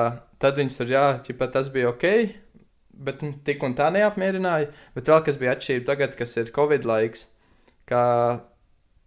[0.43, 2.09] tad viņas tur, jā, ķipa, tas bija ok,
[3.07, 4.73] bet nu, tik un tā neapmierināja.
[4.97, 7.29] Bet vēl kas bija atšķirība tagad, kas ir Covid laiks,
[7.91, 8.03] ka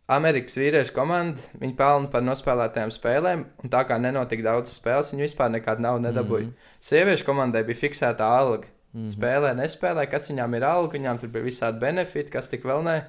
[0.07, 5.25] Amerikas vīriešu komanda, viņi pelna par nospēlētajām spēlēm, un tā kā nenotika daudz spēles, viņi
[5.25, 6.47] vispār nekādu naudu nedabūja.
[6.47, 6.67] Mm.
[6.89, 8.71] Sieviešu komandai bija fiksēta alga.
[8.95, 9.09] Mm.
[9.11, 13.01] Spēlē, nespēlē, kas viņām ir alga, viņām tur bija visādi benefiti, kas tik vēl ne.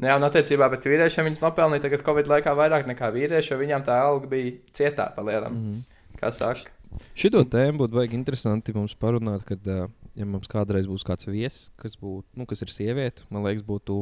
[0.00, 3.58] Nu Jā, un attiecībā pret vīriešiem viņas nopelnīja tagad Covid laikā vairāk nekā vīrieši, jo
[3.60, 5.56] viņām tā alga bija cietā palielam.
[5.56, 6.14] Mm.
[6.16, 6.72] Kā saka?
[7.14, 11.98] Šito tēmu būtu vajag interesanti mums parunāt, kad, ja mums kādreiz būs kāds viesis, kas,
[12.00, 14.00] būt, nu, kas ir sieviete, man liekas, būtu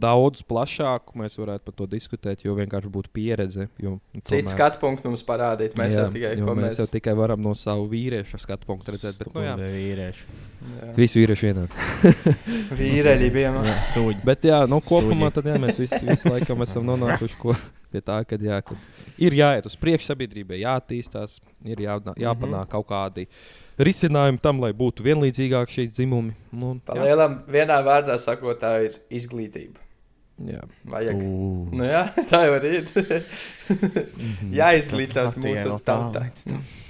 [0.00, 1.12] daudz plašāk.
[1.18, 3.68] Mēs varētu par to diskutēt, jo vienkārši būtu pieredze.
[3.80, 5.76] Jo, Cits tomēr- skatu punkts mums parādīt.
[5.80, 9.18] Mēs jā, jau tikai mēs, mēs jau tikai varam no savu vīriešu skatu punktu redzēt.
[9.18, 10.24] Bet, nu, jā, vīrieši.
[10.60, 10.92] Jā.
[10.96, 12.36] visi vīrieši vienādi.
[12.80, 13.52] Vīreļi bija.
[13.94, 14.24] Sūģi.
[14.26, 17.56] Bet, jā, nu, kopumā tad, jā, mēs visi, visi laikam esam nonākuši ko,
[17.92, 21.38] pie tā, ka jā, kad ir jāiet uz priekšu sabiedrībai, jāattīstās,
[21.68, 23.26] ir jā, jāpanāk kaut kādi
[23.80, 26.34] risinājumi tam, lai būtu vienlīdzīgāk šī dzimumi.
[26.52, 26.82] Nu, jā.
[26.90, 29.80] Palielam, vienā vārdā sakot, tā ir izglītība.
[30.40, 30.62] Jā.
[30.88, 31.18] Vajag.
[31.20, 31.48] Ū.
[31.76, 32.86] Nu, jā, tā jau ir.
[34.56, 36.24] Jāizglītā Latvijai mūsu tautā.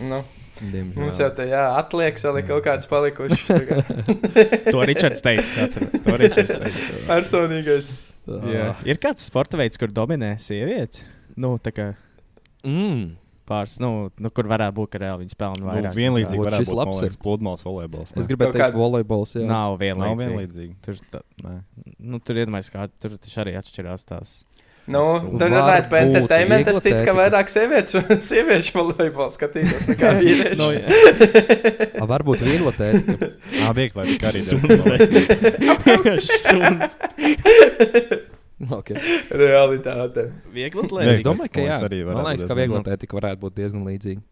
[0.00, 0.20] Nu,
[0.60, 0.98] Diemžēl.
[1.00, 3.46] mums jau tā jā, atliekas vēl ir kaut kādas palikušas.
[3.48, 3.78] tā kā
[4.74, 5.64] To Ričards teica.
[5.64, 6.98] atceros, To Ričards teica.
[7.08, 7.92] Personīgais.
[8.52, 8.74] Jā.
[8.86, 11.04] Ir kāds sporta veids, kur dominē sievietes?
[11.36, 11.88] Nu, tā kā
[12.64, 13.16] Mm.
[13.48, 15.94] pāris, nu, nu, kur varētu būt, ka reāli viņi spēlē Nu, vairāk.
[15.96, 17.16] vienlīdzīgi Vot varētu šis būt labs ir.
[17.22, 18.10] pludmales volejbols.
[18.14, 18.28] Es ne?
[18.28, 19.32] gribēju Kaut teikt, kāda- volejbols.
[19.34, 19.46] Jā.
[19.46, 20.28] Nav Nav vienlīdzīgi.
[20.28, 20.74] vienlīdzīgi.
[20.82, 21.22] Tur, tā,
[21.98, 24.44] nu, tur iedomājas, kā tur taču arī atšķirās tās.
[24.90, 25.02] Nu,
[25.38, 27.94] tur runājot par entertainment, es ticu, ka vairāk sievietes,
[28.30, 30.58] sieviešu volejbolu skatītos nekā vīriešu.
[30.58, 30.88] Nu, jā.
[32.02, 32.42] A, varbūt
[32.74, 33.30] tēta.
[33.54, 34.42] Jā, viegli arī arī
[36.26, 36.96] Suns.
[38.80, 38.98] okay.
[39.30, 40.26] Realitāte.
[40.52, 40.84] Viegli
[41.14, 41.26] Es Viegli.
[41.30, 41.80] domāju, ka jā.
[42.10, 44.22] Man liekas, ka viegla tēta varētu būt diezgan līdzīga.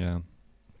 [0.00, 0.16] Jā.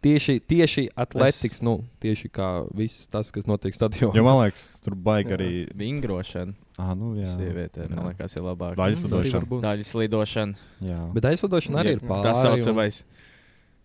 [0.00, 4.14] Tieši, tieši atletiks, nu, tieši kā viss tas, kas notiek stadionā.
[4.16, 5.50] Jo man liekas, tur baigi arī.
[5.76, 6.56] Vingrošana.
[6.78, 7.26] Ah, nu, jā.
[7.34, 8.76] Sievietēm, man liekas, ir labāk.
[8.78, 9.40] Daļas lidošana.
[9.42, 9.64] varbūt.
[9.66, 10.54] Daļas lidošana.
[10.86, 11.00] Jā.
[11.16, 12.24] Bet aizlidošana arī ir Jā, pāri.
[12.28, 13.02] Tā saucamais.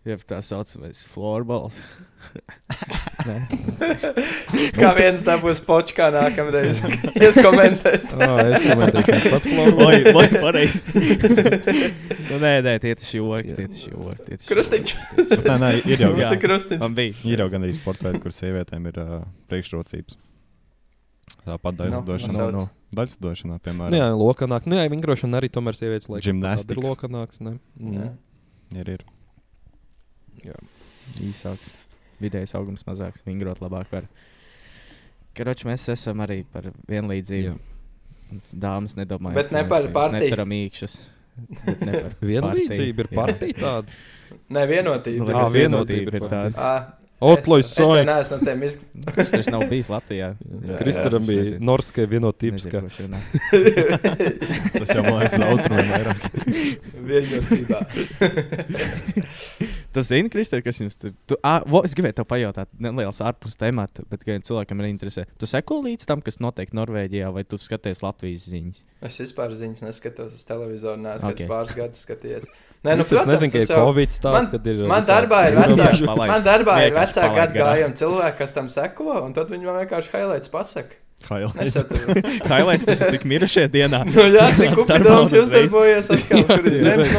[0.05, 1.79] Jā, tā saucamais floorballs.
[3.25, 3.36] Nē.
[4.77, 6.79] Kā viens dabūs počkā nākamreiz.
[7.25, 8.11] Es komentēju.
[8.21, 10.11] Oh, es komentēju, ka tas pats plūks.
[10.13, 10.81] Vai, pareizi.
[12.29, 14.38] nu, nē, nē, tie taču joki, tie taču joki.
[14.45, 14.93] Krustiņš.
[14.93, 15.27] joki.
[15.33, 16.31] Bet Nē, nē, ir jau, Jā.
[16.45, 16.83] krustiņš.
[16.86, 17.17] Man bija.
[17.33, 19.15] ir jau gan arī sporta veidi, kur sievietēm ir uh,
[19.51, 20.19] priekšrocības.
[21.46, 22.52] Tāpat daļas Nu.
[22.56, 22.64] No,
[22.98, 23.93] daļas lidošanā, Nu, piemēram.
[24.00, 24.66] jā, lokanāk.
[24.66, 26.26] Nu, jā, vingrošana arī tomēr sievietes laikam.
[26.26, 26.78] Gymnastics.
[26.80, 27.58] Ir lokanāks, ne?
[27.78, 28.08] Jā.
[28.10, 28.80] Mm.
[28.82, 29.04] Ir, ir.
[31.22, 31.72] īsāks,
[32.24, 33.91] vidējais augums mazāks, vingrot labāk.
[33.93, 34.08] Var.
[35.36, 37.54] Karoči, mēs esam arī par vienlīdzību.
[37.54, 38.41] Jā.
[38.58, 40.24] Dāmas nedomāju, Bet ne par partiju.
[40.26, 40.96] Neturam īkšķus.
[41.66, 43.54] bet ne par Vienlīdzība ir partiju.
[43.54, 43.62] Jā.
[43.62, 43.98] partija tāda.
[44.50, 45.20] Nē, vienotība.
[45.22, 46.70] Nu, Ā, liekas, vienotība ir tāda.
[47.26, 48.76] Ā, Otloj es- Es neesmu tiem iz...
[49.15, 50.28] Kas tas nav bijis Latvijā?
[50.69, 51.57] Jā, Kristaram bija.
[51.59, 52.67] Norskai vienotības.
[54.76, 56.19] Tas jau man liekas, austrumiem vairāk.
[57.09, 57.80] vienotībā.
[59.95, 63.55] Tu zini, Kristē, kas jums tur tu, ā, vo, Es gribēju te pajautāt, neliels ārpus
[63.59, 65.26] temata, bet gan cilvēkam ir interesē.
[65.39, 68.78] Tu seko līdz tam, kas notiek Norvēģijā, vai tu skaties Latvijas ziņas?
[69.05, 71.36] Es vispār ziņas neskatos uz televizoru, neesmu Ok.
[71.38, 71.47] okay.
[71.51, 72.45] pāris gadus skatījies.
[72.86, 74.76] Nē, nu, Es vairs nezinu, ka es ir Covid tāds, man- kad ir.
[74.89, 76.03] Man darbā ir vecāki.
[76.05, 77.55] Man darbā ir vecāki palaid garām.
[77.55, 80.95] gadgājumi cilvēki, kas tam seko, un tad viņi man vienkārši highlights pasaka.
[81.26, 81.78] Highlights.
[82.45, 84.01] Kailais, tas ir cik mirušie dienā.
[84.09, 87.11] Nu, jā, cik upidons darbojaties atkal, kur ir zemes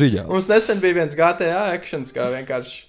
[0.00, 0.24] ziņā?
[0.28, 2.80] Mums nesen bija viens GTA actions, kā vienkārši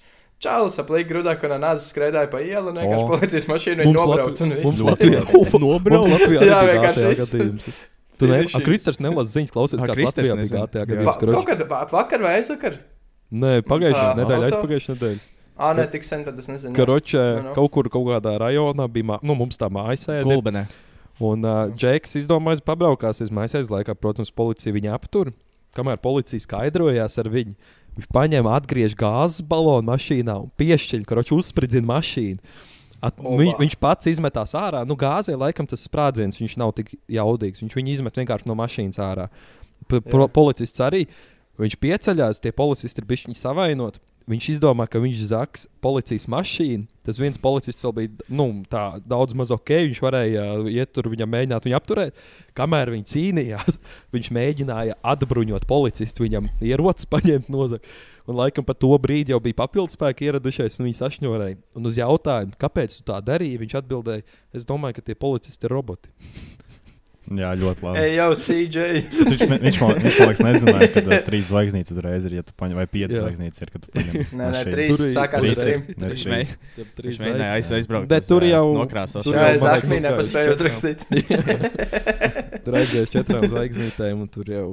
[0.44, 4.54] čālis aplīgi grudā, kur nāzes skraidāja pa ielu, un vienkārši policijas mašīnu viņi nobrauc un
[4.58, 4.84] Mums viss.
[4.90, 5.22] Latvijā
[5.64, 6.08] Nobrauc.
[6.10, 7.76] Mums Latvijā Jā, vienkārši.
[8.20, 10.66] Tu ne, a, Kristers nelasa ziņas, klausies, kā Kristers Latvijā bija.
[10.68, 11.22] GTA gadījums.
[11.38, 12.76] kaut kad ap- vakar vai aizvakar?
[13.34, 15.14] Nē, pagājušā Tā, nedēļa, auto?
[15.64, 16.76] Ā, ne, tik sen, tad es nezinu.
[16.76, 17.54] Karoče, Nu, nu.
[17.56, 20.26] kaut kur kaut kādā rajonā bija, mā- nu, mums tā mājas sēde.
[20.28, 20.66] Gulbenē.
[21.24, 25.32] Un uh, Džeks izdomāja pabraukāties mājās laikā, protams, policija viņu aptur.
[25.78, 27.56] Kamēr policija skaidrojās ar viņu,
[27.98, 32.40] viņš paņēma atgriež gāzes balonu mašīnā un piešķiļ, ka viņš uzspridzina mašīnu.
[33.04, 34.86] At, viņ, viņš pats izmetās ārā.
[34.88, 37.60] Nu, gāzē laikam tas sprādziens viņš nav tik jaudīgs.
[37.60, 39.26] Viņš viņu izmet vienkārši no mašīnas ārā.
[39.92, 41.04] P pro, policists arī.
[41.60, 44.00] Viņš pieceļās, tie policisti ir bijuši savainoti.
[44.30, 46.86] Viņš izdomā, ka viņš zaks policijas mašīnu.
[47.04, 48.46] Tas viens policists vēl bija nu,
[49.04, 49.74] daudz maz ok.
[49.90, 52.24] Viņš varēja uh, iet tur, viņam mēģināt viņu apturēt.
[52.56, 53.82] Kamēr viņi cīnījās,
[54.16, 57.92] viņš mēģināja atbruņot policistu, viņam ierocis paņemt nozagt.
[58.24, 61.60] Un laikam pat to brīdi jau bija papildus spēki ieradušies, un viņi sašņorēja.
[61.76, 64.24] Un uz jautājumu, kāpēc tu tā darīji, viņš atbildēja,
[64.56, 66.14] es domāju, ka tie policisti ir roboti.
[67.24, 68.00] Jā, ļoti labi.
[68.04, 68.82] Ej, jau CJ.
[69.16, 72.44] Viņš, ne- viņš, man, viņš man liekas, nezināja, ka uh, trīs zvaigznītes uzreiz ir, ja
[72.44, 74.18] tu paņem, vai piecas zvaigznītes ir, kad tu paņem.
[74.36, 75.86] Nē, nē, trīs Tur sākās trīs ar trim.
[76.04, 76.26] Viņš
[77.00, 77.20] trīs.
[77.24, 78.10] mēģināja aiz, aizbraukt.
[78.12, 79.24] Bet uz, tur jau- nokrāsos.
[79.24, 80.58] tur jau nepaspēju četrām.
[80.60, 81.00] uzrakstīt.
[82.66, 84.68] Tur aizgāja četrām zvaigznītēm, un tur jau.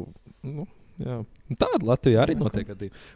[0.46, 0.66] Nu,
[1.03, 1.20] jā.
[1.51, 2.68] Un Tāda Latvijā arī notiek.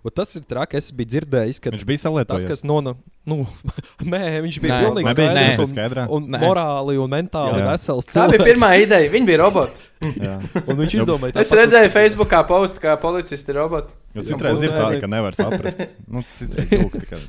[0.03, 0.81] Un Tas ir traki.
[0.81, 2.47] Es biju dzirdējis, ka Viņš bija tas, salietojis.
[2.51, 2.81] kas no.
[3.25, 3.37] Nu,
[4.13, 5.71] nē, viņš bija pilnīgi skaidrs.
[5.71, 6.03] skaidrā?
[6.13, 7.71] Un, un morāli un mentāli Jā.
[7.71, 8.05] vesels.
[8.11, 8.51] Tā bija cilvēks.
[8.51, 9.13] pirmā ideja.
[9.15, 9.87] Viņi bija roboti.
[10.05, 13.95] Viņš izdomāja, Es redzēju Facebookā postu, kā policisti ir roboti.
[14.15, 15.81] Jo citreiz ir tā, ka nevar saprast.
[16.11, 17.23] Nu, citreiz jūg tikai.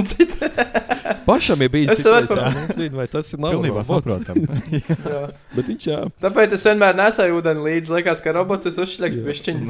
[1.28, 1.90] pašam ir bijis.
[1.92, 2.40] Es saprotu.
[2.76, 3.90] nu, vai tas ir nav Pilnībā robots.
[3.90, 4.36] saprotam.
[5.12, 5.20] Jā.
[5.54, 6.00] Bet viņš jā.
[6.24, 7.92] Tāpēc es vienmēr nesēju ūdeni līdzi.
[7.98, 9.68] Liekas, ka robots ir uzšļakts višķiņu.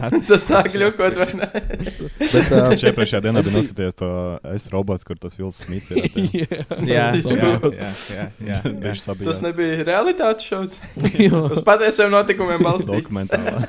[0.51, 1.49] Sāk ļukot vai ne?
[2.21, 4.11] Bet, uh, Viņš iepriekšējā dienā bija noskatījies to
[4.53, 6.09] es robots, kur tas Vils Smits ir.
[6.43, 6.49] jā,
[6.87, 8.59] Jā, jā, jā, jā, jā, jā.
[8.67, 9.31] Viņš sabija.
[9.31, 10.77] Tas nebija realitātes šovs.
[11.55, 13.07] Uz patiesiem notikumiem balstīts.
[13.07, 13.65] dokumentālā.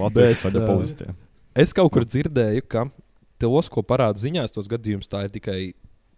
[0.00, 1.18] Latvijas ceļa ā, policistiem.
[1.58, 2.86] Es kaut kur dzirdēju, ka
[3.40, 5.58] tos, ko parāda ziņās, tos gadījumus, tā ir tikai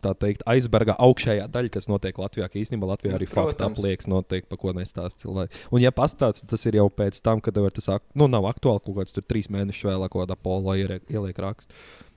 [0.02, 2.48] tā teikt, aizberga augšējā daļa, kas notiek Latvijā.
[2.52, 3.78] Ka īstenībā Latvijā arī Protams.
[3.78, 5.66] apliekas, notiek, pa ko nestāsta cilvēki.
[5.70, 9.00] Un, ja pastāsta, tas ir jau pēc tam, kad jau tas nu, nav aktuāli kaut
[9.00, 11.70] kāds tur trīs mēnešus vēlāk, ko kādā polā ieliek, raksts.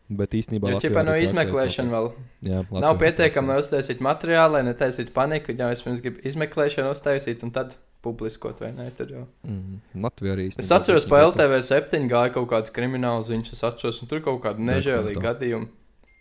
[0.06, 2.12] Bet īstenībā Latvijā ķipā no tā, izmeklēšana vēl
[2.46, 5.56] Jā, nav Latvijā pietiekami, lai uztaisītu materiālu, lai netaisītu paniku.
[5.58, 7.74] Ja vispirms grib izmeklēšanu uztaisīt, un tad
[8.06, 8.86] publiskot vai ne.
[8.94, 9.24] Tur jau.
[9.48, 10.46] Mm, Latvijā arī.
[10.62, 14.44] Es atceros, pa LTV 7 gāja kaut kāds krimināls ziņas, es atceros, un tur kaut
[14.46, 15.72] kāda nežēlīga gadījuma.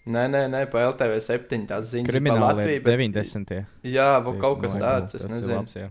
[0.04, 2.74] Nē, nē, nē, pa LTV 7 tās ziņas Latviju.
[2.76, 3.66] ir bet- 90.
[3.84, 5.56] Jā, vai kaut kas tāds, es Tas nezinu.
[5.62, 5.90] labs, jā.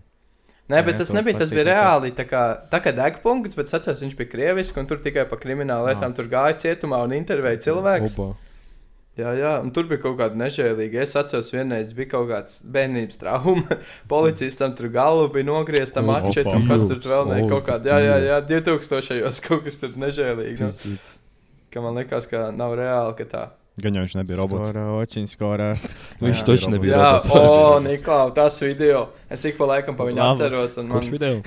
[0.70, 1.38] Nē, Jā, bet tas to nebija.
[1.38, 2.12] Tas bija reāli.
[2.14, 5.38] Tā kā, tā kā degpunkts, bet es atceros, viņš bija krieviski un tur tikai par
[5.38, 6.14] kriminālu lietām.
[6.16, 8.14] Tur gāja cietumā un intervēja cilvēks.
[8.18, 8.36] Oba.
[9.18, 11.02] Jā, jā, un tur bija kaut kāda nežēlīga.
[11.04, 13.76] Es atceros, vienreiz bija kaut kāds bērnības trauma.
[14.08, 17.50] Policistam tur galva bija nogriezta mačeta, un kas tur vēl ne Opa.
[17.50, 17.84] kaut kāda.
[17.84, 19.20] Jā, jā, jā, 2000.
[19.20, 20.60] gados kaut kas tur nežēlīgi.
[20.64, 20.96] Nu,
[21.70, 23.44] ka man liekas, ka nav reāli, ka tā.
[23.82, 24.68] Gan jau viņš nebija robots.
[24.70, 25.68] Skora, očiņ, skora.
[26.22, 26.46] Viņš Jā.
[26.46, 26.94] taču nebija.
[26.94, 27.30] Jā, robots.
[27.34, 29.08] o, Niklaus, tas video.
[29.28, 30.38] Es ik pa laikam pa viņu Labi.
[30.38, 30.76] atceros.
[30.78, 31.16] un Kurš Man...
[31.18, 31.42] video?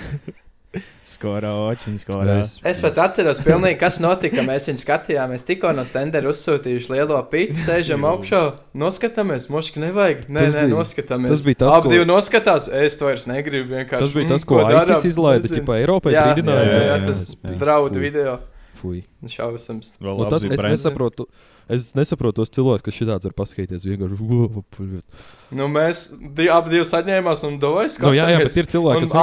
[1.07, 2.33] Skora, očiņ, skora.
[2.43, 4.43] Es- Es pat atceros, pilnīgi, kas notika.
[4.45, 8.41] Mēs viņu skatījāmies, tikko no stendera uzsūtījuši lielo pīci, sēžam augšā,
[8.75, 9.47] noskatāmies.
[9.49, 10.27] Moški nevajag.
[10.27, 11.31] Nē, Tas nē, bija- noskatāmies.
[11.31, 12.67] tas bija tas, Abi ko- divi noskatās.
[12.83, 13.71] Es to vairs negribu.
[13.71, 14.03] Vienkārši.
[14.03, 14.91] Tas bija mm, tas, ko darām?
[14.99, 17.57] ISIS izlaida, ķipa Eiropai Jā, jā, jā, jā, Jā, tas jā, jā.
[17.63, 18.37] draudu video.
[18.77, 19.05] Fui.
[19.25, 19.93] Šausams.
[20.03, 21.25] Vēl Nu, tas, es, nesaprotu,
[21.69, 23.85] es nesaprotu tos cilvēkus, kas šitāds var paskatīties.
[23.87, 25.01] Vienkārši.
[25.57, 27.95] Nu, mēs di abi divi saņēmāmies un dojas.
[28.03, 29.13] nu, jā, jā, bet ir cilvēki, kas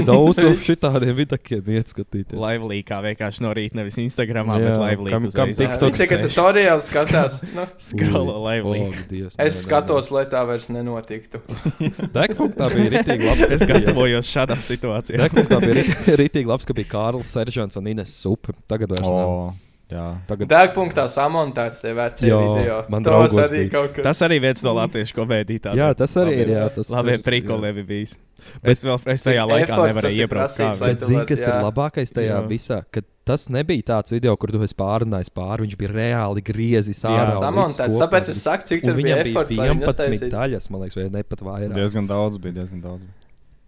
[0.00, 0.68] un dose of viss.
[0.70, 2.38] šitādiem vidakiem iet skatīties.
[2.40, 5.10] Laivlīkā vienkārši no rīta, nevis Instagramā, Jā, bet laivlīkā.
[5.12, 7.38] kam- kam tik- Viņi TikToks tikai tutoriāli skatās.
[7.54, 8.36] Nu, Skrola
[9.36, 11.40] nē, es skatos, lai tā vairs nenotiktu.
[11.80, 11.92] nē.
[12.16, 13.52] Degpunktā bija ritīgi labi.
[13.54, 15.26] Es gatavojos šādām situācijām.
[15.26, 18.56] Degpunktā bija rit- ritīgi labs, ka bija Kārlis Seržants un Ines Supe.
[18.70, 19.52] Tagad vairs nav.
[19.90, 22.76] Jā, Tagad Degpunktā samontēts tie vecie Jā, video.
[22.92, 23.70] man draugos arī bija.
[23.74, 24.04] kaut kas.
[24.06, 25.74] Tas arī viens no latviešu komēdijām.
[25.78, 28.16] Jā, tas arī ir, jā, tas Labi, bija bijis.
[28.62, 30.80] Bet- Es vēl es tajā laikā tas nevarēju iebraukt.
[30.80, 31.48] Bet zini, kas jā.
[31.48, 32.48] ir labākais tajā Jā.
[32.48, 32.78] visā?
[32.90, 35.66] Ka tas nebija tāds video, kur tu esi pārunājis pāri.
[35.66, 37.34] Viņš bija reāli griezis ārā.
[37.36, 37.98] Samontēts.
[38.00, 40.30] Tāpēc es saku, cik tur bija viņam bija efforts, lai viņu 11 uztaisītu.
[40.32, 41.74] daļas, man liekas, vai ne pat vairāk.
[41.74, 42.52] diezgan daudz bija.
[42.62, 43.00] Diezgan daudz.
[43.04, 43.19] bija.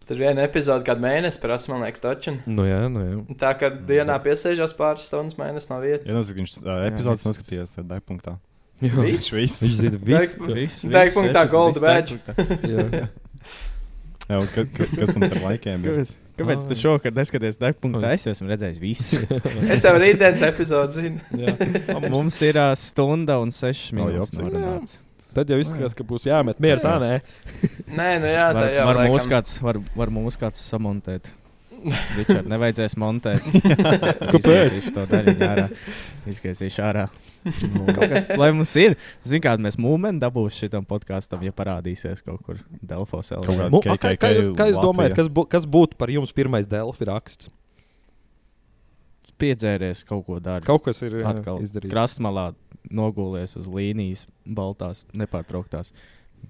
[0.09, 2.35] Tur viena epizode, kad mēnesis prasa, man liekas, taču.
[2.51, 3.19] Nu jā, nu jā.
[3.41, 6.09] Tā kā dienā piesēžās pāris stundas mēnesis no vietas.
[6.11, 8.37] Ja nu, viņš uh, epizodes noskatījās tajā degpunktā.
[8.83, 9.31] Jā, Viss?
[9.31, 9.61] Viss.
[9.63, 10.47] Viņš zina visu.
[10.59, 12.19] Viss, Degpunktā viss, gold badge.
[12.67, 13.07] Jā.
[14.33, 15.93] Jā, un ka, kas, kas mums ar laikiem ir?
[15.93, 18.13] Kāpēc, kāpēc tu šovakar neskaties degpunktā?
[18.17, 19.21] Es jau esmu redzējis visu.
[19.75, 22.07] Es jau rītdienas epizodi zinu.
[22.11, 24.39] Mums ir uh, stunda un sešas minūtes.
[24.41, 25.01] jopcik.
[25.33, 26.85] Tad jau izskatās, ka būs jāmet mieras.
[26.85, 26.99] Jā.
[27.01, 27.13] Nē,
[27.89, 29.15] Nē, nu jā, tā Var, jau var, laikam.
[29.15, 31.31] mūs kāds, var, var mūs kāds samontēt.
[32.17, 33.47] Ričard, nevajadzēs montēt.
[34.33, 34.77] Kāpēc?
[34.79, 35.65] Izgaisīšu to daļu ārā.
[36.31, 37.07] Izgaisīšu ārā.
[38.13, 38.95] Kas, lai mums ir,
[39.27, 44.53] zin kā mēs mūmeni dabūsim šitam podkāstam, ja parādīsies kaut kur Delfos kā, kā, jūs,
[44.59, 47.51] kā jūs domājat, kas, bū, kas būtu par jums pirmais Delfi raksts?
[49.43, 50.69] Piedzēries kaut ko dārgu.
[50.71, 51.91] Kaut kas ir Atkal izdarīts.
[51.93, 52.53] krastmalā
[52.93, 55.93] nogulēs uz līnijas, baltās, nepārtrauktās.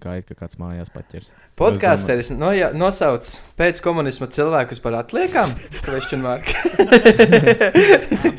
[0.01, 1.27] Gaida, ka kāds mājās paķers.
[1.61, 2.49] Podkāsteris no,
[2.81, 3.27] nosauc
[3.61, 5.53] pēc komunisma cilvēkus par atliekām.
[5.85, 6.49] Question mark.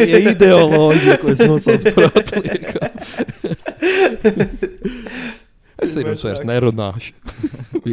[0.04, 2.80] Ja ideoloģija, ko es nosaucu par atlieku.
[5.84, 7.14] es ar jums vairs nerunāšu.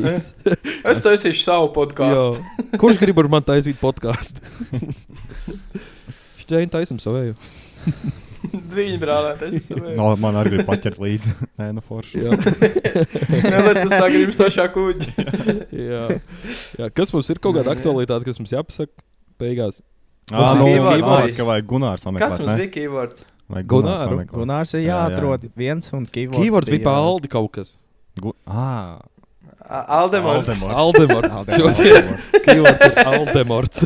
[0.01, 2.43] Es taisīšu savu podkāstu.
[2.81, 4.41] Kurš grib ar mani taisīt podkāstu?
[6.51, 7.37] Šķēniņa taisam savēju.
[8.75, 9.69] Viņa brālētais.
[9.99, 11.33] No, man arī bija paķert līdzi.
[11.61, 12.23] Nē, nu forši.
[12.25, 12.31] Jā.
[13.45, 15.27] Nelec uz tā grimstošā kuģa.
[15.91, 16.05] Jā.
[16.81, 16.89] Jā.
[16.97, 18.95] Kas mums ir kaut kāda aktualitāte, kas mums jāpasaka
[19.41, 19.83] beigās?
[20.31, 21.37] Ah, nu, ir man keywords.
[21.37, 22.23] ka vajag Gunārs sameklēt.
[22.23, 23.25] Kāds mums bija keywords?
[23.51, 24.09] Vajag Gunāru?
[24.09, 24.35] sameklēt.
[24.39, 24.99] Gunārs ir Jā, jā.
[25.11, 26.41] jāatrod viens un keywords.
[26.45, 27.73] Kīvords bija paldi kaut kas.
[28.21, 29.01] Gu ah,
[29.61, 30.63] A- Aldemorts.
[30.65, 31.35] Aldemorts.
[31.43, 31.83] Aldemorts.
[32.47, 33.85] Kīvords ir Aldemorts.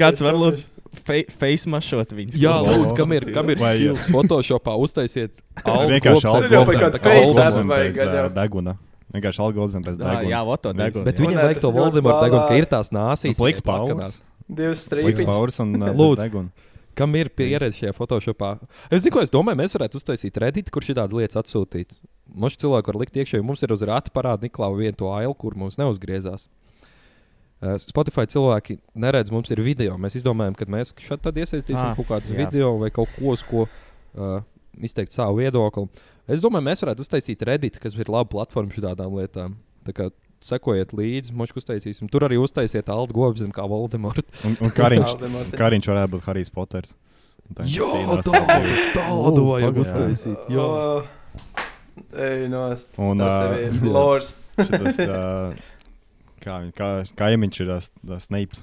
[0.00, 0.64] Kāds var lūdzu
[1.04, 2.36] face mašot viņus?
[2.40, 8.34] Jā, lūdzu, kam ir, kam ir Vai- skills Photoshopā uztaisiet Vienkārši algoritms face app vajag,
[8.36, 8.76] deguna.
[9.14, 10.44] Vienkārši algoritms bez Jā, jā, deguna.
[10.48, 11.04] voto deguna.
[11.04, 11.90] Bet viņam vajag to balā.
[11.94, 13.36] degunu, ka ir tās nāsīs.
[13.38, 14.20] Pliks paurs.
[14.48, 15.30] Divas Pliks strīpiņas.
[15.30, 16.48] paurs un deguna.
[16.94, 18.52] Kam ir pieredze šajā Photoshopā?
[18.88, 21.96] Es zinu, ko es domāju, mēs varētu uztaisīt Reddit, kur šī tādas lietas atsūtīt.
[22.34, 25.34] Mums cilvēki var likt iekšā, jo mums ir uz rāta parāda Niklausa vienu to ailu,
[25.34, 26.46] kur mums neuzgriezās.
[27.64, 29.94] Uh, Spotify cilvēki neredz, mums ir video.
[30.00, 32.42] Mēs izdomājam, ka mēs šeit tad iesaistīsim Ah, kaut kādus jā.
[32.44, 34.42] video vai kaut ko, uz ko uh,
[34.84, 35.86] izteikt savu viedokli.
[36.28, 39.56] Es domāju, mēs varētu uztaisīt Reddit, kas ir laba platforma šādām lietām.
[39.88, 40.10] Tā kā
[40.44, 42.08] sekojiet līdzi, mums uztaisīsim.
[42.12, 44.26] Tur arī uztaisiet Aldu Gobzem kā Voldemort.
[44.44, 45.14] Un, un Kariņš.
[45.62, 46.92] Kariņš varētu būt Harijs Poters.
[47.56, 47.88] Tā Jā,
[48.24, 50.46] tādu, tādu vajag uztaisīt.
[50.52, 50.64] Jā.
[50.64, 51.04] O,
[52.12, 52.90] Ej, nost.
[52.98, 54.32] Un, Tas ā, ir Lors.
[54.58, 55.54] šitas, ā,
[56.44, 56.88] kā, viņ- kā,
[57.18, 58.62] kā iemiņš ir ā, s- ā, Snapes.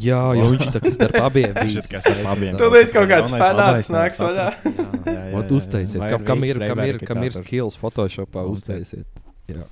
[0.00, 2.56] Jā, jo viņš tā kā starp abiem Viņš ir kā starp abiem.
[2.60, 4.46] Tūlīt kaut kāds fanāts nāks vaļā.
[5.42, 9.22] Ot, uztaisiet, kam, kam, ir, kam, ir, kam ir skills Photoshopā Uztaisiet.
[9.52, 9.66] Jā.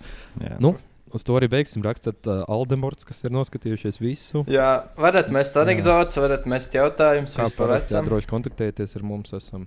[0.44, 0.58] Jā.
[0.60, 0.74] Nu,
[1.16, 1.80] uz to arī beigsim.
[1.86, 4.44] Rakstāt uh, Aldemorts, kas ir noskatījušies visu.
[4.50, 4.68] Jā,
[5.00, 7.38] varat mest anekdotus, varat mest jautājumus.
[7.40, 8.04] Vecam.
[8.10, 9.32] droši kontaktēties ar mums.
[9.40, 9.64] Esam.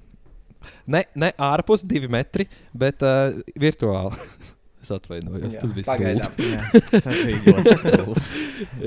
[0.87, 2.45] Ne, ne ārpus divi metri,
[2.77, 4.21] bet uh, virtuāli.
[4.83, 6.31] es atvainojos, Jā, tas bija pagaidām.
[6.33, 6.47] stulbi.
[6.53, 6.61] Jā,
[7.07, 8.23] tas bija ļoti stulbi.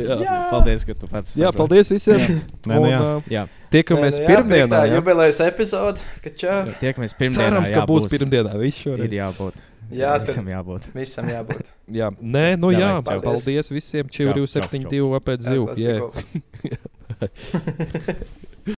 [0.06, 0.38] Jā.
[0.52, 1.34] Paldies, ka tu pats.
[1.36, 1.58] jā, saproti.
[1.62, 2.20] paldies visiem.
[2.22, 2.28] Jā.
[2.70, 2.98] Nē, nu jā.
[3.00, 4.82] Un, uh, Jā, Tiekamies nu jā, pirmdienā.
[4.86, 4.98] jā.
[5.00, 6.04] Jubilejas epizode.
[6.22, 6.58] ka čau.
[6.80, 7.40] tiekamies pirmdienā.
[7.42, 8.52] Cerams, jā, ka būs pirmdienā.
[8.62, 9.16] Viss Ir šodien.
[9.18, 9.58] jābūt.
[9.86, 10.82] Jā, Visam jābūt.
[10.94, 11.68] visam jābūt.
[11.98, 13.20] Jā, nē, nu Davai, jā, čau.
[13.22, 14.08] paldies visiem.
[14.10, 15.66] Čau, čau, 4, 7, 2, apēc Jā, zivu.
[15.86, 16.76] Yeah.